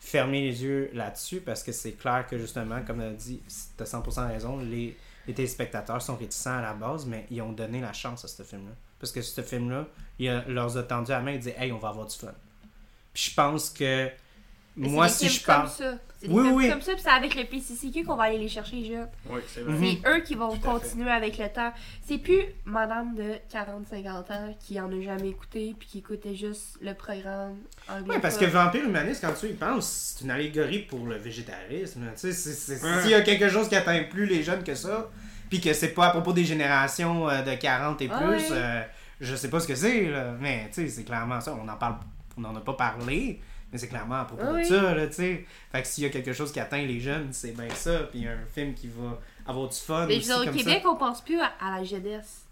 [0.00, 3.40] fermer les yeux là-dessus parce que c'est clair que justement, comme on a dit,
[3.76, 4.96] t'as 100% raison, les,
[5.28, 8.42] les téléspectateurs sont réticents à la base, mais ils ont donné la chance à ce
[8.42, 8.72] film-là.
[8.98, 9.86] Parce que ce film-là,
[10.24, 12.28] il a- leur a tendu la main et dit Hey, on va avoir du fun.
[13.14, 14.08] Puis je pense que
[14.76, 15.66] mais moi, si je parle.
[15.66, 15.94] Comme ça.
[16.18, 16.70] C'est des Oui, oui.
[16.70, 19.08] comme ça, puis c'est avec le PCCQ qu'on va aller les chercher les jeunes.
[19.28, 19.84] Oui, c'est Mhm.
[20.04, 21.72] C'est eux qui vont Tout continuer avec le temps.
[22.06, 26.78] C'est plus madame de 40-50 ans qui en a jamais écouté puis qui écoutait juste
[26.80, 27.56] le programme
[27.88, 28.14] anglais.
[28.14, 32.02] Oui, parce que Vampire Humaniste, quand tu y penses, c'est une allégorie pour le végétarisme.
[32.18, 32.52] Tu sais,
[33.02, 35.10] s'il y a quelque chose qui atteint plus les jeunes que ça,
[35.50, 38.82] puis que c'est pas à propos des générations euh, de 40 et Ah plus, euh,
[39.22, 40.34] je sais pas ce que c'est, là.
[40.40, 41.54] Mais tu sais, c'est clairement ça.
[41.54, 41.96] On en parle,
[42.36, 43.40] on n'en a pas parlé,
[43.72, 44.66] mais c'est clairement à propos Ah de oui.
[44.66, 45.46] ça, là, tu sais.
[45.70, 48.00] Fait que s'il y a quelque chose qui atteint les jeunes, c'est bien ça.
[48.10, 50.96] Puis un film qui va avoir du fun Mais aussi dire, au comme Québec, on
[50.96, 52.44] pense plus à, à la jeunesse.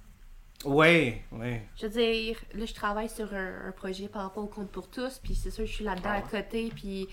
[0.62, 0.68] ça.
[0.68, 1.66] Ouais, ouais.
[1.80, 4.88] Je veux dire, là, je travaille sur un, un projet par rapport au compte pour
[4.88, 7.08] tous, puis c'est sûr, je suis là-dedans à côté, puis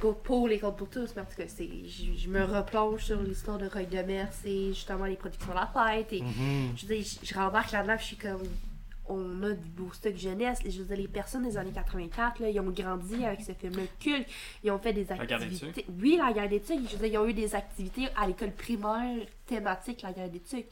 [0.00, 2.42] c'est pas pour les comptes pour tous, mais en tout cas, c'est, je, je me
[2.44, 6.72] replonge sur l'histoire de Roy Demers et justement les productions La Fête, et Mhm.
[6.76, 8.42] je veux dire, je, je rembarque là-dedans, je suis comme,
[9.06, 12.48] on a du beau stock jeunesse, je veux dire, les personnes des années 84, là,
[12.48, 14.26] ils ont grandi avec ce film-là culte,
[14.62, 15.84] ils ont fait des La guerre des activités.
[16.00, 18.52] Oui, la guerre des tucs, je veux dire, ils ont eu des activités à l'école
[18.52, 20.66] primaire thématiques, la guerre des tucs.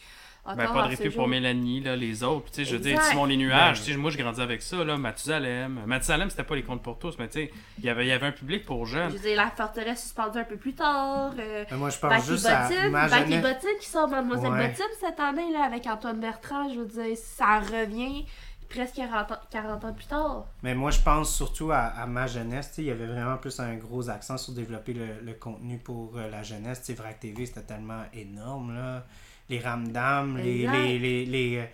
[0.44, 2.47] Ben, Encore pas à de répit pour Mélanie, là, les autres.
[2.51, 3.01] Tu sais, je veux dire.
[3.02, 3.85] Simon Les Nuages, Ben.
[3.85, 5.82] tu sais, moi, je grandis avec ça, là, Mathusalem.
[5.86, 8.12] Mathusalem, c'était pas les contes pour tous, mais tu sais, il y avait, il y
[8.12, 9.10] avait un public pour Je jeunes.
[9.12, 11.32] veux dire, la forteresse suspendue un peu plus tard.
[11.39, 12.89] Euh, Mais moi, je pense juste à Bottine.
[12.90, 13.40] ma jeunesse.
[13.43, 14.69] Bottine qui sort Mademoiselle Ouais.
[14.69, 16.69] Bottine cette année là, avec Antoine Bertrand.
[16.73, 18.27] Je veux dire, ça revient
[18.69, 20.47] presque 40 ans, 40 ans plus tard.
[20.64, 22.70] Mais moi, je pense surtout à, à ma jeunesse.
[22.70, 25.78] tu sais, Il y avait vraiment plus un gros accent sur développer le, le contenu
[25.78, 26.81] pour euh, la jeunesse.
[26.81, 28.74] Tu sais, Vrac TV, c'était tellement énorme.
[28.74, 29.05] Là.
[29.52, 31.64] Les ramdams, les, les, les, les, euh,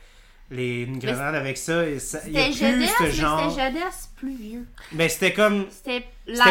[0.51, 1.87] les- une grenade avec ça.
[1.87, 3.51] et ça- Il y a C'était plus jeunesse, ce mais genre.
[3.53, 4.67] c'était jeunesse plus vieux.
[4.93, 5.67] Mais c'était comme.
[5.71, 6.05] C'était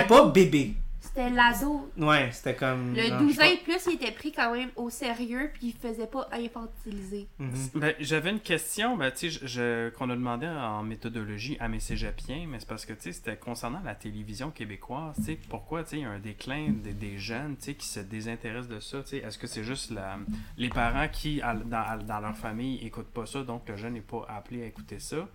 [0.07, 0.73] pas bébé.
[0.99, 1.89] C'était l'ado.
[1.97, 2.93] Ouais, c'était comme.
[2.95, 5.51] Le non, 12 je ans sais et plus, il était pris quand même au sérieux
[5.53, 7.27] puis il faisait pas infantiliser.
[7.39, 7.53] Mhm.
[7.75, 11.67] Ben, j'avais une question ben, tu sais, je- je- qu'on a demandé en méthodologie à
[11.67, 15.15] mes cégepiens, mais c'est parce que tu sais, c'était concernant la télévision québécoise.
[15.17, 17.73] tu sais, Pourquoi tu sais, il y a un déclin des, des jeunes tu sais,
[17.75, 19.01] qui se désintéressent de ça?
[19.03, 20.17] tu sais, Est-ce que c'est juste la,
[20.57, 23.93] les parents qui, à- dans, à- dans leur famille, écoutent pas ça, donc le jeune
[23.93, 25.27] n'est pas appelé à écouter ça?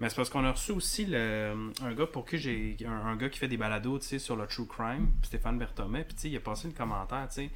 [0.00, 2.76] Mais c'est parce qu'on a reçu aussi le, un gars pour qui j'ai.
[2.86, 6.04] Un, un gars qui fait des balados tu sais, sur le true crime, Stéphane Berthomet,
[6.04, 7.50] puis tu sais, il a passé le commentaire, tu sais.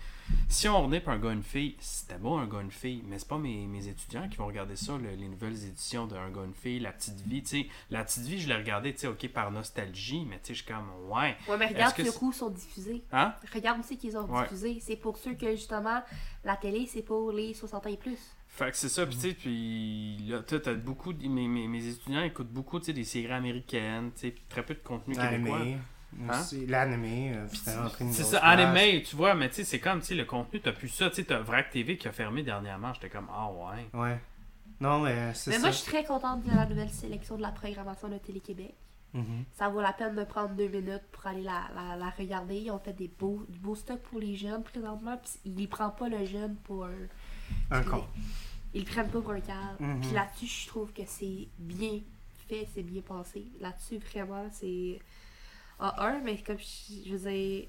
[0.48, 3.28] Si on pour un gars une fille, c'était beau un gars une fille, mais c'est
[3.28, 6.54] pas mes, mes étudiants qui vont regarder ça, le- les nouvelles éditions d'un gars une
[6.54, 7.66] fille, la petite vie, tu sais.
[7.90, 10.62] La petite vie, je l'ai regardé, tu sais, ok, par nostalgie, mais tu sais, je
[10.64, 11.36] suis comme, ouais.
[11.48, 13.02] Ouais, mais regarde ce coup sont diffusés.
[13.12, 13.34] Hein?
[13.54, 14.42] Regarde aussi qu'ils ont Ouais.
[14.44, 14.78] diffusé.
[14.80, 16.02] C'est pour ceux que justement,
[16.44, 18.18] la télé, c'est pour les 60 ans et plus.
[18.57, 21.69] Fait que c'est ça, puis tu sais, puis là, tu as beaucoup, de- mes, mes,
[21.69, 25.15] mes étudiants écoutent beaucoup, tu sais, des séries américaines, tu sais, très peu de contenu
[25.15, 25.59] québécois.
[25.59, 25.78] L'animé.
[26.28, 26.41] Hein?
[26.41, 26.66] aussi.
[26.66, 30.24] L'animé, euh, C'est ça, anime, tu vois, mais tu sais, c'est comme, tu sais, le
[30.24, 33.28] contenu, t'as plus ça, tu sais, t'as Vrac TV qui a fermé dernièrement, j'étais comme,
[33.31, 33.89] ah ouais.
[33.93, 34.19] Ouais.
[34.81, 35.61] Non, mais c'est Mais ça.
[35.62, 38.74] moi, je suis très contente de la nouvelle sélection de la programmation de Télé-Québec.
[39.12, 39.45] Mhm.
[39.53, 42.57] Ça vaut la peine de prendre deux minutes pour aller la, la, la regarder.
[42.57, 45.16] Ils ont fait des beaux, du beau stock pour les jeunes présentement.
[45.23, 46.87] Puis ils prennent pas le jeune pour
[47.70, 47.83] un.
[47.85, 48.05] Con.
[48.77, 49.78] Ils le prennent pas pour un cadre.
[50.03, 52.01] Puis là-dessus, je trouve que c'est bien
[52.47, 53.47] fait, c'est bien pensé.
[53.59, 55.01] Là-dessus, vraiment, c'est.
[55.78, 57.69] En un, mais comme je, je veux dire.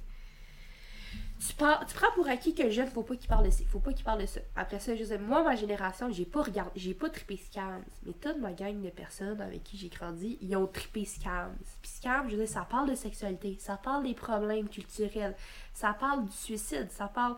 [1.40, 3.64] tu, tu prends pour acquis que le jeune, faut pas qu'il parle de ça.
[3.70, 4.42] Faut pas qu'il parle de ça.
[4.58, 7.84] Après ça, je sais, moi, ma génération, j'ai pas regardé, j'ai pas trippé Scams.
[8.06, 11.56] Mais toute ma gang de personnes avec qui j'ai grandi, ils ont trippé Scams.
[11.82, 15.36] Puis Scams, je veux dire, ça parle de sexualité, ça parle des problèmes culturels,
[15.74, 17.38] ça parle du suicide, ça parle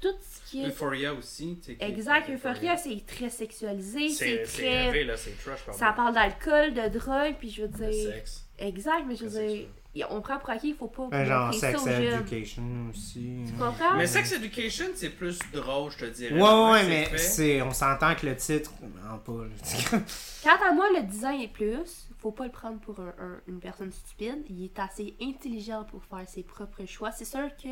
[0.00, 0.68] tout ce qui est.
[0.68, 1.58] Euphoria aussi.
[1.80, 4.84] Exact, Euphoria, c'est très sexualisé, c'est très.
[4.86, 5.60] rêvé, là, c'est trash.
[5.72, 8.12] Ça parle d'alcool, de drogue, puis je veux De dire.
[8.12, 8.44] sexe.
[8.58, 10.06] Exact, mais je veux dire, sexuel.
[10.10, 11.08] on prend pour acquis, il faut pas.
[11.10, 13.36] Ben, genre ça sex education aussi.
[13.46, 13.96] Tu comprends?
[13.96, 16.34] Mais Sex Education, c'est plus drôle, je te dirais.
[16.40, 19.44] Ouais, ouais, mais c'est, on s'entend que le titre, non pas.
[19.44, 19.98] là.
[20.42, 22.02] Quant à moi, le design est plus.
[22.18, 24.42] Faut pas le prendre pour un- un- une personne stupide.
[24.48, 27.12] Il est assez intelligent pour faire ses propres choix.
[27.12, 27.68] C'est sûr que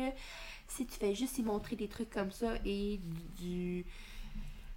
[0.67, 2.99] si tu fais juste y montrer des trucs comme ça et
[3.39, 3.85] du.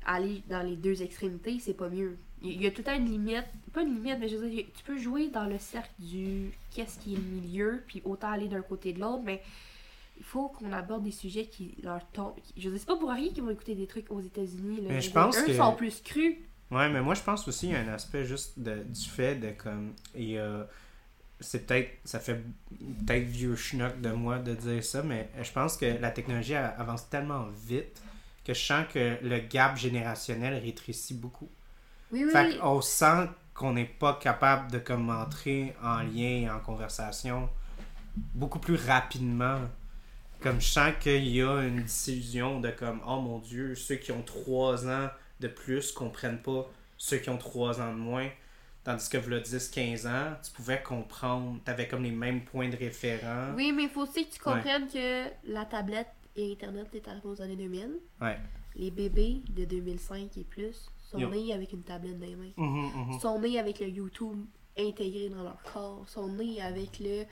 [0.06, 2.16] aller dans les deux extrémités, c'est pas mieux.
[2.42, 3.44] Il il y a tout le temps une limite.
[3.72, 6.98] Pas une limite, mais je veux dire, tu peux jouer dans le cercle du qu'est-ce
[6.98, 9.42] qui est le milieu, puis autant aller d'un côté de l'autre, mais
[10.16, 12.34] il faut qu'on aborde des sujets qui leur tombent.
[12.56, 14.80] Je veux dire, c'est pas pour rien qu'ils vont écouter des trucs aux États-Unis.
[14.82, 16.36] Mais je pense eux que- sont plus crus.
[16.70, 19.36] Ouais, mais moi je pense aussi qu'il y a un aspect juste de, du fait
[19.36, 19.94] de comme.
[20.14, 20.64] Et euh,
[21.40, 21.90] c'est peut-être.
[22.04, 22.42] Ça fait
[23.06, 27.08] peut-être vieux schnock de moi de dire ça, mais je pense que la technologie avance
[27.08, 28.02] tellement vite
[28.44, 31.50] que je sens que le gap générationnel rétrécit beaucoup.
[32.10, 32.30] Oui, oui.
[32.30, 37.48] Fait qu'on sent qu'on n'est pas capable de comme entrer en lien et en conversation
[38.16, 39.60] beaucoup plus rapidement.
[40.40, 44.12] Comme je sens qu'il y a une décision de comme oh mon dieu, ceux qui
[44.12, 45.10] ont trois ans
[45.40, 48.28] de plus comprennent pas ceux qui ont trois ans de moins.
[48.88, 52.76] Tandis que le 10-15 ans, tu pouvais comprendre, tu avais comme les mêmes points de
[52.76, 53.54] référence.
[53.54, 57.28] Oui, mais il faut aussi que tu comprennes que la tablette et Internet est arrivé
[57.28, 57.98] aux années 2000.
[58.22, 58.38] Ouais.
[58.76, 61.28] Les bébés de 2005 et plus sont Yo.
[61.28, 62.52] nés avec une tablette dans les mains.
[62.56, 63.20] Mhm, mhm.
[63.20, 64.46] Sont nés avec le YouTube
[64.78, 66.08] intégré dans leur corps.
[66.08, 67.24] Sont nés avec le,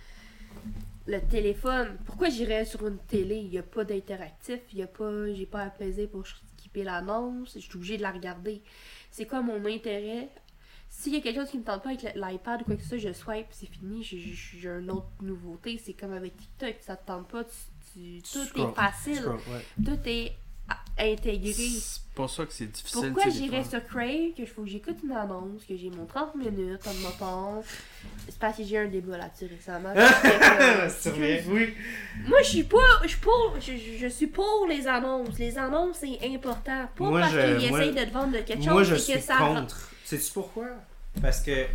[1.06, 1.96] le téléphone.
[2.04, 3.36] Pourquoi j'irais sur une télé?
[3.36, 4.60] Il n'y a pas d'interactif.
[4.74, 5.32] Il y a pas...
[5.32, 7.54] J'ai pas à peser pour skipper l'annonce.
[7.54, 8.60] Je suis obligée de la regarder.
[9.10, 10.28] C'est quoi mon intérêt?
[10.88, 12.88] S'il y a quelque chose qui me tente pas avec l'iPad ou quoi que ce
[12.88, 15.80] soit, je swipe, c'est fini, j'ai- une autre nouveauté.
[15.84, 17.50] C'est comme avec TikTok, ça te tente pas, tu,
[17.94, 19.84] tu- tout Scroll, est facile, scroll, ouais.
[19.84, 20.32] tout est
[20.98, 21.52] intégré.
[21.52, 23.12] C'est pour ça que c'est difficile.
[23.12, 26.34] Pourquoi j'irais sur Crave, que je faut que j'écoute une annonce, que j'ai mon 30
[26.34, 27.62] minutes, comme mon
[28.26, 29.92] C'est parce que j'ai eu un débat là-dessus récemment.
[29.94, 31.74] Que, vrai, oui.
[32.26, 32.78] Moi, je suis pas.
[33.02, 33.54] Je suis pour.
[33.60, 35.38] Je, suis pour les annonces.
[35.38, 36.86] Les annonces, c'est important.
[36.96, 39.12] Pas Moi, parce qu'ils moi- essayent de te vendre de quelque Moi, chose, je c'est
[39.14, 39.36] que suis ça.
[39.36, 39.90] contre.
[40.06, 40.68] Sais-tu pourquoi?
[41.20, 41.66] Parce que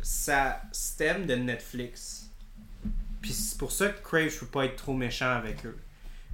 [0.00, 2.30] ça stem de Netflix.
[3.20, 5.76] Puis c'est pour ça que Crave, je peux pas être trop méchant avec eux.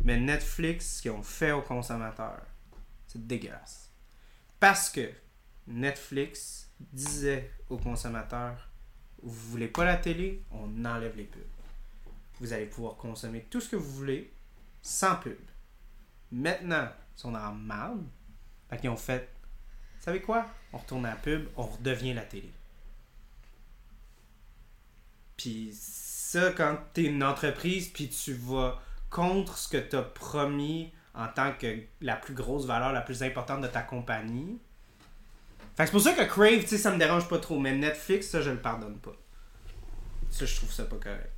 [0.04, 2.42] Mais Netflix, ce qu'ils ont fait aux consommateurs,
[3.06, 3.90] c'est dégueulasse.
[4.60, 5.10] Parce que
[5.66, 8.68] Netflix disait aux consommateurs
[9.22, 11.40] Vous voulez pas la télé On enlève les pubs.
[12.40, 14.34] Vous allez pouvoir consommer tout ce que vous voulez
[14.82, 15.38] sans pub.
[16.30, 18.04] Maintenant, ils sont en marde.
[18.68, 19.30] Fait qu'ils ont fait
[20.06, 20.46] savez quoi?
[20.72, 22.50] On retourne à la pub, on redevient la télé.
[25.36, 28.80] Puis ça, quand t'es une entreprise, puis tu vas
[29.10, 33.62] contre ce que t'as promis en tant que la plus grosse valeur, la plus importante
[33.62, 34.60] de ta compagnie.
[35.76, 37.58] Fait que c'est pour ça que Crave, tu sais, ça me dérange pas trop.
[37.58, 39.16] Mais Netflix, ça, je le pardonne pas.
[40.30, 41.32] Ça, je trouve ça pas correct.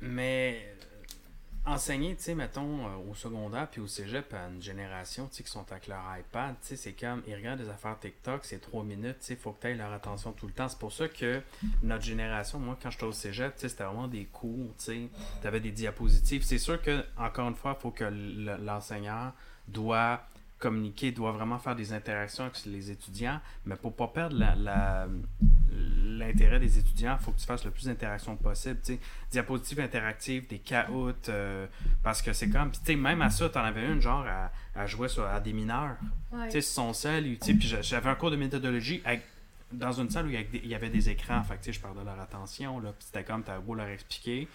[0.00, 0.74] Mais
[1.68, 5.42] enseigner, tu sais, mettons, euh, au secondaire puis au cégep à une génération, tu sais,
[5.42, 8.58] qui sont avec leur iPad, tu sais, c'est comme, ils regardent des affaires TikTok, c'est
[8.60, 10.68] trois minutes, tu sais, faut que tu aies leur attention tout le temps.
[10.68, 11.40] C'est pour ça que
[11.82, 15.08] notre génération, moi, quand j'étais au cégep, tu sais, c'était vraiment des cours, tu sais,
[15.42, 16.42] t'avais des diapositives.
[16.42, 19.32] C'est sûr que, encore une fois, il faut que le- l'enseignant
[19.66, 20.22] doit
[20.58, 25.06] communiquer, doit vraiment faire des interactions avec les étudiants, mais pour pas perdre la- la-
[26.04, 28.78] l'intérêt des étudiants, il faut que tu fasses le plus d'interactions possible.
[28.84, 29.00] tu sais.
[29.30, 31.66] Diapositives interactives, des caoutes, euh,
[32.02, 35.08] parce que c'est comme, tu même à ça, t'en avais une genre à, à jouer
[35.08, 35.96] sur, à des mineurs.
[36.32, 36.46] Ouais.
[36.46, 39.22] Tu sais, sur son sel, tu sais, puis j'avais un cours de méthodologie avec-
[39.70, 42.02] dans une salle où il y avait des- écrans, fait que, tu sais, je perdais
[42.04, 44.48] leur attention, là, puis c'était comme, t'avais beau leur expliquer.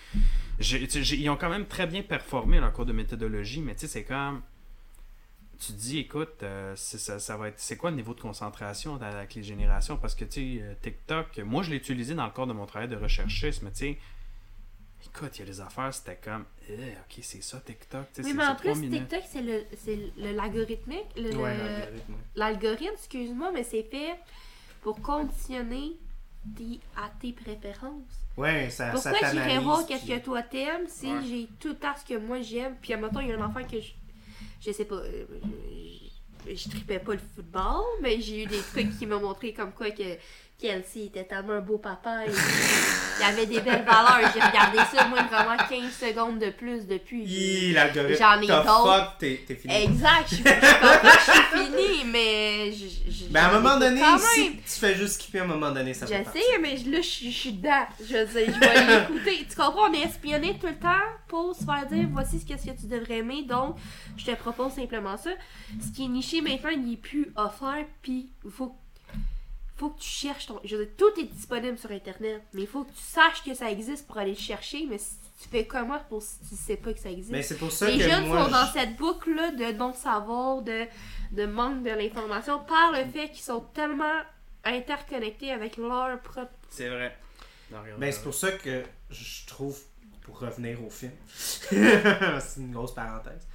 [0.60, 0.78] Tu
[1.16, 4.04] ils ont quand même très bien performé leur cours de méthodologie, mais tu sais, c'est
[4.04, 4.42] comme,
[5.66, 8.22] tu te dis, écoute, euh, c'est- ça, ça va être, c'est quoi le niveau de
[8.22, 9.98] concentration dans- avec les générations?
[9.98, 12.66] Parce que, tu sais, euh, TikTok, moi, je l'ai utilisé dans le cadre de mon
[12.66, 13.98] travail de recherchiste, mais tu sais,
[15.06, 18.46] écoute, il y a des affaires, c'était comme, Eh, ok, c'est ça, TikTok, Oui, mais
[18.46, 18.74] en plus.
[18.90, 21.06] TikTok, c'est le, c'est le l'algorithmique.
[21.18, 22.14] Le, le- Ouais, l'algorithme.
[22.36, 24.16] L'algorithme, excuse-moi, mais c'est fait
[24.82, 25.94] pour conditionner
[26.58, 28.04] tes- à tes préférences.
[28.38, 31.20] Ouais, ça, ça Pourquoi j'irais voir qu'est-ce que toi t'aimes si Ouais.
[31.28, 33.80] j'ai tout à ce que moi j'aime, puis admettons, il y a un enfant que
[33.80, 33.92] je.
[34.66, 34.96] Je sais pas.
[34.96, 35.26] euh,
[36.48, 39.72] je, je tripais pas le football, mais j'ai eu des trucs qui m'ont montré comme
[39.74, 40.04] quoi que
[40.60, 42.26] Kelsey était tellement un beau papa.
[42.26, 42.30] Et
[43.20, 44.32] il avait des belles valeurs.
[44.34, 47.72] J'ai regardé ça, moi, vraiment 15 secondes de plus depuis.
[47.74, 48.18] L'algorithme.
[48.20, 49.18] J'en ai d'autres.
[49.20, 49.74] t'es fini.
[49.84, 52.72] Exact, je suis je finie, mais.
[52.72, 54.02] je- je- Mais à un moment donné,
[54.34, 56.42] si tu fais juste skipper à un moment donné, ça Je partir.
[56.42, 57.86] sais, mais là, je suis- je suis dedans.
[58.00, 59.46] Je dire, je vais l'écouter.
[59.50, 59.90] Tu comprends?
[59.90, 60.90] On est espionné tout le temps
[61.28, 63.44] pour se faire dire voici ce que, ce que tu devrais aimer.
[63.44, 63.76] Donc,
[64.18, 65.32] je te propose simplement ça.
[65.82, 67.86] Ce qui est niché maintenant, il n'est plus offert.
[68.02, 68.76] Puis, il faut,
[69.84, 70.60] faut que tu cherches ton.
[70.64, 72.42] Je veux dire, tout est disponible sur Internet.
[72.54, 74.86] Mais il faut que tu saches que ça existe pour aller le chercher.
[74.90, 77.32] Mais si tu fais comment pour si tu sais pas que ça existe?
[77.32, 78.46] Mais c'est pour ça Les que jeunes moi.
[78.46, 80.86] sont dans je- cette boucle-là de non-savoir, de,
[81.32, 84.22] de manque de l'information par le fait qu'ils sont tellement
[84.64, 86.52] interconnectés avec leur propre.
[86.70, 87.18] C'est vrai.
[87.98, 89.78] Ben, c'est pour ça que je trouve,
[90.22, 93.48] pour revenir au film, c'est une grosse parenthèse.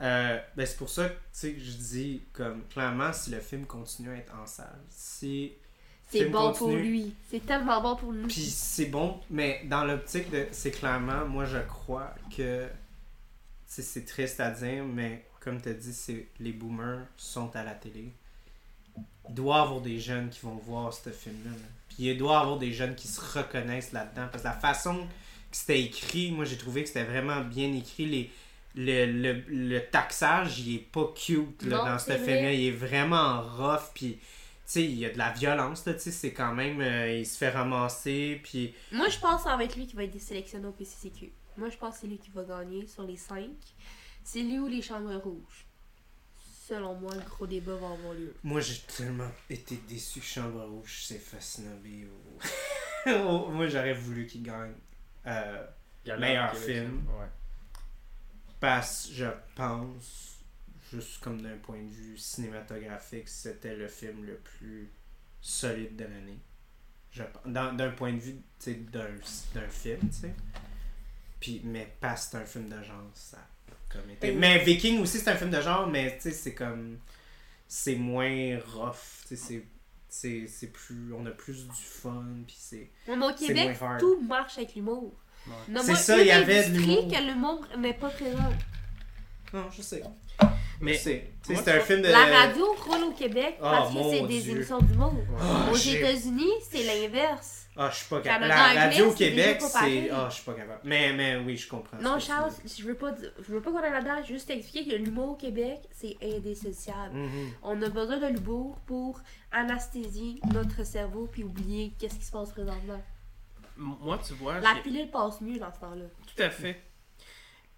[0.00, 3.66] Euh, ben, c'est pour ça que tu sais, je dis, comme, clairement, si le film
[3.66, 5.52] continue à être en salle, si.
[6.18, 7.14] C'est bon pour lui.
[7.30, 8.26] C'est tellement bon pour nous.
[8.28, 10.46] Puis c'est bon, mais dans l'optique de.
[10.52, 12.66] C'est clairement, moi je crois que.
[13.66, 17.72] C'est triste à dire, mais comme tu as dit, c'est les boomers sont à la
[17.72, 18.12] télé.
[19.28, 21.50] Il doit y avoir des jeunes qui vont voir ce film-là.
[21.50, 21.66] là.
[21.88, 24.28] Puis il doit y avoir des jeunes qui se reconnaissent là-dedans.
[24.30, 28.06] Parce que la façon que c'était écrit, moi j'ai trouvé que c'était vraiment bien écrit.
[28.06, 28.30] Les,
[28.76, 32.52] le, le, le taxage, il est pas cute là, Non, dans ce film-là.
[32.52, 33.90] Il est vraiment rough.
[33.94, 34.18] Puis,
[34.66, 36.80] sais, il y a de la violence, là, tu sais, c'est quand même.
[36.80, 38.40] euh, il se fait ramasser.
[38.42, 41.32] Puis, Moi, je pense que ça va être lui qui va être sélectionné au PCCQ.
[41.56, 43.48] Moi, je pense que c'est lui qui va gagner sur les 5.
[44.24, 45.66] C'est lui ou les chambres rouges.
[46.66, 48.34] Selon moi, le gros débat va avoir lieu.
[48.42, 51.68] Moi, j'ai tellement été déçu que Chambre Rouge s'est fasciné
[53.06, 53.50] au...
[53.50, 54.72] Moi, j'aurais voulu qu'il gagne.
[55.26, 55.66] Euh,
[56.18, 57.06] meilleur film.
[57.18, 57.26] Ouais.
[58.60, 60.33] parce je pense,
[60.94, 64.90] juste comme d'un point de vue cinématographique, c'était le film le plus
[65.40, 66.38] solide de l'année.
[67.46, 70.34] D'un point de vue d'un film, tu sais.
[71.40, 74.28] Puis, mais que c'est un film de genre, ça a comme été.
[74.28, 76.98] Et- Mais Viking aussi, c'est un film de genre, mais tu sais, c'est comme.
[77.68, 78.96] C'est moins rough,
[79.28, 79.64] tu sais,
[80.08, 81.12] c'est- c'est plus.
[81.12, 82.90] On a plus du fun, puis c'est.
[83.06, 85.14] Mais au Québec, tout marche avec l'humour.
[85.46, 85.52] Ouais.
[85.82, 87.08] C'est ça, il y avait de l'humour.
[87.12, 88.52] que l'humour n'est pas présent.
[89.52, 90.02] Non, je sais.
[90.80, 92.08] Mais c'est un film de.
[92.08, 95.14] La radio roule au Québec Oh, parce que c'est des émissions d'humour.
[95.40, 97.60] Ah, Aux États-Unis, c'est l'inverse.
[97.76, 98.46] Ah, je suis pas capable.
[98.48, 100.10] La radio au Québec, c'est.
[100.10, 100.80] Ah, je suis pas capable.
[100.84, 101.96] Mais, mais oui, je comprends.
[102.00, 104.96] Non, Charles, je veux pas dire- je veux pas qu'on aille là-dedans, juste t'expliquer que
[104.96, 107.14] l'humour au Québec, c'est indissociable.
[107.16, 107.50] Mhm.
[107.62, 112.50] On a besoin de l'humour pour anesthésier notre cerveau puis oublier qu'est-ce qui se passe
[112.52, 113.00] présentement.
[113.76, 116.04] moi, tu vois, La pilule passe mieux dans ce temps-là.
[116.36, 116.80] Tout à fait.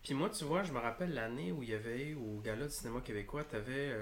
[0.06, 2.72] Puis moi, tu vois, je me rappelle l'année où il y avait, au Gala du
[2.72, 3.92] cinéma québécois, tu avais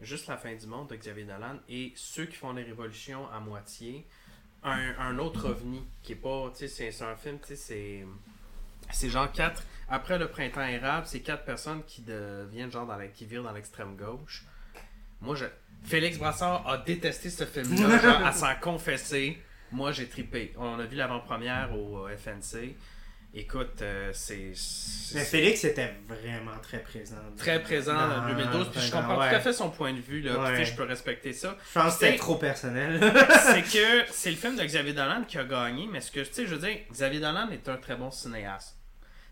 [0.00, 3.38] Juste la fin du monde de Xavier Dolan et Ceux qui font les révolutions à
[3.38, 4.04] moitié,
[4.64, 8.04] un, un autre ovni qui est pas, tu sais, c'est- un film, tu sais, c'est.
[8.90, 9.62] C'est genre quatre.
[9.88, 13.52] Après le printemps érable, c'est quatre personnes qui deviennent genre dans la, qui virent dans
[13.52, 14.44] l'extrême gauche.
[15.20, 15.44] Moi, je.
[15.84, 19.40] Félix Brassard a détesté ce film-là, à s'en confesser.
[19.70, 20.52] Moi, j'ai tripé.
[20.58, 22.74] On a vu l'avant-première au euh, FNC.
[23.34, 24.52] Écoute, euh, c'est.
[25.14, 27.16] Mais Félix était vraiment très présent.
[27.38, 28.68] très présent en Dans- 2012.
[28.70, 29.30] Puis je comprends ouais.
[29.30, 30.20] tout à fait son point de vue.
[30.20, 31.56] Là, Puis, je peux respecter ça.
[31.72, 33.00] Je pense que c'était trop personnel.
[33.52, 36.32] c'est que c'est le film de Xavier Dolan qui a gagné, mais ce que tu
[36.32, 38.76] sais, je veux dire, Xavier Dolan est un très bon cinéaste.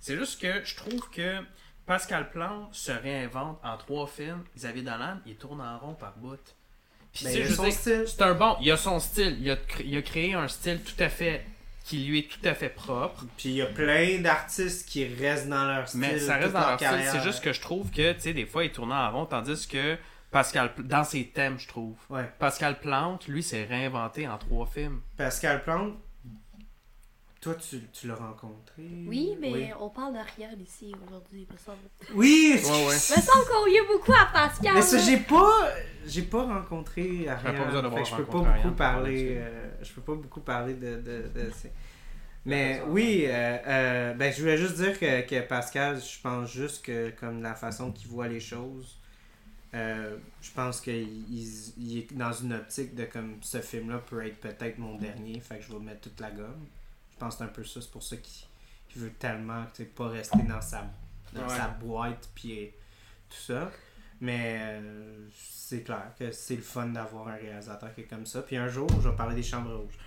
[0.00, 1.36] C'est juste que je trouve que
[1.84, 4.44] Pascal Plante se réinvente en trois films.
[4.56, 6.38] Xavier Dolan, il tourne en rond par bout.
[7.12, 7.50] Puis Ben,
[8.06, 11.02] c'est un bon, il a son style, il a, il a créé un style tout
[11.02, 11.44] à fait
[11.90, 13.24] qui lui est tout à fait propre.
[13.36, 16.00] Puis il y a plein d'artistes qui restent dans leur style.
[16.00, 17.04] Mais ça reste dans leur style.
[17.10, 19.66] C'est juste que je trouve que, tu sais, des fois, il tourne en rond, tandis
[19.66, 19.96] que
[20.30, 21.96] Pascal, dans ses thèmes, je trouve.
[22.08, 22.30] Ouais.
[22.38, 25.00] Pascal Plante, lui, s'est réinventé en trois films.
[25.16, 25.94] Pascal Plante,
[27.40, 28.82] toi, tu, tu l'as rencontré?
[29.06, 31.78] Oui, mais Oui, on parle d'Ariane ici aujourd'hui, me semble.
[32.14, 32.96] Oui, Ouais, ouais.
[33.10, 34.74] Il me semble qu'on y a beaucoup à Pascal.
[34.74, 35.68] Mais ça, j'ai pas,
[36.06, 37.56] j'ai pas rencontré Ariane.
[37.56, 39.34] pas besoin d'avoir Fait que je peux pas rencontré beaucoup Ariane, parler.
[39.38, 40.96] euh, je peux pas beaucoup parler de.
[40.96, 41.50] de, de
[42.46, 46.84] Mais oui, euh, euh, ben je voulais juste dire que, que Pascal, je pense juste
[46.84, 48.98] que comme la façon qu'il voit les choses,
[49.74, 50.94] euh, je pense qu'il
[51.32, 55.38] il- il est dans une optique de comme ce film-là peut être peut-être mon dernier,
[55.40, 56.66] fait que je vais mettre toute la gomme.
[57.20, 59.84] Je pense que c'est un peu ça, c'est pour ça qu'il veut tellement tu sais,
[59.90, 60.84] pas rester dans sa
[61.34, 61.54] dans Ouais.
[61.54, 62.70] sa boîte puis
[63.28, 63.70] tout ça.
[64.22, 68.40] Mais euh, c'est clair que c'est le fun d'avoir un réalisateur qui est comme ça.
[68.40, 69.98] Puis un jour, je vais parler des Chambres Rouges.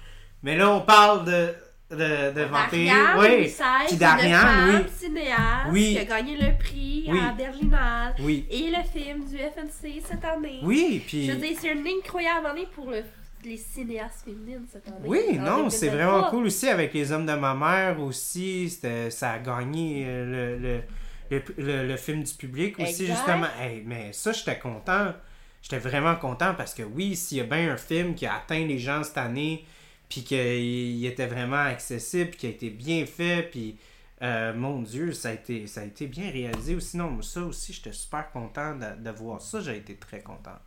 [0.41, 1.53] Mais là, on parle de,
[1.91, 2.45] de, de.
[2.49, 4.83] D'Ariane Oui, Puis femme oui.
[4.97, 5.91] cinéaste Oui.
[5.93, 7.19] qui a gagné le prix Oui.
[7.19, 8.47] à Berlinale oui.
[8.49, 10.61] et le film du FNC cette année.
[10.63, 11.27] Oui, puis.
[11.27, 13.03] Je veux dire, c'est une incroyable année pour le
[13.45, 14.97] les cinéastes féminines cette année.
[15.05, 15.95] Oui, non, c'est 2023.
[15.95, 18.69] vraiment cool aussi avec les hommes de ma mère aussi.
[19.09, 20.81] Ça a gagné euh, le, le,
[21.29, 23.15] le, le- le film du public aussi, Exact.
[23.15, 23.47] justement.
[23.59, 25.13] Hey, mais ça, j'étais content.
[25.61, 28.65] J'étais vraiment content parce que oui, s'il y a bien un film qui a atteint
[28.65, 29.65] les gens cette année,
[30.09, 33.77] puis qu'il il était vraiment accessible, puis qui a été bien fait, puis
[34.21, 36.97] euh, mon Dieu, ça a, été, ça a été bien réalisé aussi.
[36.97, 39.59] Non, ça aussi, j'étais super content de, de voir ça.
[39.61, 40.57] J'ai été très content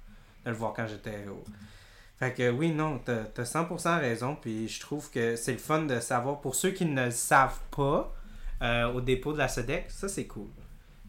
[0.45, 1.45] de le voir quand j'étais au,
[2.19, 5.83] fait que oui, non, t'as t'as 100% raison, puis je trouve que c'est le fun
[5.83, 6.41] de savoir.
[6.41, 8.15] Pour ceux qui ne le savent pas,
[8.63, 10.49] euh, au dépôt de la SEDEC, ça c'est cool.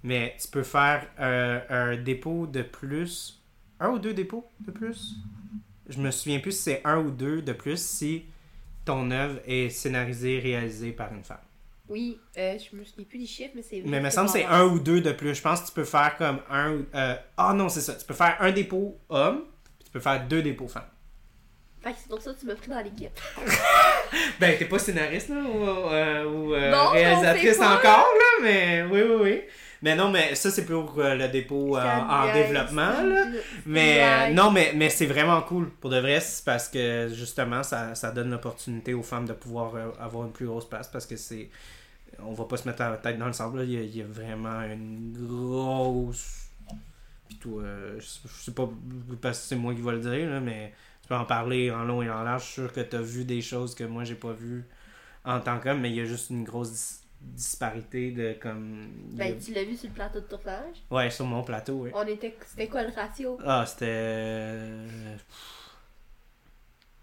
[0.03, 3.41] Mais tu peux faire euh, un dépôt de plus,
[3.79, 5.15] un ou deux dépôts de plus?
[5.89, 8.25] Je me souviens plus si c'est un ou deux de plus si
[8.83, 11.37] ton œuvre est scénarisée, réalisée par une femme.
[11.89, 13.81] Oui, euh, je me souviens plus des chiffres, mais c'est.
[13.85, 15.33] Mais il me semble que c'est un ou deux de plus.
[15.35, 16.85] Je pense que tu peux faire comme un ou...
[16.93, 17.95] euh, Ah non, c'est ça.
[17.95, 19.43] Tu peux faire un dépôt homme,
[19.79, 20.83] puis tu peux faire deux dépôts femmes.
[21.81, 23.19] Fait que c'est pour ça que tu m'as pris dans l'équipe.
[24.39, 29.01] Ben, t'es pas scénariste, là, ou, euh, ou, euh, Non, réalisatrice encore, là, mais oui,
[29.01, 29.41] oui, oui.
[29.81, 33.25] Mais non, mais ça, c'est pour euh, le dépôt euh, en développement, là.
[33.65, 35.69] Mais euh, non, mais, mais c'est vraiment cool.
[35.69, 39.73] Pour de vrai, c'est parce que justement, ça, ça donne l'opportunité aux femmes de pouvoir
[39.99, 41.49] avoir une plus grosse place parce que c'est.
[42.19, 43.63] On va pas se mettre la tête dans le sable, là.
[43.63, 46.49] Il y a, il y a vraiment une grosse.
[47.27, 48.67] Puis tout, je, je sais pas
[49.21, 50.73] parce que c'est moi qui vais le dire, là, mais
[51.07, 52.41] tu peux en parler en long et en large.
[52.41, 54.65] Je suis sûr que tu as vu des choses que moi j'ai pas vues
[55.23, 58.89] en tant qu'homme, mais il y a juste une grosse dis- disparité de comme.
[59.13, 60.75] a- Ben, tu l'as vu sur le plateau de tournage?
[60.91, 61.91] Ouais, sur mon plateau, oui.
[61.93, 62.35] On était.
[62.45, 63.37] C'était quoi le ratio?
[63.45, 64.67] Ah, c'était.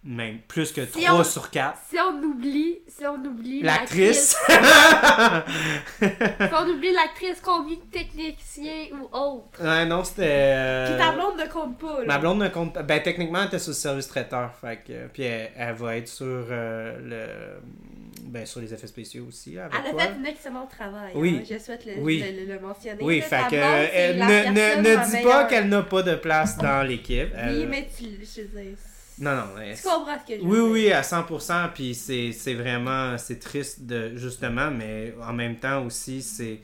[0.06, 1.78] Euh, Même plus que Si 3 on- sur 4.
[1.90, 2.78] Si on oublie.
[2.88, 3.62] Si on oublie.
[3.62, 4.36] L'actrice.
[6.00, 9.62] Si on oublie l'actrice, combien de techniciens ou autres?
[9.62, 10.22] ouais, non, c'était.
[10.86, 12.04] Puis euh, ta blonde ne compte pas, là.
[12.06, 12.82] Ma blonde ne compte pas.
[12.82, 14.52] Ben, techniquement, elle était sur le service traiteur.
[14.60, 17.60] Fait que, puis elle, elle va être sur euh, le.
[18.24, 21.12] Ben, sur les effets spéciaux aussi, avec Elle a fait un excellent travail.
[21.14, 21.40] Oui.
[21.42, 21.46] hein.
[21.48, 22.24] Je souhaite le, Oui.
[22.26, 23.02] le, le- le mentionner.
[23.02, 23.56] Oui, fait que.
[23.56, 27.28] la ne ne, ne dis pas qu'elle n'a pas de place dans l'équipe.
[27.32, 28.04] Oui, Elle- mais tu.
[28.04, 28.76] Je dire.
[29.18, 29.58] Non, non.
[29.60, 30.90] elle- Tu comprends ce que je veux Oui, dire.
[30.90, 31.68] oui, à 100%.
[31.74, 36.60] Puis c'est c'est vraiment, c'est triste de, justement, mais en même temps aussi, c'est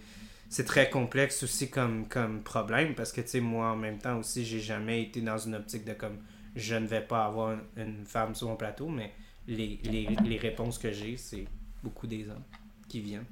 [0.48, 4.18] c'est très complexe aussi comme, comme problème parce que, tu sais, moi, en même temps
[4.18, 6.18] aussi, j'ai jamais été dans une optique de comme,
[6.56, 9.12] je ne vais pas avoir une, femme sur mon plateau, mais
[9.46, 11.44] les, les, les réponses que j'ai, c'est
[11.84, 12.42] beaucoup des hommes
[12.88, 13.26] qui viennent.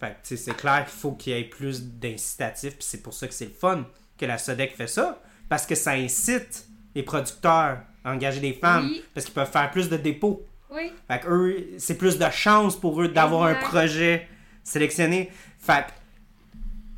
[0.00, 3.02] Fait que, tu sais, c'est clair qu'il faut qu'il y ait plus d'incitatifs, puis c'est
[3.02, 3.86] pour ça que c'est le fun
[4.16, 5.20] que la SODEC fait ça,
[5.50, 9.02] parce que ça incite les producteurs engager des femmes, Oui.
[9.14, 10.42] parce qu'ils peuvent faire plus de dépôts.
[10.70, 10.90] Oui.
[11.08, 14.28] Fait que eux, c'est plus de chance pour eux d'avoir un projet
[14.62, 15.30] sélectionné.
[15.58, 15.84] Fait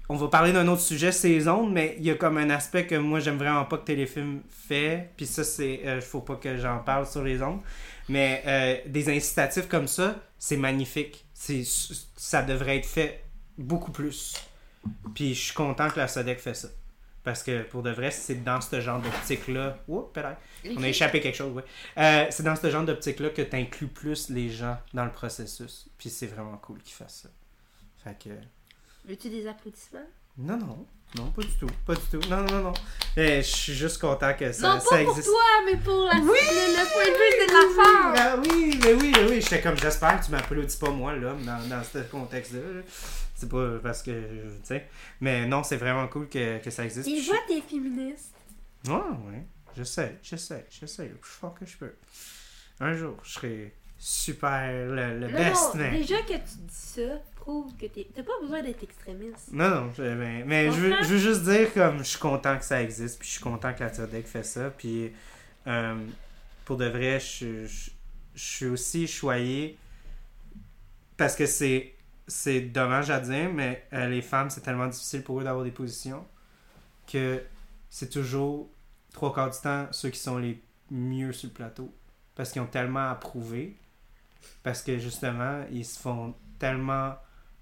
[0.08, 2.86] on va parler d'un autre sujet, ces ondes, mais il y a comme un aspect
[2.86, 6.56] que moi j'aime vraiment pas que Téléfilm fait, puis ça c'est, euh, faut pas que
[6.58, 7.58] j'en parle sur les ondes,
[8.08, 11.24] mais euh, des incitatifs comme ça, c'est magnifique.
[11.34, 11.64] C'est,
[12.16, 13.24] ça devrait être fait
[13.58, 14.34] beaucoup plus.
[15.14, 16.68] Puis je suis content que la SODEC fait ça.
[17.26, 19.78] Parce que pour de vrai, c'est dans ce genre d'optique-là.
[19.88, 20.38] Oups, peut-être.
[20.76, 21.62] On a échappé quelque chose, oui.
[21.98, 25.88] Euh, c'est dans ce genre d'optique-là que tu inclus plus les gens dans le processus.
[25.98, 27.28] Puis c'est vraiment cool qu'ils fassent ça.
[28.04, 28.30] Fait que.
[29.06, 30.06] Veux-tu des applaudissements?
[30.38, 30.86] Non, non.
[31.16, 31.68] Non, pas du tout.
[31.86, 32.20] Pas du tout.
[32.28, 32.72] Non, non, non.
[33.16, 35.28] Euh, je suis juste content que ça, non, ça pas pour existe.
[35.28, 38.14] toi, mais pour la, le, le point de vue de la femme.
[38.18, 39.40] Ah oui, mais oui, mais oui.
[39.40, 42.60] J'étais comme, j'espère que tu m'applaudis pas moi, là, dans, dans ce contexte-là.
[42.60, 42.82] là.
[43.34, 44.86] C'est pas parce que, tu sais.
[45.20, 47.06] Mais non, c'est vraiment cool que, que ça existe.
[47.06, 48.34] Puis je- voit t'es féministe.
[48.86, 49.46] Ouais, ouais.
[49.76, 51.04] Je sais, je sais, je sais.
[51.08, 51.94] Le plus fort que je peux.
[52.80, 55.92] Un jour, je serai super le, le Non, best non, man.
[55.92, 57.02] déjà que tu dis ça,
[57.46, 58.08] prouve que t'es.
[58.14, 59.52] T'as pas besoin d'être extrémiste.
[59.52, 61.04] Non, non, je- mais, mais je, veux, Comprends?
[61.04, 63.72] je veux juste dire comme je suis content que ça existe, puis je suis content
[63.72, 65.12] que la Turdec fait ça, puis
[65.66, 65.94] euh,
[66.64, 67.90] pour de vrai, je, je,
[68.34, 69.78] je suis aussi choyé
[71.16, 71.92] parce que c'est
[72.28, 75.70] c'est dommage à dire, mais euh, les femmes, c'est tellement difficile pour eux d'avoir des
[75.70, 76.26] positions
[77.06, 77.42] que
[77.90, 78.68] c'est toujours
[79.12, 80.60] trois quarts du temps ceux qui sont les
[80.90, 81.94] mieux sur le plateau
[82.34, 83.76] parce qu'ils ont tellement à prouver
[84.62, 87.14] parce que justement ils se font tellement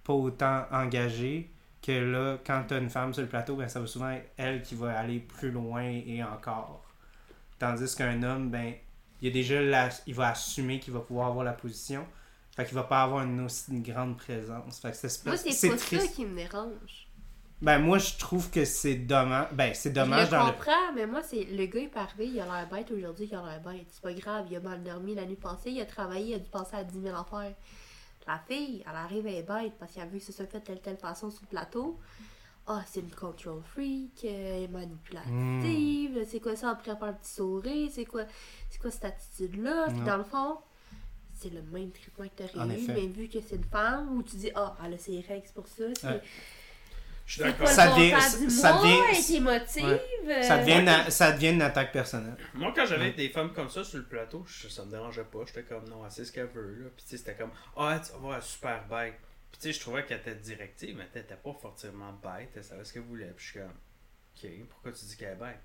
[0.05, 1.51] pas autant engagés
[1.82, 4.62] que là quand t'as une femme sur le plateau ben ça va souvent être elle
[4.62, 6.85] qui va aller plus loin et encore
[7.59, 8.74] tandis qu'un homme ben
[9.22, 12.06] il a déjà la- il va assumer qu'il va pouvoir avoir la position
[12.56, 15.68] fait qu'il va pas avoir une aussi une grande présence fait que c'est Moi, c'est
[15.70, 17.09] pas ça triste qui me dérange.
[17.62, 20.93] ben moi je trouve que c'est dommage ben c'est dommage je dans le le comprends,
[20.94, 23.60] mais moi, c'est le gars est arrivé, il a l'air bête aujourd'hui, il a l'air
[23.62, 23.86] bête.
[23.90, 26.39] C'est pas grave, il a mal dormi la nuit passée, il a travaillé, il a
[26.39, 27.55] dû penser à 10 000 affaires.
[28.26, 30.60] La fille, elle arrive, elle est bête parce qu'elle a vu que ça se fait
[30.60, 31.98] de telle telle façon sur le plateau.
[32.66, 37.32] ah, c'est une control freak, elle est manipulative, c'est quoi ça, après faire un petit
[37.34, 38.24] sourire, c'est quoi,
[38.70, 39.86] c'est quoi cette attitude-là?
[39.88, 40.59] Puis dans le fond,
[41.34, 44.36] c'est le même traitement que t'aurais eu, mais vu que c'est une femme, où tu
[44.36, 45.84] dis, ah, elle a ses règles, c'est pour ça.
[45.94, 46.22] C'est Ouais.
[47.26, 47.66] Je suis c'est d'accord.
[47.68, 48.10] Ça devient-
[48.51, 49.01] ça devient-
[49.84, 49.96] euh,
[50.42, 50.72] Ça devient,
[51.05, 52.36] une, ça devient une attaque personnelle.
[52.52, 55.38] Moi, quand j'avais des femmes comme ça sur le plateau, je- ça me dérangeait pas.
[55.46, 56.74] J'étais comme, non, elle sait ce qu'elle veut.
[56.84, 56.90] Là.
[56.94, 59.14] Puis, tu sais, c'était comme, ah, tu vas voir, elle est super bête.
[59.51, 62.51] Puis, tu sais, je trouvais qu'elle était directive, mais elle était pas forcément bête.
[62.56, 63.32] Elle savait ce qu'elle voulait.
[63.36, 63.70] Puis, je suis comme,
[64.60, 65.60] ok, pourquoi tu dis qu'elle est bête?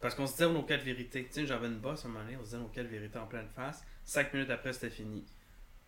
[0.00, 1.24] Parce qu'on se disait nos quatre vérités.
[1.26, 3.18] Tu sais, j'avais une bosse à un moment donné, on se disait nos quatre vérités
[3.18, 3.82] en pleine face.
[4.04, 5.24] Cinq minutes après, c'était fini.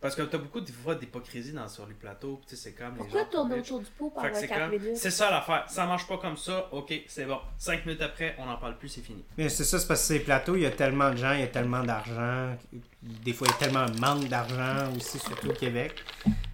[0.01, 2.37] Parce que t'as beaucoup de fois d'hypocrisie dans, sur les plateaux.
[2.37, 2.95] Puis, tu sais, c'est comme.
[2.95, 4.97] Pourquoi tourner autour du pot pendant que c'est 4 comme, minutes?
[4.97, 5.65] c'est ça l'affaire.
[5.69, 7.39] Ça marche pas comme ça, ok, c'est bon.
[7.57, 9.25] Cinq minutes après, on n'en parle plus, c'est fini.
[9.39, 11.41] Mais c'est ça, c'est parce que ces plateaux, il y a tellement de gens, il
[11.41, 12.55] y a tellement d'argent.
[13.03, 16.05] Des fois, il y a tellement un manque d'argent aussi, surtout au Québec.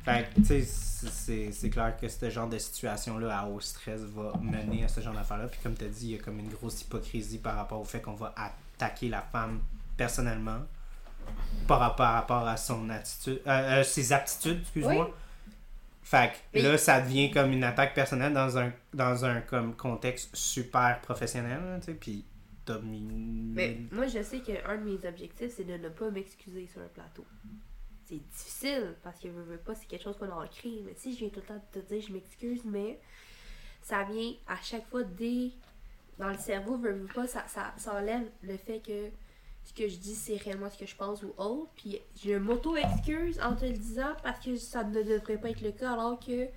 [0.05, 4.01] Fait que, tu sais, c'est c'est clair que ce genre de situation-là, à haut stress,
[4.03, 5.49] va mener à ce genre d'affaires-là.
[5.49, 7.85] Puis comme tu as dit, il y a comme une grosse hypocrisie par rapport au
[7.85, 9.61] fait qu'on va attaquer la femme
[9.97, 10.61] personnellement
[11.66, 15.07] par rapport, par rapport à son attitude, euh, euh, ses aptitudes, excuse-moi.
[15.07, 15.15] Oui.
[16.02, 20.35] Fait que là, ça devient comme une attaque personnelle dans un, dans un comme contexte
[20.35, 22.24] super professionnel, tu sais, puis.
[22.78, 26.89] Mais moi, je sais qu'un de mes objectifs, c'est de ne pas m'excuser sur un
[26.89, 27.24] plateau.
[28.05, 30.81] C'est difficile parce que veux, veux pas, c'est quelque chose qu'on a ancré.
[30.85, 33.01] Mais si je viens tout le temps de te dire je m'excuse, mais
[33.82, 35.51] ça vient à chaque fois dès.
[36.19, 39.09] Dans le cerveau, veux pas, ça, ça, ça enlève le fait que
[39.65, 41.70] ce que je dis, c'est réellement ce que je pense ou autre.
[41.77, 45.73] Puis je m'auto-excuse en te le disant parce que ça ne devrait pas être le
[45.73, 46.49] cas alors que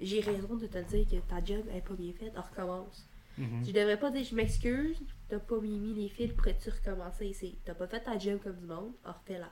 [0.00, 2.32] j'ai raison de te dire que ta job est pas bien faite.
[2.36, 3.06] On recommence.
[3.38, 3.64] Mhm.
[3.66, 4.96] Je devrais pas dire je m'excuse,
[5.28, 7.34] t'as pas mis, mis les fils, pourrais-tu recommencer?
[7.38, 9.50] C'est t'as pas fait ta job comme du monde, alors refais-la.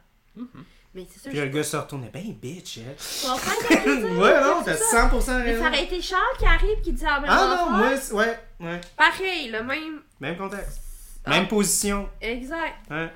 [0.95, 2.95] Mais c'est sûr, Puis le gars se retourne, ben bitch, hein.
[3.85, 5.09] ouais, non, t'as ça.
[5.09, 5.63] 100% Mais raison.
[5.65, 8.81] ça aurait été Charles qui arrive qui dit la même Ah non, moi, ouais, ouais.
[8.97, 10.03] Pareil, le même.
[10.21, 10.81] Même contexte.
[11.25, 11.31] Ah.
[11.31, 12.09] Même position.
[12.21, 12.75] Exact.
[12.91, 13.11] Ouais.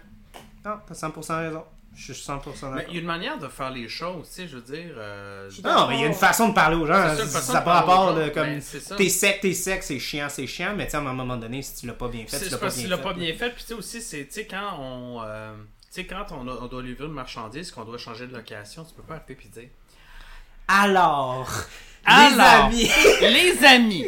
[0.65, 1.65] Non, t'as 100% raison.
[1.95, 2.83] Je suis 100% Mais d'accord.
[2.89, 4.93] il y a une manière de faire les choses, tu sais, je veux dire.
[4.99, 6.93] euh, Je Non, mais il y a une façon de parler aux gens.
[6.93, 7.17] Hein.
[7.17, 8.45] ça, façon Ça aux rapport de comme.
[8.47, 8.63] ben.
[8.99, 11.63] T'es sec, t'es sec, c'est chiant, c'est chiant, mais tu sais, à un moment donné,
[11.63, 13.03] si tu l'as pas bien fait, tu l'as pas bien l'a fait.
[13.03, 13.51] pas bien fait.
[13.51, 16.59] Puis tu sais aussi, c'est tu sais quand on, euh, tu sais quand on, a-
[16.61, 19.49] on doit livrer une marchandise, qu'on doit changer de location, tu peux pas arriver puis
[19.49, 19.69] dire.
[20.69, 21.49] Alors,
[22.07, 24.07] Alors, les amis, Les amis,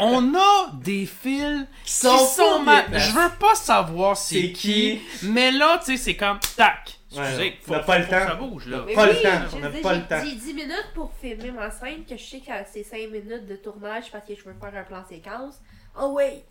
[0.00, 2.98] on a des fils qui sont sont, pas ma-.
[2.98, 5.26] Je veux pas savoir c'est qui, qui.
[5.28, 6.98] mais là, tu sais, c'est comme tac.
[7.10, 8.20] Ouais, Excusez, non, faut, on pas le temps.
[8.20, 8.84] que ça bouge là.
[8.86, 10.20] Mais Pas le temps, on pas le temps.
[10.22, 13.56] J'ai 10 minutes pour filmer ma scène, que je sais que c'est 5 minutes de
[13.56, 15.54] tournage parce que je veux faire un plan séquence.
[15.98, 16.44] Oh ouais!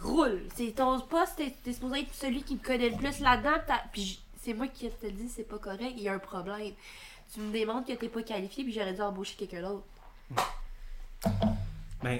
[0.00, 0.42] Roule!
[0.56, 3.60] C'est ton poste, t'es t'es supposé être celui qui me connaît le plus là-dedans.
[3.92, 6.72] Puis c'est moi qui te dis c'est pas correct, il y a un problème.
[7.32, 9.84] Tu me démontres que t'es pas qualifié, puis j'aurais dû embaucher quelqu'un d'autre.
[12.02, 12.18] Ben,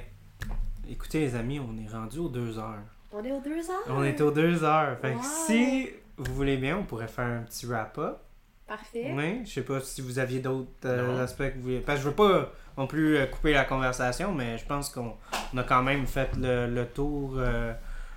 [0.89, 2.79] écoutez, les amis, on est rendu aux deux heures.
[3.13, 3.85] On est aux deux heures!
[3.89, 4.99] On est aux deux heures.
[5.01, 5.23] Fait que Wow.
[5.47, 8.19] si vous voulez bien, on pourrait faire un petit wrap-up.
[8.67, 9.13] Parfait.
[9.15, 11.81] Oui, je sais pas si vous aviez d'autres euh, aspects que vous voulez.
[11.81, 15.15] Parce que je veux pas non plus euh, couper la conversation, mais je pense qu'on
[15.53, 17.75] on a quand même fait le, le tour euh,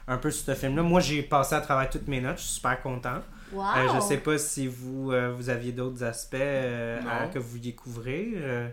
[0.08, 0.84] un peu sur ce film-là.
[0.84, 3.20] Moi, j'ai passé à travers toutes mes notes, je suis super content.
[3.56, 3.64] Wow!
[3.78, 7.50] Euh, je sais pas si vous, euh, vous aviez d'autres aspects euh, à- que vous
[7.50, 8.38] vouliez couvrir.
[8.42, 8.68] euh.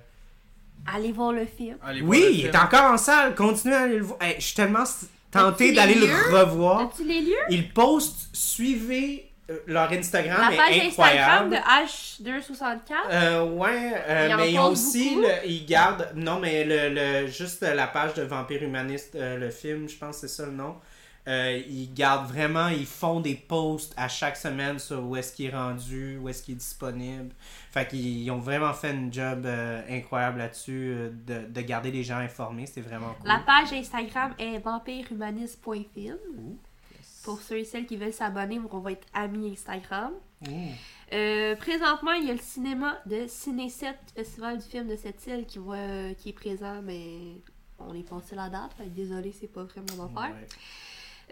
[0.93, 1.77] Allez voir le film.
[1.83, 2.49] Allez voir Oui, le il film.
[2.55, 3.35] est encore en salle.
[3.35, 4.19] Continuez à aller le voir.
[4.21, 4.85] Hey, je suis tellement
[5.31, 6.07] tenté d'aller le
[6.37, 6.81] revoir.
[6.81, 7.37] As-tu les lieux?
[7.51, 12.81] Ils postent, suivez euh, leur Instagram, La page est Instagram de H264.
[13.11, 16.89] Euh, ouais, euh, Ils mais ils ont aussi, le- ils gardent, non, mais le,
[17.23, 20.47] le- juste la page de Vampire Humaniste, euh, le film, je pense que c'est ça
[20.47, 20.77] le nom.
[21.28, 25.47] Euh, ils gardent vraiment, ils font des posts à chaque semaine sur où est-ce qu'il
[25.47, 27.32] est rendu, où est-ce qu'il est disponible.
[27.70, 31.93] Fait qu'ils ils ont vraiment fait une job euh, incroyable là-dessus, euh, de, de garder
[31.93, 33.28] les gens informés, c'est vraiment cool.
[33.28, 36.19] La page Instagram est vampirehumaniste.film.
[37.23, 40.12] Pour ceux et celles qui veulent s'abonner, on va être amis Instagram.
[41.61, 45.47] Présentement, il y a le cinéma de Ciné 7, Festival du film de cette île,
[45.47, 47.36] qui, va, qui est présent, mais
[47.78, 48.73] on est passé la date.
[48.77, 50.35] Fait désolé, c'est pas vraiment mon affaire.
[50.35, 50.49] Ouais.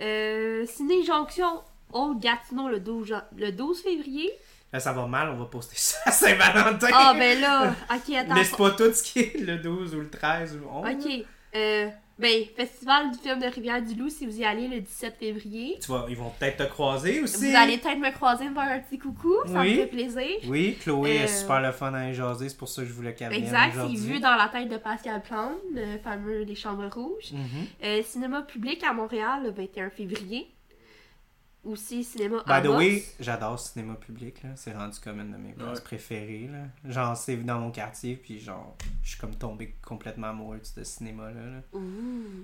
[0.00, 1.62] Euh, Ciné Jonction,
[1.92, 4.30] Old Gatineau, le 12, jan- le 12 février.
[4.72, 6.88] Là, ça va mal, on va poster ça à Saint-Valentin.
[6.92, 8.34] Ah, ben là, ok, attends.
[8.34, 10.86] Laisse pas tout ce qui est le 12 ou le 13 ou le 11.
[11.06, 11.26] Ok.
[11.56, 11.88] Euh,
[12.20, 15.78] ben, Festival du film de Rivière-du-Loup, si vous y allez le 17 février.
[15.82, 17.50] Tu vas, ils vont peut-être te croiser aussi.
[17.50, 19.70] Vous allez peut-être me croiser, me faire un petit coucou, ça Oui.
[19.70, 20.26] me fait plaisir.
[20.46, 22.92] Oui, Chloé est Euh, super le fun à y jaser, c'est pour ça que je
[22.92, 26.54] voulais qu'elle vienne Exact, c'est vu dans la tête de Pascal Plante, le fameux Les
[26.54, 27.32] Chambres Rouges.
[27.32, 27.40] Mhm.
[27.84, 30.48] Euh, cinéma public à Montréal le 21 février.
[31.62, 32.78] Aussi, cinéma By the Amos.
[32.78, 34.50] way, j'adore cinéma public, là.
[34.56, 35.84] C'est rendu comme une de mes places Ouais.
[35.84, 36.90] préférées, là.
[36.90, 40.82] Genre, c'est dans mon quartier, puis genre, je suis comme tombé complètement amoureux de ce
[40.84, 41.80] cinéma-là, là.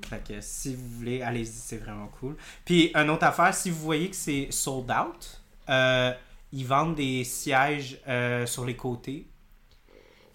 [0.07, 2.37] Fait que si vous voulez, allez-y, c'est vraiment cool.
[2.67, 5.41] Puis, une autre affaire, si vous voyez que c'est sold out,
[5.71, 6.13] euh,
[6.53, 9.27] ils vendent des sièges euh, sur les côtés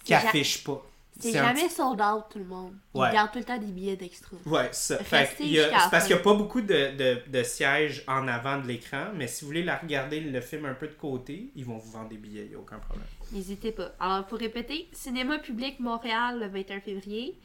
[0.03, 0.81] qui affichent pas.
[1.21, 2.73] C'est jamais sold out, tout le monde.
[2.95, 3.11] Ils Ouais.
[3.13, 4.35] gardent tout le temps des billets d'extra.
[4.45, 4.97] Ouais, ça.
[5.03, 9.07] C'est parce qu'il n'y a pas beaucoup de, de, de sièges en avant de l'écran,
[9.15, 11.91] mais si vous voulez la regarder le film un peu de côté, ils vont vous
[11.91, 13.05] vendre des billets, il n'y a aucun problème.
[13.31, 13.91] N'hésitez pas.
[13.99, 17.39] Alors, pour répéter, Cinéma Public Montréal le 21 février,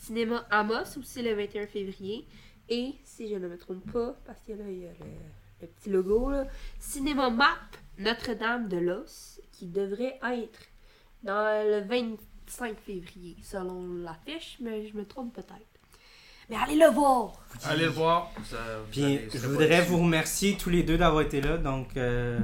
[0.00, 2.26] Cinéma Amos aussi le 21 février,
[2.68, 5.06] et, si je ne me trompe pas, parce que là, il y a le,
[5.62, 6.44] le petit logo, là,
[6.78, 7.56] Cinéma Map
[7.98, 10.60] Notre-Dame de l'Os, qui devrait être
[11.22, 11.80] dans le
[12.48, 15.66] 25 février, selon l'affiche, mais je me trompe peut-être.
[16.50, 17.32] Mais allez le voir!
[17.64, 18.30] Allez le voir.
[18.36, 18.56] vous, vous
[18.90, 21.96] Puis, allez- je voudrais vous remercier tous les deux d'avoir été là, donc...
[21.96, 22.38] euh,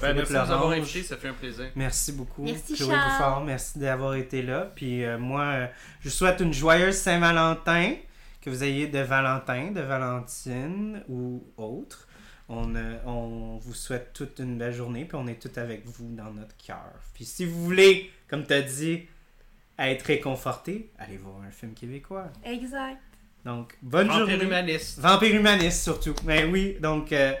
[0.00, 0.78] Ben, merci de nous avoir Lorange.
[0.78, 1.66] invités, ça fait un plaisir.
[1.74, 2.42] Merci beaucoup.
[2.44, 3.10] Merci, Chloé Charles.
[3.10, 4.70] Bouffard, merci d'avoir été là.
[4.74, 5.66] Puis euh, moi, euh,
[6.00, 7.94] je vous souhaite une joyeuse Saint-Valentin,
[8.40, 12.06] que vous ayez de Valentin, de Valentine ou autre.
[12.48, 16.14] On, euh, on vous souhaite toute une belle journée, puis on est tous avec vous
[16.14, 16.92] dans notre cœur.
[17.14, 19.08] Puis si vous voulez, comme tu as dit,
[19.78, 22.30] à être réconforté, allez voir un film québécois.
[22.44, 23.00] Exact.
[23.44, 24.32] Donc, bonne journée.
[24.32, 24.98] Vampire humaniste.
[25.00, 26.14] Vampire humaniste, surtout.
[26.24, 27.34] Mais oui, donc, euh,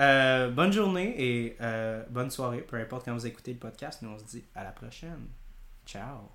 [0.00, 4.02] euh, bonne journée et euh, bonne soirée, peu importe quand vous écoutez le podcast.
[4.02, 5.28] Nous, on se dit à la prochaine.
[5.86, 6.30] Ciao.